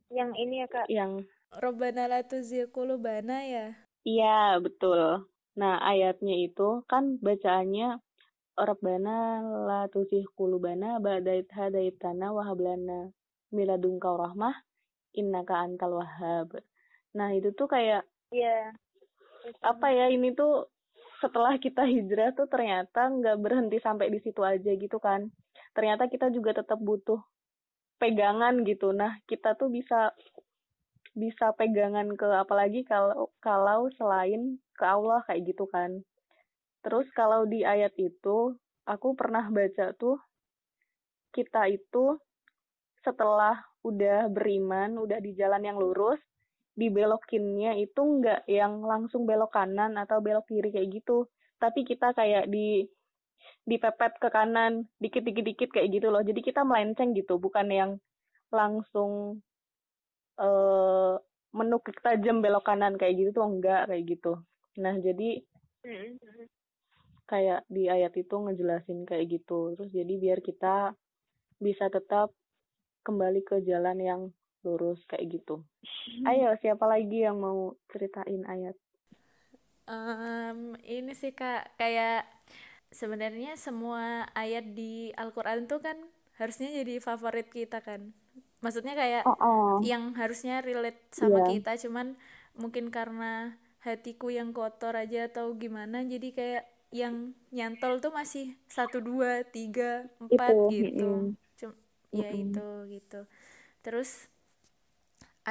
Yang 0.09 0.31
ini 0.39 0.55
ya, 0.63 0.67
Kak. 0.71 0.87
Yang 0.89 1.27
Robbana 1.57 2.11
la 2.11 2.21
tuzigh 2.23 2.67
qulubana 2.71 3.43
ya. 3.43 3.67
iya, 4.07 4.55
betul. 4.59 5.27
Nah, 5.57 5.81
ayatnya 5.81 6.37
itu 6.37 6.85
kan 6.85 7.17
bacaannya 7.17 7.97
Rabbana 8.57 9.41
la 9.69 9.81
tuzigh 9.89 10.25
qulubana 10.37 10.97
ba'da 11.01 11.33
idh 11.37 11.53
hadaitana 11.53 12.33
wa 12.33 12.41
hab 12.45 12.57
lana 12.61 13.09
min 13.53 13.65
ladunka 13.69 14.09
rahmah 14.09 14.55
innaka 15.17 15.57
antal 15.65 15.97
wahhab. 15.97 16.57
Nah, 17.17 17.29
itu 17.33 17.49
tuh 17.57 17.69
kayak 17.69 18.05
Iya. 18.27 18.75
apa 19.63 19.87
ya 19.95 20.11
ini 20.11 20.35
tuh 20.35 20.67
setelah 21.23 21.55
kita 21.57 21.87
hijrah 21.87 22.35
tuh 22.35 22.45
ternyata 22.51 23.09
nggak 23.09 23.39
berhenti 23.41 23.77
sampai 23.81 24.11
di 24.11 24.19
situ 24.21 24.43
aja 24.43 24.71
gitu 24.75 24.99
kan 24.99 25.31
ternyata 25.71 26.11
kita 26.11 26.29
juga 26.29 26.51
tetap 26.59 26.77
butuh 26.77 27.17
pegangan 27.97 28.61
gitu 28.67 28.93
nah 28.93 29.17
kita 29.25 29.57
tuh 29.57 29.71
bisa 29.71 30.13
bisa 31.17 31.49
pegangan 31.57 32.13
ke 32.13 32.27
apalagi 32.29 32.85
kalau 32.85 33.33
kalau 33.41 33.89
selain 33.97 34.61
ke 34.77 34.85
Allah 34.85 35.25
kayak 35.25 35.41
gitu 35.49 35.65
kan. 35.67 36.05
Terus 36.85 37.09
kalau 37.17 37.49
di 37.49 37.65
ayat 37.65 37.91
itu 37.97 38.53
aku 38.85 39.17
pernah 39.17 39.49
baca 39.49 39.91
tuh 39.97 40.21
kita 41.35 41.67
itu 41.67 42.15
setelah 43.03 43.57
udah 43.83 44.29
beriman 44.31 44.95
udah 45.01 45.19
di 45.19 45.35
jalan 45.35 45.63
yang 45.65 45.77
lurus 45.77 46.19
dibelokinnya 46.77 47.73
itu 47.81 47.97
nggak 47.97 48.45
yang 48.45 48.85
langsung 48.85 49.25
belok 49.25 49.49
kanan 49.57 49.97
atau 49.97 50.21
belok 50.21 50.45
kiri 50.45 50.69
kayak 50.69 51.01
gitu. 51.01 51.25
Tapi 51.57 51.81
kita 51.81 52.13
kayak 52.13 52.45
di 52.53 52.85
dipepet 53.65 54.21
ke 54.21 54.29
kanan 54.29 54.85
dikit 55.01 55.25
dikit 55.25 55.43
dikit 55.43 55.69
kayak 55.73 55.89
gitu 55.89 56.13
loh. 56.13 56.21
Jadi 56.21 56.39
kita 56.45 56.61
melenceng 56.61 57.17
gitu 57.17 57.41
bukan 57.41 57.67
yang 57.73 57.91
langsung 58.53 59.41
eh 60.37 61.15
menukik 61.57 61.97
tajam 62.05 62.45
belok 62.45 62.69
kanan 62.69 62.93
kayak 63.01 63.17
gitu 63.17 63.41
tuh 63.41 63.45
enggak 63.49 63.89
kayak 63.89 64.05
gitu 64.05 64.37
nah 64.83 64.95
jadi 65.05 65.29
kayak 67.31 67.61
di 67.75 67.83
ayat 67.95 68.13
itu 68.23 68.35
ngejelasin 68.43 68.99
kayak 69.09 69.25
gitu 69.35 69.59
terus 69.75 69.91
jadi 69.99 70.13
biar 70.23 70.39
kita 70.49 70.75
bisa 71.65 71.85
tetap 71.95 72.27
kembali 73.07 73.41
ke 73.49 73.55
jalan 73.69 73.97
yang 74.09 74.21
lurus 74.65 74.99
kayak 75.09 75.27
gitu 75.35 75.55
ayo 76.29 76.49
siapa 76.63 76.85
lagi 76.93 77.17
yang 77.27 77.37
mau 77.45 77.59
ceritain 77.91 78.43
ayat 78.53 78.75
Em, 79.87 80.75
ini 80.83 81.11
sih 81.15 81.31
Kak, 81.31 81.79
kayak 81.79 82.27
sebenarnya 82.91 83.55
semua 83.55 84.27
ayat 84.35 84.75
di 84.75 85.11
Al-Quran 85.15 85.67
tuh 85.71 85.79
kan 85.79 85.97
harusnya 86.39 86.69
jadi 86.83 86.99
favorit 86.99 87.47
kita 87.51 87.79
kan. 87.87 88.11
Maksudnya 88.63 88.93
kayak 88.99 89.25
oh 89.25 89.81
yang 89.81 90.11
harusnya 90.19 90.59
relate 90.65 90.99
sama 91.15 91.39
Iya. 91.39 91.47
kita, 91.49 91.79
cuman 91.83 92.19
mungkin 92.59 92.91
karena 92.91 93.55
hatiku 93.87 94.27
yang 94.39 94.49
kotor 94.57 94.93
aja 95.03 95.19
atau 95.29 95.45
gimana, 95.63 95.97
jadi 96.13 96.29
kayak 96.37 96.63
yang 97.01 97.15
nyantol 97.55 97.93
tuh 98.03 98.11
masih 98.19 98.45
satu 98.77 98.97
dua 99.09 99.31
tiga 99.55 99.89
empat 100.25 100.55
Itu, 100.57 100.69
gitu. 100.73 101.09
mm-mm. 101.09 101.37
Cum- 101.59 101.79
ya 102.21 102.29
itu 102.43 102.65
gitu. 102.93 103.19
Terus 103.85 104.09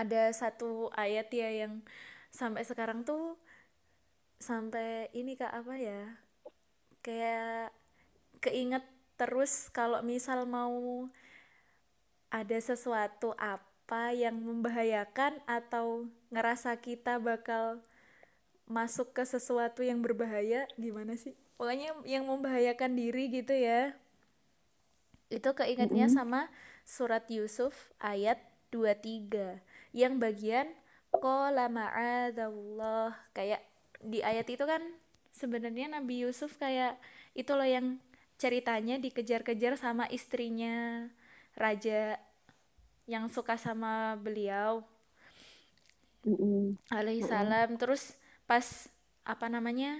ada 0.01 0.22
satu 0.41 0.70
ayat 1.05 1.28
ya 1.41 1.49
yang 1.64 1.72
sampai 2.39 2.62
sekarang 2.70 3.01
tuh 3.09 3.22
sampai 4.49 5.09
ini 5.20 5.32
kak 5.41 5.53
apa 5.61 5.74
ya 5.89 6.01
kayak 7.05 7.72
keinget 8.45 8.84
terus 9.20 9.53
kalau 9.76 10.01
misal 10.12 10.39
mau 10.57 11.09
ada 12.41 12.59
sesuatu 12.70 13.28
apa 13.55 14.05
yang 14.22 14.37
membahayakan 14.49 15.32
atau 15.59 15.87
ngerasa 16.34 16.72
kita 16.87 17.14
bakal 17.28 17.66
masuk 18.67 19.14
ke 19.14 19.23
sesuatu 19.23 19.83
yang 19.83 20.03
berbahaya 20.03 20.67
gimana 20.79 21.14
sih? 21.14 21.35
Pokoknya 21.57 21.95
yang 22.05 22.27
membahayakan 22.27 22.99
diri 22.99 23.33
gitu 23.33 23.55
ya. 23.55 23.95
Itu 25.31 25.55
keingetnya 25.57 26.07
sama 26.11 26.51
surat 26.87 27.27
Yusuf 27.33 27.91
ayat 27.99 28.39
23 28.71 29.59
yang 29.97 30.23
bagian 30.23 30.71
qala 31.11 31.67
ma'adzallah 31.73 33.17
kayak 33.33 33.62
di 34.05 34.21
ayat 34.21 34.47
itu 34.47 34.62
kan 34.69 34.83
sebenarnya 35.33 35.91
Nabi 35.91 36.23
Yusuf 36.29 36.61
kayak 36.61 37.01
itu 37.33 37.51
loh 37.57 37.67
yang 37.67 37.99
ceritanya 38.37 39.01
dikejar-kejar 39.01 39.81
sama 39.81 40.05
istrinya 40.12 41.09
raja 41.57 42.21
yang 43.09 43.33
suka 43.33 43.57
sama 43.57 44.19
beliau. 44.21 44.85
Alaihi 46.91 47.23
salam 47.25 47.79
terus 47.79 48.19
pas 48.47 48.66
apa 49.26 49.47
namanya 49.51 49.99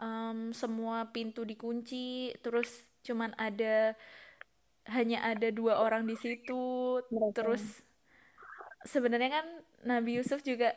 em, 0.00 0.52
semua 0.56 1.10
pintu 1.14 1.44
dikunci 1.44 2.32
terus 2.44 2.84
cuman 3.06 3.32
ada 3.36 3.96
hanya 4.96 5.18
ada 5.32 5.48
dua 5.58 5.80
orang 5.84 6.04
di 6.10 6.16
situ 6.16 7.00
terus 7.36 7.64
sebenarnya 8.84 9.30
kan 9.40 9.46
Nabi 9.84 10.20
Yusuf 10.20 10.40
juga 10.44 10.72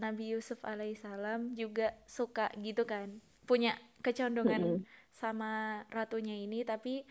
Nabi 0.00 0.34
Yusuf 0.34 0.58
alaihissalam 0.64 1.54
juga 1.54 1.94
suka 2.08 2.50
gitu 2.58 2.82
kan 2.88 3.20
punya 3.46 3.76
kecondongan 4.02 4.80
sama 5.12 5.84
ratunya 5.92 6.34
ini 6.40 6.64
tapi 6.64 7.04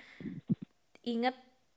inget 1.13 1.35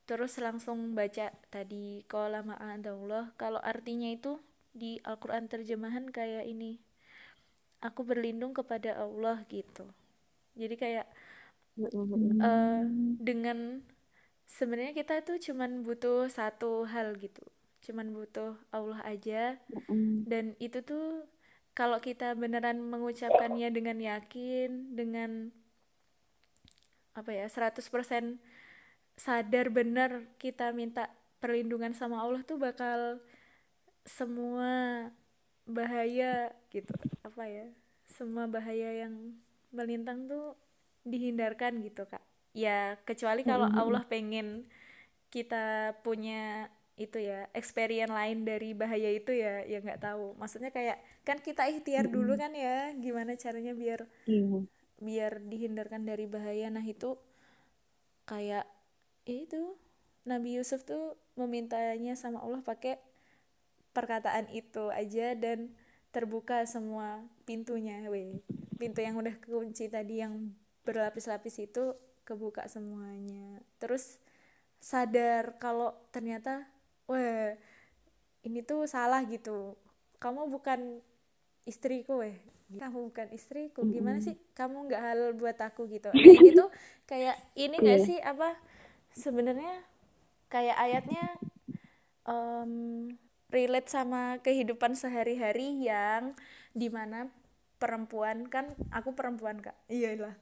terus 0.09 0.33
langsung 0.47 0.79
baca 0.99 1.27
tadi 1.55 1.87
qala 2.13 2.41
ma'adallah 2.51 3.25
kalau 3.41 3.61
artinya 3.73 4.09
itu 4.19 4.33
di 4.75 4.99
Al-Qur'an 5.07 5.47
terjemahan 5.47 6.11
kayak 6.11 6.45
ini 6.51 6.83
aku 7.79 8.03
berlindung 8.03 8.51
kepada 8.51 8.99
Allah 8.99 9.41
gitu. 9.47 9.87
Jadi 10.59 10.75
kayak 10.75 11.07
eh, 11.79 12.83
dengan 13.23 13.83
sebenarnya 14.51 14.93
kita 14.95 15.23
tuh 15.23 15.39
cuman 15.39 15.87
butuh 15.87 16.27
satu 16.27 16.85
hal 16.91 17.15
gitu. 17.17 17.43
Cuman 17.87 18.11
butuh 18.11 18.59
Allah 18.75 18.99
aja. 19.07 19.63
Dan 20.27 20.59
itu 20.59 20.83
tuh 20.83 21.29
kalau 21.75 21.99
kita 21.99 22.33
beneran 22.39 22.79
mengucapkannya 22.81 23.69
dengan 23.75 23.99
yakin 23.99 24.95
dengan 24.95 25.51
apa 27.15 27.31
ya 27.31 27.47
100% 27.47 27.79
sadar 29.15 29.67
benar 29.71 30.27
kita 30.43 30.75
minta 30.75 31.07
perlindungan 31.39 31.95
sama 31.95 32.19
Allah 32.23 32.43
tuh 32.43 32.59
bakal 32.59 33.23
semua 34.05 35.09
bahaya 35.65 36.53
gitu. 36.71 36.93
Apa 37.25 37.49
ya? 37.49 37.67
Semua 38.05 38.45
bahaya 38.47 39.09
yang 39.09 39.35
melintang 39.73 40.29
tuh 40.29 40.55
dihindarkan 41.09 41.81
gitu 41.85 42.05
kak. 42.07 42.23
Ya 42.55 43.01
kecuali 43.03 43.43
kalau 43.43 43.67
Allah 43.67 44.05
pengen 44.07 44.69
kita 45.35 45.99
punya 46.07 46.71
itu 46.95 47.19
ya 47.19 47.51
experience 47.59 48.15
lain 48.15 48.47
dari 48.47 48.71
bahaya 48.71 49.11
itu 49.11 49.35
ya 49.35 49.67
ya 49.67 49.83
nggak 49.83 49.99
tahu. 50.05 50.39
Maksudnya 50.39 50.71
kayak 50.71 51.03
kan 51.27 51.43
kita 51.43 51.67
ikhtiar 51.67 52.07
dulu 52.07 52.39
kan 52.39 52.55
ya 52.55 52.95
gimana 52.95 53.35
caranya 53.35 53.75
biar 53.75 54.07
Iya. 54.31 54.63
biar 55.03 55.33
dihindarkan 55.43 56.07
dari 56.07 56.31
bahaya. 56.31 56.71
Nah 56.71 56.85
itu 56.87 57.19
kayak 58.31 58.65
ya 59.27 59.37
itu 59.43 59.75
Nabi 60.25 60.57
Yusuf 60.57 60.87
tuh 60.87 61.19
memintanya 61.37 62.15
sama 62.17 62.41
Allah 62.41 62.63
pakai 62.65 62.97
perkataan 63.95 64.51
itu 64.51 64.91
aja 64.91 65.33
dan 65.39 65.73
terbuka 66.11 66.63
semua 66.67 67.23
pintunya 67.49 68.07
weh 68.11 68.39
pintu 68.77 69.03
yang 69.03 69.19
udah 69.19 69.35
kunci 69.43 69.87
tadi 69.87 70.21
yang 70.21 70.53
berlapis-lapis 70.85 71.63
itu 71.63 71.95
kebuka 72.27 72.67
semuanya. 72.69 73.63
Terus 73.79 74.19
sadar 74.83 75.57
kalau 75.57 75.97
ternyata 76.13 76.67
wah 77.09 77.55
ini 78.45 78.61
tuh 78.61 78.85
salah 78.85 79.23
gitu. 79.25 79.79
Kamu 80.21 80.51
bukan 80.53 81.01
istriku 81.65 82.21
weh 82.21 82.37
kamu 82.75 83.13
bukan 83.13 83.29
istriku. 83.31 83.87
Gimana 83.87 84.19
sih 84.19 84.35
kamu 84.57 84.91
nggak 84.91 85.03
halal 85.03 85.31
buat 85.37 85.59
aku 85.61 85.87
gitu? 85.91 86.11
Ini 86.17 86.57
tuh 86.57 86.71
kayak 87.05 87.37
ini 87.55 87.77
nggak 87.79 88.01
sih 88.03 88.19
apa 88.19 88.57
sebenarnya 89.13 89.85
kayak 90.49 90.77
ayatnya 90.81 91.25
em, 92.25 92.73
relate 93.55 93.87
sama 93.87 94.43
kehidupan 94.43 94.99
sehari-hari 94.99 95.87
yang 95.87 96.35
di 96.75 96.91
mana 96.91 97.31
perempuan 97.79 98.51
kan 98.51 98.75
aku 98.91 99.15
perempuan 99.15 99.63
kak. 99.63 99.79
Iyalah 99.87 100.35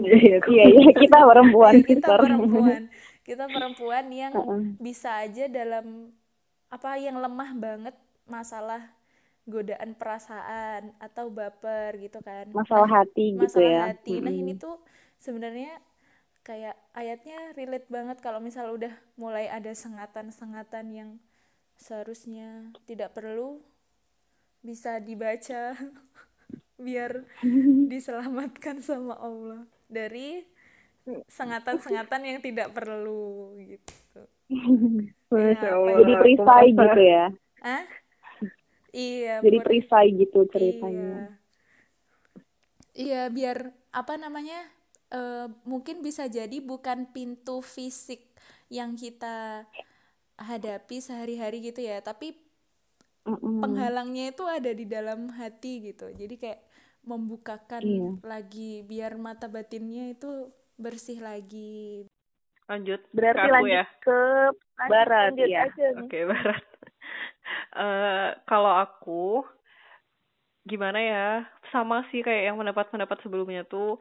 Iya, 0.00 0.38
iya, 0.48 0.90
kita 0.96 1.18
perempuan. 1.24 1.74
kita 1.90 2.08
perempuan. 2.16 2.82
Kita 3.20 3.44
perempuan 3.46 4.04
yang 4.10 4.32
bisa 4.80 5.22
aja 5.22 5.44
dalam 5.50 6.14
apa 6.70 6.96
yang 6.96 7.18
lemah 7.18 7.50
banget 7.58 7.96
masalah 8.24 8.80
godaan 9.44 9.98
perasaan 9.98 10.94
atau 11.02 11.28
baper 11.28 11.98
gitu 12.00 12.22
kan. 12.22 12.48
Masalah 12.54 13.02
hati 13.02 13.36
gitu 13.36 13.58
masalah 13.58 13.70
ya. 13.70 13.80
hati. 13.92 14.14
Nah 14.22 14.32
ini 14.32 14.54
tuh 14.54 14.78
sebenarnya 15.18 15.82
kayak 16.46 16.78
ayatnya 16.96 17.52
relate 17.58 17.88
banget 17.92 18.18
kalau 18.24 18.40
misal 18.40 18.72
udah 18.72 18.94
mulai 19.20 19.50
ada 19.50 19.70
sengatan-sengatan 19.74 20.86
yang 20.94 21.10
seharusnya 21.84 22.48
tidak 22.88 23.10
perlu 23.16 23.48
bisa 24.60 25.00
dibaca 25.00 25.74
biar 26.86 27.12
diselamatkan 27.92 28.80
sama 28.80 29.14
Allah 29.18 29.62
dari 29.90 30.44
sengatan-sengatan 31.28 32.22
yang 32.26 32.38
tidak 32.44 32.72
perlu 32.76 33.56
gitu. 33.60 34.20
Masya 35.30 35.68
Ya, 35.68 35.70
Allah. 35.78 35.92
Jadi 36.02 36.12
perisai 36.20 36.66
gitu 36.74 37.00
ya. 37.00 37.24
Ah? 37.62 37.84
Iya, 38.92 39.42
Jadi 39.44 39.58
perisai 39.64 40.06
gitu 40.20 40.38
Iya. 40.52 40.52
ceritanya. 40.52 41.20
Iya, 42.94 43.30
biar 43.36 43.58
apa 43.94 44.14
namanya? 44.18 44.60
eh, 45.10 45.46
mungkin 45.66 46.06
bisa 46.06 46.30
jadi 46.30 46.62
bukan 46.62 47.10
pintu 47.10 47.66
fisik 47.66 48.22
yang 48.70 48.94
kita 48.94 49.66
hadapi 50.48 50.96
sehari-hari 51.06 51.56
gitu 51.68 51.80
ya, 51.90 51.96
tapi 52.08 52.26
Mm-mm. 53.26 53.60
penghalangnya 53.62 54.24
itu 54.32 54.44
ada 54.56 54.70
di 54.80 54.84
dalam 54.94 55.20
hati 55.40 55.72
gitu. 55.92 56.06
Jadi 56.20 56.34
kayak 56.42 56.60
membukakan 57.10 57.84
Iya. 57.84 58.20
lagi 58.30 58.70
biar 58.90 59.12
mata 59.26 59.46
batinnya 59.54 60.04
itu 60.14 60.28
bersih 60.84 61.18
lagi. 61.28 62.04
Lanjut 62.70 63.00
Berarti 63.16 63.46
ke 63.46 63.48
aku 63.50 63.62
lanjut 63.62 63.76
ya. 63.76 63.84
ke 64.04 64.18
Lanjut, 64.78 65.12
barat 65.20 65.34
lanjut 65.38 65.50
ya. 65.54 65.64
Oke, 66.00 66.18
Barat. 66.30 66.64
Eh, 67.74 68.28
kalau 68.46 68.72
aku 68.84 69.42
gimana 70.70 70.98
ya? 71.00 71.20
Sama 71.72 71.96
sih 72.10 72.20
kayak 72.26 72.42
yang 72.52 72.56
pendapat-pendapat 72.60 73.18
sebelumnya 73.24 73.62
tuh 73.72 73.98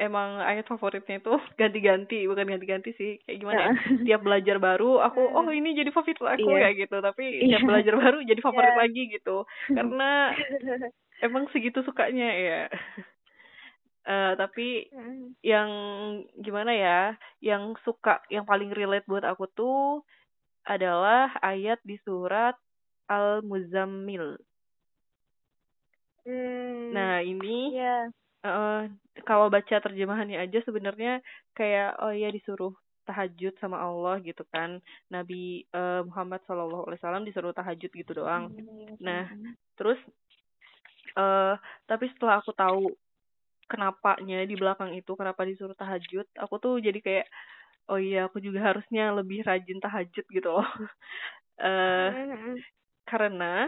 emang 0.00 0.40
ayat 0.40 0.64
favoritnya 0.64 1.20
itu 1.20 1.30
ganti-ganti, 1.60 2.24
bukan 2.24 2.48
ganti-ganti 2.48 2.90
sih. 2.96 3.20
Kayak 3.28 3.38
gimana 3.44 3.60
ya? 3.60 3.70
Tiap 4.08 4.20
belajar 4.24 4.56
baru 4.56 5.04
aku 5.04 5.20
oh 5.20 5.52
ini 5.52 5.76
jadi 5.76 5.92
favorit 5.92 6.16
aku 6.18 6.48
Iya. 6.48 6.60
kayak 6.64 6.76
gitu, 6.88 6.96
tapi 7.04 7.24
tiap 7.44 7.62
belajar 7.68 7.94
baru 8.00 8.18
jadi 8.24 8.40
favorit 8.40 8.72
Iya. 8.72 8.80
lagi 8.80 9.02
gitu. 9.12 9.36
Karena 9.68 10.10
emang 11.26 11.44
segitu 11.52 11.84
sukanya 11.84 12.28
ya. 12.32 12.62
Eh, 14.00 14.32
tapi 14.40 14.88
Mm. 14.96 15.36
yang 15.44 15.70
gimana 16.40 16.72
ya 16.72 17.00
yang 17.44 17.76
suka 17.84 18.24
yang 18.32 18.48
paling 18.48 18.72
relate 18.72 19.04
buat 19.04 19.22
aku 19.28 19.44
tuh 19.52 20.00
adalah 20.64 21.36
ayat 21.44 21.76
di 21.84 22.00
surat 22.00 22.56
Al-Muzammil. 23.12 24.40
Hmm, 26.24 26.96
Nah, 26.96 27.20
ini 27.20 27.76
Iya. 27.76 28.08
Eh, 28.44 28.82
kalau 29.28 29.46
baca 29.52 29.76
terjemahannya 29.80 30.40
aja 30.40 30.58
sebenarnya 30.64 31.20
kayak 31.56 32.00
oh 32.00 32.12
ya 32.12 32.28
disuruh 32.32 32.72
tahajud 33.08 33.54
sama 33.58 33.80
Allah 33.82 34.22
gitu 34.22 34.44
kan. 34.48 34.78
Nabi 35.10 35.66
eh, 35.66 36.00
Muhammad 36.06 36.40
Shallallahu 36.46 36.86
alaihi 36.88 37.00
wasallam 37.02 37.24
disuruh 37.26 37.52
tahajud 37.52 37.90
gitu 37.90 38.12
doang. 38.14 38.54
Nah, 39.02 39.26
terus 39.76 39.98
eh 41.18 41.54
tapi 41.90 42.06
setelah 42.14 42.38
aku 42.38 42.54
tahu 42.54 42.94
kenapanya 43.70 44.42
di 44.46 44.54
belakang 44.58 44.94
itu 44.94 45.14
kenapa 45.14 45.42
disuruh 45.46 45.74
tahajud, 45.78 46.26
aku 46.38 46.54
tuh 46.58 46.74
jadi 46.82 46.98
kayak 47.02 47.26
oh 47.90 47.98
iya 47.98 48.26
aku 48.30 48.38
juga 48.42 48.62
harusnya 48.62 49.10
lebih 49.14 49.42
rajin 49.46 49.78
tahajud 49.82 50.24
gitu 50.30 50.48
loh. 50.50 50.66
eh 51.60 52.10
Mm-mm. 52.14 52.56
karena 53.06 53.66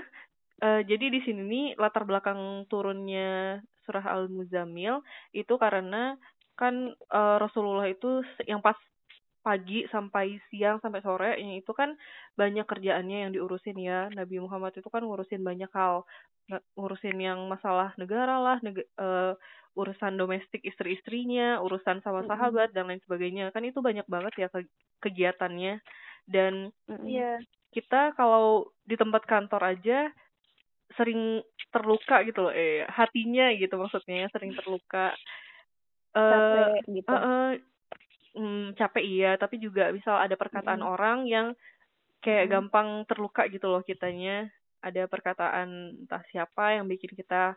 eh, 0.63 0.81
jadi 0.87 1.07
di 1.11 1.21
sini 1.27 1.43
nih 1.45 1.67
latar 1.79 2.07
belakang 2.07 2.67
turunnya 2.71 3.59
surah 3.85 4.05
Al-Muzammil 4.05 5.03
itu 5.35 5.55
karena 5.59 6.17
kan 6.57 6.95
eh, 6.95 7.37
Rasulullah 7.41 7.89
itu 7.89 8.23
yang 8.47 8.61
pas 8.61 8.77
pagi 9.43 9.83
sampai 9.91 10.39
siang 10.49 10.79
sampai 10.79 11.03
sore 11.03 11.35
yang 11.35 11.59
itu 11.59 11.75
kan 11.75 11.99
banyak 12.39 12.63
kerjaannya 12.63 13.27
yang 13.27 13.33
diurusin 13.35 13.75
ya. 13.75 14.07
Nabi 14.15 14.39
Muhammad 14.39 14.79
itu 14.79 14.87
kan 14.87 15.03
ngurusin 15.03 15.43
banyak 15.43 15.71
hal. 15.75 16.07
Ngurusin 16.79 17.19
yang 17.19 17.51
masalah 17.51 17.91
negara 17.99 18.39
lah 18.39 18.63
neg- 18.63 18.87
eh, 18.87 19.35
urusan 19.75 20.15
domestik 20.21 20.63
istri-istrinya 20.63 21.59
urusan 21.65 22.05
sama 22.05 22.23
sahabat 22.29 22.71
dan 22.77 22.87
lain 22.87 23.03
sebagainya. 23.03 23.51
Kan 23.51 23.67
itu 23.67 23.83
banyak 23.83 24.07
banget 24.07 24.47
ya 24.47 24.49
ke- 24.53 24.71
kegiatannya. 25.03 25.83
Dan 26.29 26.71
kita 27.73 28.15
kalau 28.15 28.71
di 28.87 28.95
tempat 28.95 29.27
kantor 29.27 29.75
aja 29.75 30.13
sering 30.97 31.41
terluka 31.73 32.21
gitu 32.27 32.49
loh 32.49 32.55
eh 32.55 32.85
hatinya 32.89 33.53
gitu 33.57 33.75
maksudnya 33.77 34.29
sering 34.33 34.53
terluka. 34.57 35.13
Eh 36.13 36.29
Capek 36.29 36.85
gitu. 36.93 37.09
eh, 37.09 37.23
eh, 37.25 37.51
mm, 38.37 38.65
capek 38.77 39.05
iya 39.05 39.31
tapi 39.41 39.57
juga 39.61 39.89
misal 39.93 40.21
ada 40.21 40.37
perkataan 40.37 40.85
orang 40.85 41.25
yang 41.29 41.57
kayak 42.23 42.49
gampang 42.53 43.03
terluka 43.09 43.49
gitu 43.51 43.67
loh 43.69 43.83
kitanya. 43.83 44.49
Ada 44.83 45.07
perkataan 45.07 46.03
entah 46.07 46.23
siapa 46.35 46.75
yang 46.75 46.91
bikin 46.91 47.15
kita 47.15 47.55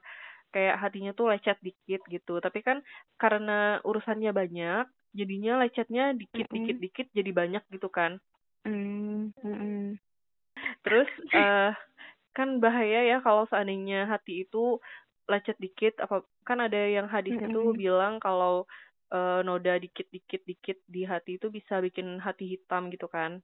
kayak 0.54 0.78
hatinya 0.78 1.12
tuh 1.12 1.34
lecet 1.34 1.58
dikit 1.60 2.02
gitu. 2.08 2.38
Tapi 2.40 2.62
kan 2.62 2.80
karena 3.18 3.82
urusannya 3.84 4.32
banyak 4.32 4.86
jadinya 5.16 5.64
lecetnya 5.64 6.12
dikit 6.12 6.48
dikit 6.52 6.78
dikit 6.80 7.08
jadi 7.16 7.32
banyak 7.32 7.64
gitu 7.72 7.88
kan. 7.88 8.20
Mm, 8.68 9.32
mm-mm. 9.32 9.96
Terus 10.82 11.10
eh 11.34 11.72
kan 12.38 12.50
bahaya 12.64 13.00
ya 13.12 13.18
kalau 13.26 13.44
seandainya 13.50 14.06
hati 14.12 14.44
itu 14.44 14.78
lecet 15.32 15.58
dikit 15.58 15.94
apa 16.04 16.22
kan 16.48 16.60
ada 16.66 16.78
yang 16.78 17.08
hadisnya 17.10 17.48
tuh 17.50 17.74
Mm-mm. 17.74 17.80
bilang 17.84 18.14
kalau 18.22 18.68
eh, 19.16 19.40
noda 19.48 19.74
dikit 19.84 20.08
dikit 20.16 20.42
dikit 20.50 20.78
di 20.86 21.02
hati 21.12 21.32
itu 21.40 21.48
bisa 21.58 21.82
bikin 21.86 22.08
hati 22.26 22.46
hitam 22.54 22.94
gitu 22.94 23.08
kan 23.10 23.42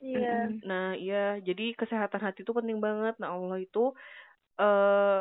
Iya. 0.00 0.48
Mm-mm. 0.48 0.64
Nah, 0.64 0.96
iya, 0.96 1.36
jadi 1.44 1.76
kesehatan 1.76 2.24
hati 2.24 2.40
itu 2.40 2.52
penting 2.56 2.80
banget. 2.80 3.14
Nah, 3.20 3.36
Allah 3.36 3.60
itu 3.60 3.92
eh 4.60 5.20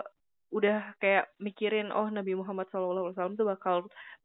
udah 0.49 0.97
kayak 0.97 1.29
mikirin 1.37 1.93
oh 1.93 2.09
Nabi 2.09 2.33
Muhammad 2.33 2.65
SAW 2.73 3.13
tuh 3.37 3.45
bakal 3.45 3.75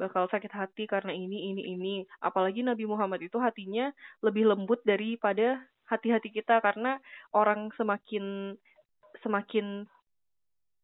bakal 0.00 0.24
sakit 0.32 0.52
hati 0.54 0.86
karena 0.88 1.12
ini 1.12 1.52
ini 1.52 1.62
ini. 1.74 1.94
Apalagi 2.22 2.64
Nabi 2.64 2.84
Muhammad 2.88 3.20
itu 3.26 3.36
hatinya 3.36 3.92
lebih 4.24 4.48
lembut 4.48 4.80
daripada 4.86 5.60
hati-hati 5.88 6.32
kita 6.32 6.60
karena 6.64 6.96
orang 7.36 7.68
semakin 7.76 8.56
semakin 9.20 9.86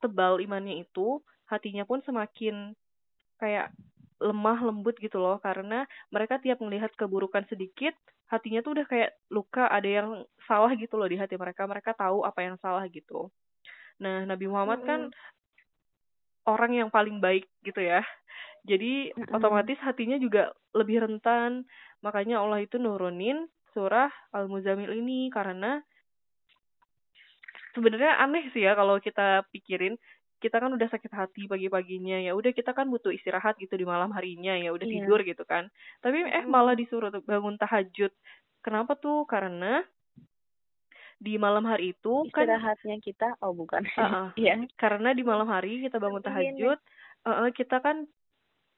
tebal 0.00 0.40
imannya 0.40 0.80
itu, 0.80 1.20
hatinya 1.48 1.84
pun 1.84 2.00
semakin 2.04 2.72
kayak 3.36 3.72
lemah 4.20 4.60
lembut 4.64 4.96
gitu 5.00 5.20
loh. 5.20 5.40
Karena 5.40 5.84
mereka 6.12 6.40
tiap 6.40 6.60
melihat 6.60 6.92
keburukan 6.96 7.44
sedikit 7.48 7.96
hatinya 8.30 8.62
tuh 8.62 8.78
udah 8.78 8.86
kayak 8.86 9.10
luka 9.26 9.66
ada 9.66 9.90
yang 9.90 10.08
salah 10.46 10.70
gitu 10.78 10.94
loh 10.94 11.10
di 11.10 11.18
hati 11.18 11.34
mereka. 11.34 11.66
Mereka 11.66 11.98
tahu 11.98 12.22
apa 12.22 12.40
yang 12.46 12.56
salah 12.62 12.86
gitu. 12.86 13.28
Nah 13.98 14.24
Nabi 14.24 14.46
Muhammad 14.46 14.80
kan 14.86 15.00
orang 16.46 16.72
yang 16.78 16.88
paling 16.88 17.18
baik 17.18 17.50
gitu 17.66 17.82
ya. 17.82 18.06
Jadi 18.64 19.10
Mm-mm. 19.16 19.34
otomatis 19.34 19.76
hatinya 19.82 20.16
juga 20.20 20.54
lebih 20.76 21.02
rentan. 21.02 21.66
Makanya 22.00 22.40
Allah 22.40 22.62
itu 22.64 22.78
nurunin 22.78 23.50
surah 23.72 24.10
Al-Muzammil 24.32 24.92
ini 24.98 25.28
karena 25.30 25.80
sebenarnya 27.72 28.18
aneh 28.18 28.50
sih 28.50 28.66
ya 28.66 28.74
kalau 28.74 28.98
kita 28.98 29.46
pikirin 29.54 29.94
kita 30.40 30.56
kan 30.56 30.72
udah 30.72 30.88
sakit 30.88 31.12
hati 31.12 31.44
pagi-paginya 31.46 32.16
ya 32.18 32.32
udah 32.32 32.50
kita 32.56 32.72
kan 32.72 32.88
butuh 32.88 33.12
istirahat 33.12 33.60
gitu 33.60 33.76
di 33.76 33.84
malam 33.84 34.08
harinya 34.16 34.56
ya 34.56 34.72
udah 34.72 34.86
Iya. 34.88 34.94
tidur 35.04 35.20
gitu 35.22 35.44
kan 35.44 35.68
tapi 36.00 36.24
eh 36.24 36.44
malah 36.48 36.72
disuruh 36.74 37.12
bangun 37.22 37.60
tahajud 37.60 38.10
kenapa 38.64 38.96
tuh 38.96 39.28
karena 39.28 39.84
di 41.20 41.36
malam 41.36 41.68
hari 41.68 41.92
itu 41.92 42.24
kan 42.32 42.48
Istirahatnya 42.48 42.96
kita, 43.04 43.28
oh 43.44 43.52
bukan. 43.52 43.84
Ah, 44.00 44.00
ah. 44.00 44.28
Iya. 44.40 44.64
karena 44.80 45.12
di 45.12 45.20
malam 45.20 45.44
hari 45.52 45.84
kita 45.84 46.00
bangun 46.00 46.24
Iya, 46.24 46.28
tahajud 46.32 46.78
eh, 47.28 47.28
eh, 47.28 47.50
kita 47.52 47.76
kan 47.84 48.08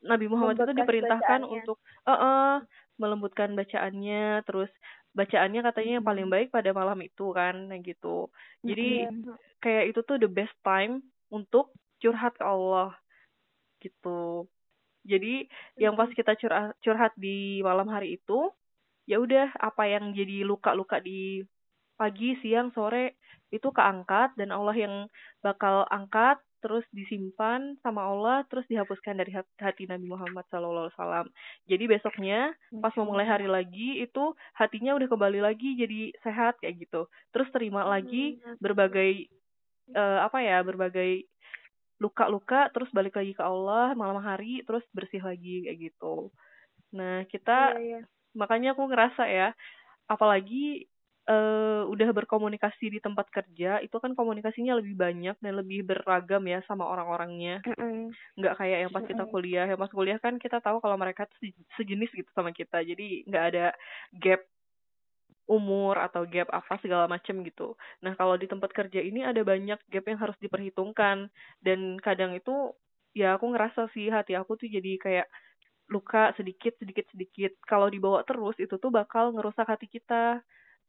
Nabi 0.02 0.26
Muhammad 0.26 0.58
itu 0.58 0.74
diperintahkan 0.74 1.46
untuk 1.46 1.78
eh, 2.02 2.10
eh, 2.10 2.54
melembutkan 3.00 3.52
bacaannya 3.58 4.44
terus 4.46 4.70
bacaannya 5.12 5.60
katanya 5.66 5.92
yang 6.00 6.06
paling 6.08 6.26
baik 6.32 6.48
pada 6.52 6.70
malam 6.72 6.98
itu 7.04 7.32
kan 7.36 7.54
gitu. 7.84 8.32
Jadi 8.64 8.82
Iya. 9.08 9.32
kayak 9.62 9.84
itu 9.92 10.00
tuh 10.08 10.16
the 10.22 10.28
best 10.28 10.54
time 10.64 11.04
untuk 11.32 11.72
curhat 12.00 12.32
ke 12.40 12.44
Allah 12.44 12.96
gitu. 13.82 14.46
Jadi 15.02 15.50
yang 15.82 15.94
pas 15.98 16.10
kita 16.14 16.32
curhat 16.38 16.78
curhat 16.84 17.12
di 17.18 17.60
malam 17.66 17.88
hari 17.90 18.16
itu 18.18 18.50
ya 19.10 19.18
udah 19.18 19.50
apa 19.58 19.82
yang 19.90 20.14
jadi 20.14 20.46
luka-luka 20.46 21.02
di 21.02 21.42
pagi 21.98 22.38
siang 22.42 22.70
sore 22.74 23.18
itu 23.50 23.68
keangkat 23.74 24.34
dan 24.38 24.54
Allah 24.54 24.76
yang 24.78 24.94
bakal 25.42 25.84
angkat 25.90 26.38
terus 26.62 26.86
disimpan 26.94 27.74
sama 27.82 28.06
Allah 28.06 28.46
terus 28.46 28.62
dihapuskan 28.70 29.18
dari 29.18 29.34
hat- 29.34 29.50
hati 29.58 29.90
Nabi 29.90 30.06
Muhammad 30.06 30.46
SAW. 30.48 31.26
Jadi 31.66 31.84
besoknya 31.90 32.54
pas 32.78 32.94
mau 32.94 33.10
mulai 33.10 33.26
hari 33.26 33.50
lagi 33.50 33.98
itu 34.00 34.32
hatinya 34.54 34.94
udah 34.94 35.08
kembali 35.10 35.42
lagi 35.42 35.74
jadi 35.74 36.14
sehat 36.22 36.62
kayak 36.62 36.86
gitu. 36.86 37.10
Terus 37.34 37.50
terima 37.50 37.82
lagi 37.82 38.38
berbagai 38.62 39.26
eh, 39.92 40.18
apa 40.22 40.38
ya 40.38 40.62
berbagai 40.62 41.26
luka-luka 41.98 42.70
terus 42.74 42.90
balik 42.90 43.14
lagi 43.14 43.34
ke 43.34 43.42
Allah 43.42 43.94
malam 43.94 44.18
hari 44.18 44.62
terus 44.66 44.82
bersih 44.94 45.22
lagi 45.22 45.66
kayak 45.66 45.78
gitu. 45.90 46.30
Nah 46.94 47.26
kita 47.26 47.78
Iya, 47.78 47.82
iya. 47.82 48.00
makanya 48.34 48.74
aku 48.74 48.86
ngerasa 48.86 49.26
ya 49.26 49.54
apalagi 50.10 50.90
eh 51.22 51.82
udah 51.86 52.10
berkomunikasi 52.10 52.90
di 52.90 52.98
tempat 52.98 53.30
kerja 53.30 53.78
itu 53.78 53.94
kan 54.02 54.18
komunikasinya 54.18 54.74
lebih 54.74 54.98
banyak 54.98 55.38
dan 55.38 55.52
lebih 55.54 55.86
beragam 55.86 56.42
ya 56.50 56.58
sama 56.66 56.82
orang-orangnya. 56.82 57.62
Nggak 58.34 58.54
kayak 58.58 58.78
yang 58.86 58.90
pas 58.90 59.06
kita 59.06 59.24
kuliah. 59.30 59.66
Yang 59.70 59.80
pas 59.86 59.92
kuliah 59.94 60.18
kan 60.18 60.34
kita 60.42 60.58
tahu 60.58 60.82
kalau 60.82 60.98
mereka 60.98 61.30
sejenis 61.78 62.10
gitu 62.10 62.30
sama 62.34 62.50
kita. 62.50 62.82
Jadi 62.82 63.22
nggak 63.30 63.44
ada 63.54 63.66
gap 64.18 64.42
umur 65.46 65.98
atau 65.98 66.26
gap 66.26 66.50
apa 66.50 66.74
segala 66.82 67.06
macem 67.06 67.38
gitu. 67.46 67.78
Nah 68.02 68.18
kalau 68.18 68.34
di 68.34 68.50
tempat 68.50 68.74
kerja 68.74 68.98
ini 68.98 69.22
ada 69.22 69.46
banyak 69.46 69.78
gap 69.78 70.04
yang 70.10 70.18
harus 70.18 70.34
diperhitungkan. 70.42 71.30
Dan 71.62 72.02
kadang 72.02 72.34
itu 72.34 72.74
ya 73.14 73.38
aku 73.38 73.46
ngerasa 73.54 73.94
sih 73.94 74.10
hati 74.10 74.34
aku 74.34 74.58
tuh 74.58 74.66
jadi 74.66 74.98
kayak 74.98 75.26
luka 75.86 76.34
sedikit 76.34 76.74
sedikit 76.82 77.06
sedikit. 77.14 77.54
Kalau 77.62 77.86
dibawa 77.86 78.26
terus 78.26 78.58
itu 78.58 78.74
tuh 78.74 78.90
bakal 78.90 79.30
ngerusak 79.38 79.70
hati 79.70 79.86
kita 79.86 80.42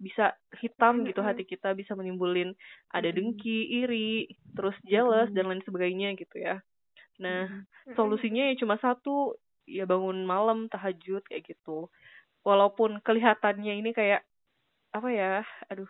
bisa 0.03 0.35
hitam 0.59 1.07
gitu 1.07 1.23
hati 1.23 1.47
kita 1.47 1.71
bisa 1.71 1.95
menimbulin 1.95 2.51
ada 2.91 3.07
dengki 3.07 3.71
iri 3.79 4.27
terus 4.51 4.75
jealous 4.83 5.31
dan 5.31 5.47
lain 5.47 5.63
sebagainya 5.63 6.11
gitu 6.19 6.43
ya. 6.43 6.59
Nah 7.23 7.47
solusinya 7.95 8.51
ya 8.51 8.59
cuma 8.59 8.75
satu 8.83 9.39
ya 9.63 9.87
bangun 9.87 10.27
malam 10.27 10.67
tahajud 10.67 11.23
kayak 11.23 11.55
gitu. 11.55 11.87
Walaupun 12.43 12.99
kelihatannya 12.99 13.79
ini 13.79 13.95
kayak 13.95 14.27
apa 14.91 15.09
ya 15.09 15.31
aduh 15.71 15.87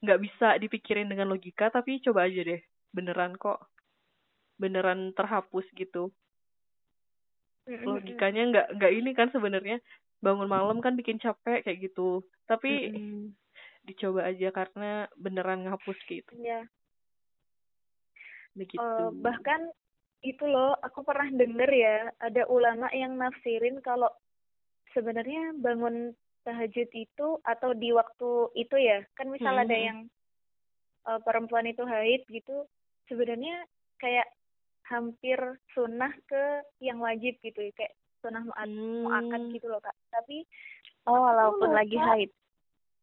nggak 0.00 0.20
bisa 0.22 0.56
dipikirin 0.62 1.10
dengan 1.10 1.28
logika 1.28 1.68
tapi 1.68 1.98
coba 2.00 2.30
aja 2.30 2.40
deh 2.46 2.62
beneran 2.94 3.34
kok. 3.34 3.66
Beneran 4.56 5.10
terhapus 5.18 5.66
gitu. 5.74 6.14
Logikanya 7.66 8.42
nggak 8.54 8.66
nggak 8.78 8.92
ini 8.94 9.10
kan 9.18 9.28
sebenarnya 9.34 9.82
bangun 10.20 10.48
malam 10.52 10.84
kan 10.84 10.94
bikin 10.96 11.16
capek 11.16 11.64
kayak 11.64 11.90
gitu. 11.90 12.20
Tapi 12.44 12.92
Mm-mm. 12.92 13.39
Dicoba 13.90 14.24
aja 14.24 14.48
karena 14.54 14.90
beneran 15.18 15.66
ngapus 15.66 15.98
gitu 16.06 16.32
Iya. 16.38 16.64
begitu 18.54 18.82
Eh, 18.82 19.10
bahkan 19.22 19.70
itu 20.20 20.44
loh, 20.44 20.76
aku 20.84 21.00
pernah 21.00 21.26
denger 21.32 21.70
ya, 21.72 21.96
ada 22.20 22.44
ulama 22.50 22.92
yang 22.92 23.16
nafsirin 23.16 23.80
kalau 23.80 24.10
sebenarnya 24.92 25.56
bangun 25.58 26.12
tahajud 26.44 26.88
itu 26.92 27.28
atau 27.44 27.70
di 27.72 27.90
waktu 27.92 28.30
itu 28.56 28.76
ya, 28.76 29.00
kan 29.16 29.28
misal 29.32 29.54
ada 29.56 29.72
Mhm. 29.72 29.86
yang 29.88 29.98
eh, 31.08 31.20
perempuan 31.24 31.64
itu 31.64 31.80
haid 31.80 32.28
gitu, 32.28 32.68
sebenarnya 33.08 33.64
kayak 33.96 34.28
hampir 34.84 35.40
sunnah 35.72 36.12
ke 36.28 36.44
yang 36.84 37.00
wajib 37.00 37.40
gitu, 37.40 37.56
ya, 37.64 37.72
kayak 37.72 37.94
sunnah 38.20 38.44
mu'ad, 38.44 38.68
mu'akad 38.68 39.42
Hmm. 39.48 39.54
gitu 39.56 39.66
loh 39.72 39.80
kak. 39.80 39.96
Tapi 40.12 40.44
Oh, 41.08 41.16
walaupun 41.16 41.72
lagi 41.72 41.96
haid. 41.96 42.30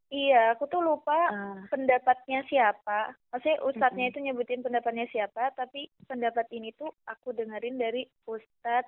Iya, 0.09 0.55
aku 0.55 0.67
tuh 0.67 0.79
lupa 0.79 1.15
Ah. 1.27 1.59
pendapatnya 1.67 2.43
siapa. 2.45 3.11
Maksudnya 3.29 3.59
ustadznya 3.61 4.07
Mm-mm. 4.07 4.13
itu 4.15 4.19
nyebutin 4.21 4.61
pendapatnya 4.61 5.05
siapa, 5.07 5.51
tapi 5.53 5.87
pendapat 6.05 6.47
ini 6.49 6.71
tuh 6.73 6.91
aku 7.05 7.31
dengerin 7.31 7.75
dari 7.75 8.07
ustadz, 8.23 8.87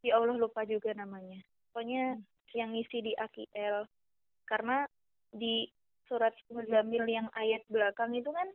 ya 0.00 0.16
Allah 0.16 0.36
lupa 0.36 0.62
juga 0.64 0.92
namanya. 0.92 1.40
Pokoknya 1.72 2.20
yang 2.52 2.70
ngisi 2.70 3.02
di 3.02 3.12
AKL. 3.14 3.88
Karena 4.44 4.84
di 5.30 5.66
surat 6.04 6.36
Muzammil 6.48 7.08
yang 7.08 7.26
ayat 7.32 7.64
belakang 7.66 8.12
itu 8.12 8.28
kan 8.28 8.46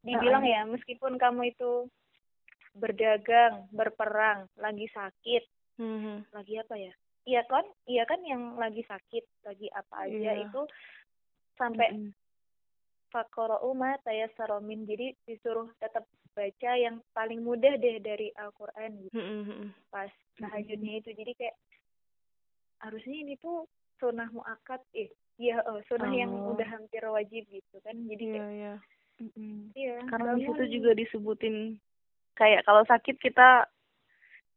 dibilang 0.00 0.42
ya, 0.42 0.64
meskipun 0.64 1.14
kamu 1.16 1.52
itu 1.52 1.86
berdagang, 2.74 3.68
berperang, 3.70 4.48
lagi 4.56 4.88
sakit, 4.90 5.44
Mhm. 5.76 6.32
lagi 6.32 6.54
apa 6.56 6.74
ya? 6.76 6.92
Iya 7.26 7.42
kan? 7.44 7.64
Iya 7.84 8.04
kan 8.04 8.20
yang 8.22 8.54
lagi 8.54 8.82
sakit, 8.82 9.24
lagi 9.44 9.66
apa 9.70 10.06
aja 10.06 10.30
Iya. 10.32 10.46
itu 10.46 10.62
sampai 11.56 11.88
Mm-mm. 11.92 12.12
Fakora'u 13.08 13.72
ma 13.72 13.96
tayassara 14.02 14.60
min. 14.60 14.84
Jadi 14.84 15.14
disuruh 15.24 15.70
tetap 15.78 16.04
baca 16.32 16.70
yang 16.76 17.00
paling 17.10 17.40
mudah 17.40 17.74
deh 17.76 17.96
dari 17.98 18.28
Al-Quran 18.36 19.08
gitu 19.08 19.16
Mhm. 19.16 19.72
pas 19.88 20.10
tahajudnya 20.36 21.00
itu. 21.00 21.10
Jadi 21.16 21.32
kayak 21.34 21.56
harusnya 22.84 23.16
ini 23.16 23.34
tuh 23.40 23.64
sunnah 23.96 24.28
muakat 24.28 24.84
eh 24.92 25.08
iya 25.40 25.64
oh, 25.64 25.80
sunnah 25.88 26.12
yang 26.12 26.28
Oh. 26.28 26.52
udah 26.52 26.68
hampir 26.68 27.00
wajib 27.08 27.48
gitu 27.48 27.76
kan. 27.80 27.96
Jadi 28.04 28.24
Iya, 28.26 28.34
kayak 28.36 28.52
iya. 28.52 28.74
Mm-mm. 29.16 29.56
iya 29.72 29.96
Karena 30.12 30.36
di 30.36 30.44
situ 30.44 30.64
juga 30.76 30.92
disebutin 30.92 31.80
kayak 32.36 32.68
kalau 32.68 32.84
sakit 32.84 33.16
kita 33.16 33.64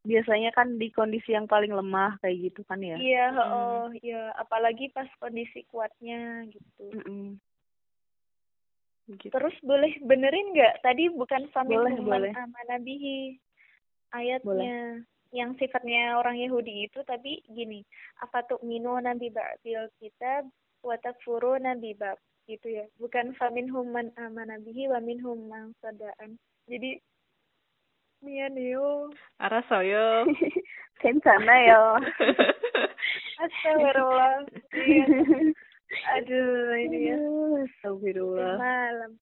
biasanya 0.03 0.55
kan 0.55 0.79
di 0.79 0.87
kondisi 0.95 1.35
yang 1.35 1.45
paling 1.45 1.75
lemah 1.75 2.15
kayak 2.23 2.51
gitu 2.51 2.61
kan 2.63 2.79
ya. 2.79 2.95
Iya, 2.95 3.25
oh, 3.35 3.91
iya 3.99 4.31
apalagi 4.39 4.87
pas 4.95 5.07
kondisi 5.19 5.67
kuatnya 5.67 6.47
gitu. 6.47 6.85
Mm-mm. 6.95 7.35
Begitu. 9.09 9.33
Terus 9.33 9.55
boleh 9.65 9.91
benerin 10.05 10.53
nggak? 10.53 10.85
Tadi 10.85 11.09
bukan 11.11 11.49
famin 11.49 11.81
Boleh, 11.81 11.97
boleh. 11.99 12.31
amanabihi 12.31 13.41
ayatnya 14.13 15.01
yang 15.29 15.53
sifatnya 15.57 16.17
orang 16.17 16.37
Yahudi 16.41 16.89
itu 16.89 17.01
tapi 17.05 17.41
gini, 17.49 17.85
apa 18.21 18.41
tuh 18.49 18.57
minu 18.65 18.97
nabi 18.97 19.29
ba'dil 19.29 19.89
kitab 20.01 20.49
wa 20.81 20.95
takfuruna 20.97 21.77
bi 21.77 21.93
ba'd 21.93 22.17
gitu 22.49 22.69
ya. 22.81 22.85
Bukan 22.97 23.37
famin 23.37 23.69
man 23.69 24.09
amanabihi 24.17 24.89
wa 24.89 25.01
minhum 25.01 25.49
man 25.49 25.73
sadaan. 25.81 26.37
Jadi 26.69 27.01
Mianio. 28.22 29.12
Arasoyo. 29.38 30.24
괜찮아요. 31.04 32.00
Astagfirullah. 33.44 34.48
Iya. 34.72 35.06
Aduh, 36.16 36.74
ini 36.80 37.12
ya. 37.12 37.18
Astagfirullah. 37.68 38.56
Malam. 38.56 39.12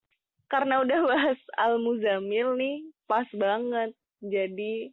Karena 0.46 0.84
udah 0.84 1.00
bahas 1.08 1.40
Al 1.58 1.80
Muzamil 1.82 2.54
nih, 2.54 2.86
pas 3.08 3.26
banget. 3.34 3.96
Jadi, 4.22 4.92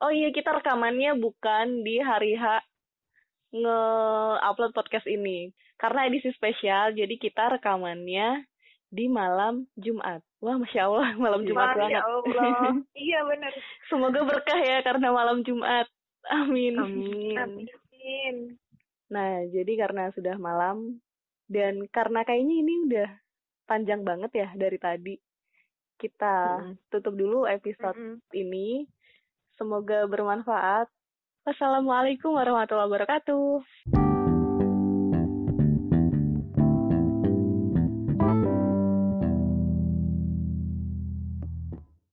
oh 0.00 0.08
iya 0.08 0.32
kita 0.32 0.54
rekamannya 0.56 1.18
bukan 1.18 1.82
di 1.84 2.00
hari 2.00 2.38
H 2.38 2.62
nge-upload 3.52 4.72
podcast 4.72 5.04
ini. 5.10 5.50
Karena 5.76 6.06
edisi 6.06 6.30
spesial, 6.32 6.94
jadi 6.94 7.14
kita 7.18 7.58
rekamannya 7.58 8.46
di 8.88 9.10
malam 9.10 9.66
Jumat. 9.76 10.22
Wah, 10.45 10.61
Masya 10.61 10.81
Allah, 10.85 11.09
malam 11.25 11.41
Jumat 11.41 11.73
Masya 11.73 11.81
banget. 11.81 12.01
Allah. 12.05 12.53
Iya 13.05 13.19
benar. 13.25 13.53
Semoga 13.89 14.21
berkah 14.21 14.61
ya 14.61 14.77
karena 14.85 15.09
malam 15.09 15.41
Jumat. 15.41 15.89
Amin. 16.29 16.77
Amin. 16.77 17.33
Amin. 17.33 18.35
Nah, 19.09 19.41
jadi 19.49 19.73
karena 19.73 20.13
sudah 20.13 20.37
malam 20.37 21.01
dan 21.49 21.81
karena 21.89 22.21
kayaknya 22.21 22.55
ini 22.61 22.73
udah 22.89 23.09
panjang 23.65 24.05
banget 24.05 24.31
ya 24.37 24.47
dari 24.53 24.77
tadi. 24.77 25.15
Kita 25.97 26.61
Mm-mm. 26.61 26.93
tutup 26.93 27.17
dulu 27.17 27.49
episode 27.49 27.97
Mm-mm. 27.97 28.21
ini. 28.37 28.85
Semoga 29.57 30.05
bermanfaat. 30.05 30.85
Wassalamualaikum 31.45 32.37
warahmatullahi 32.37 32.89
wabarakatuh. 32.89 34.13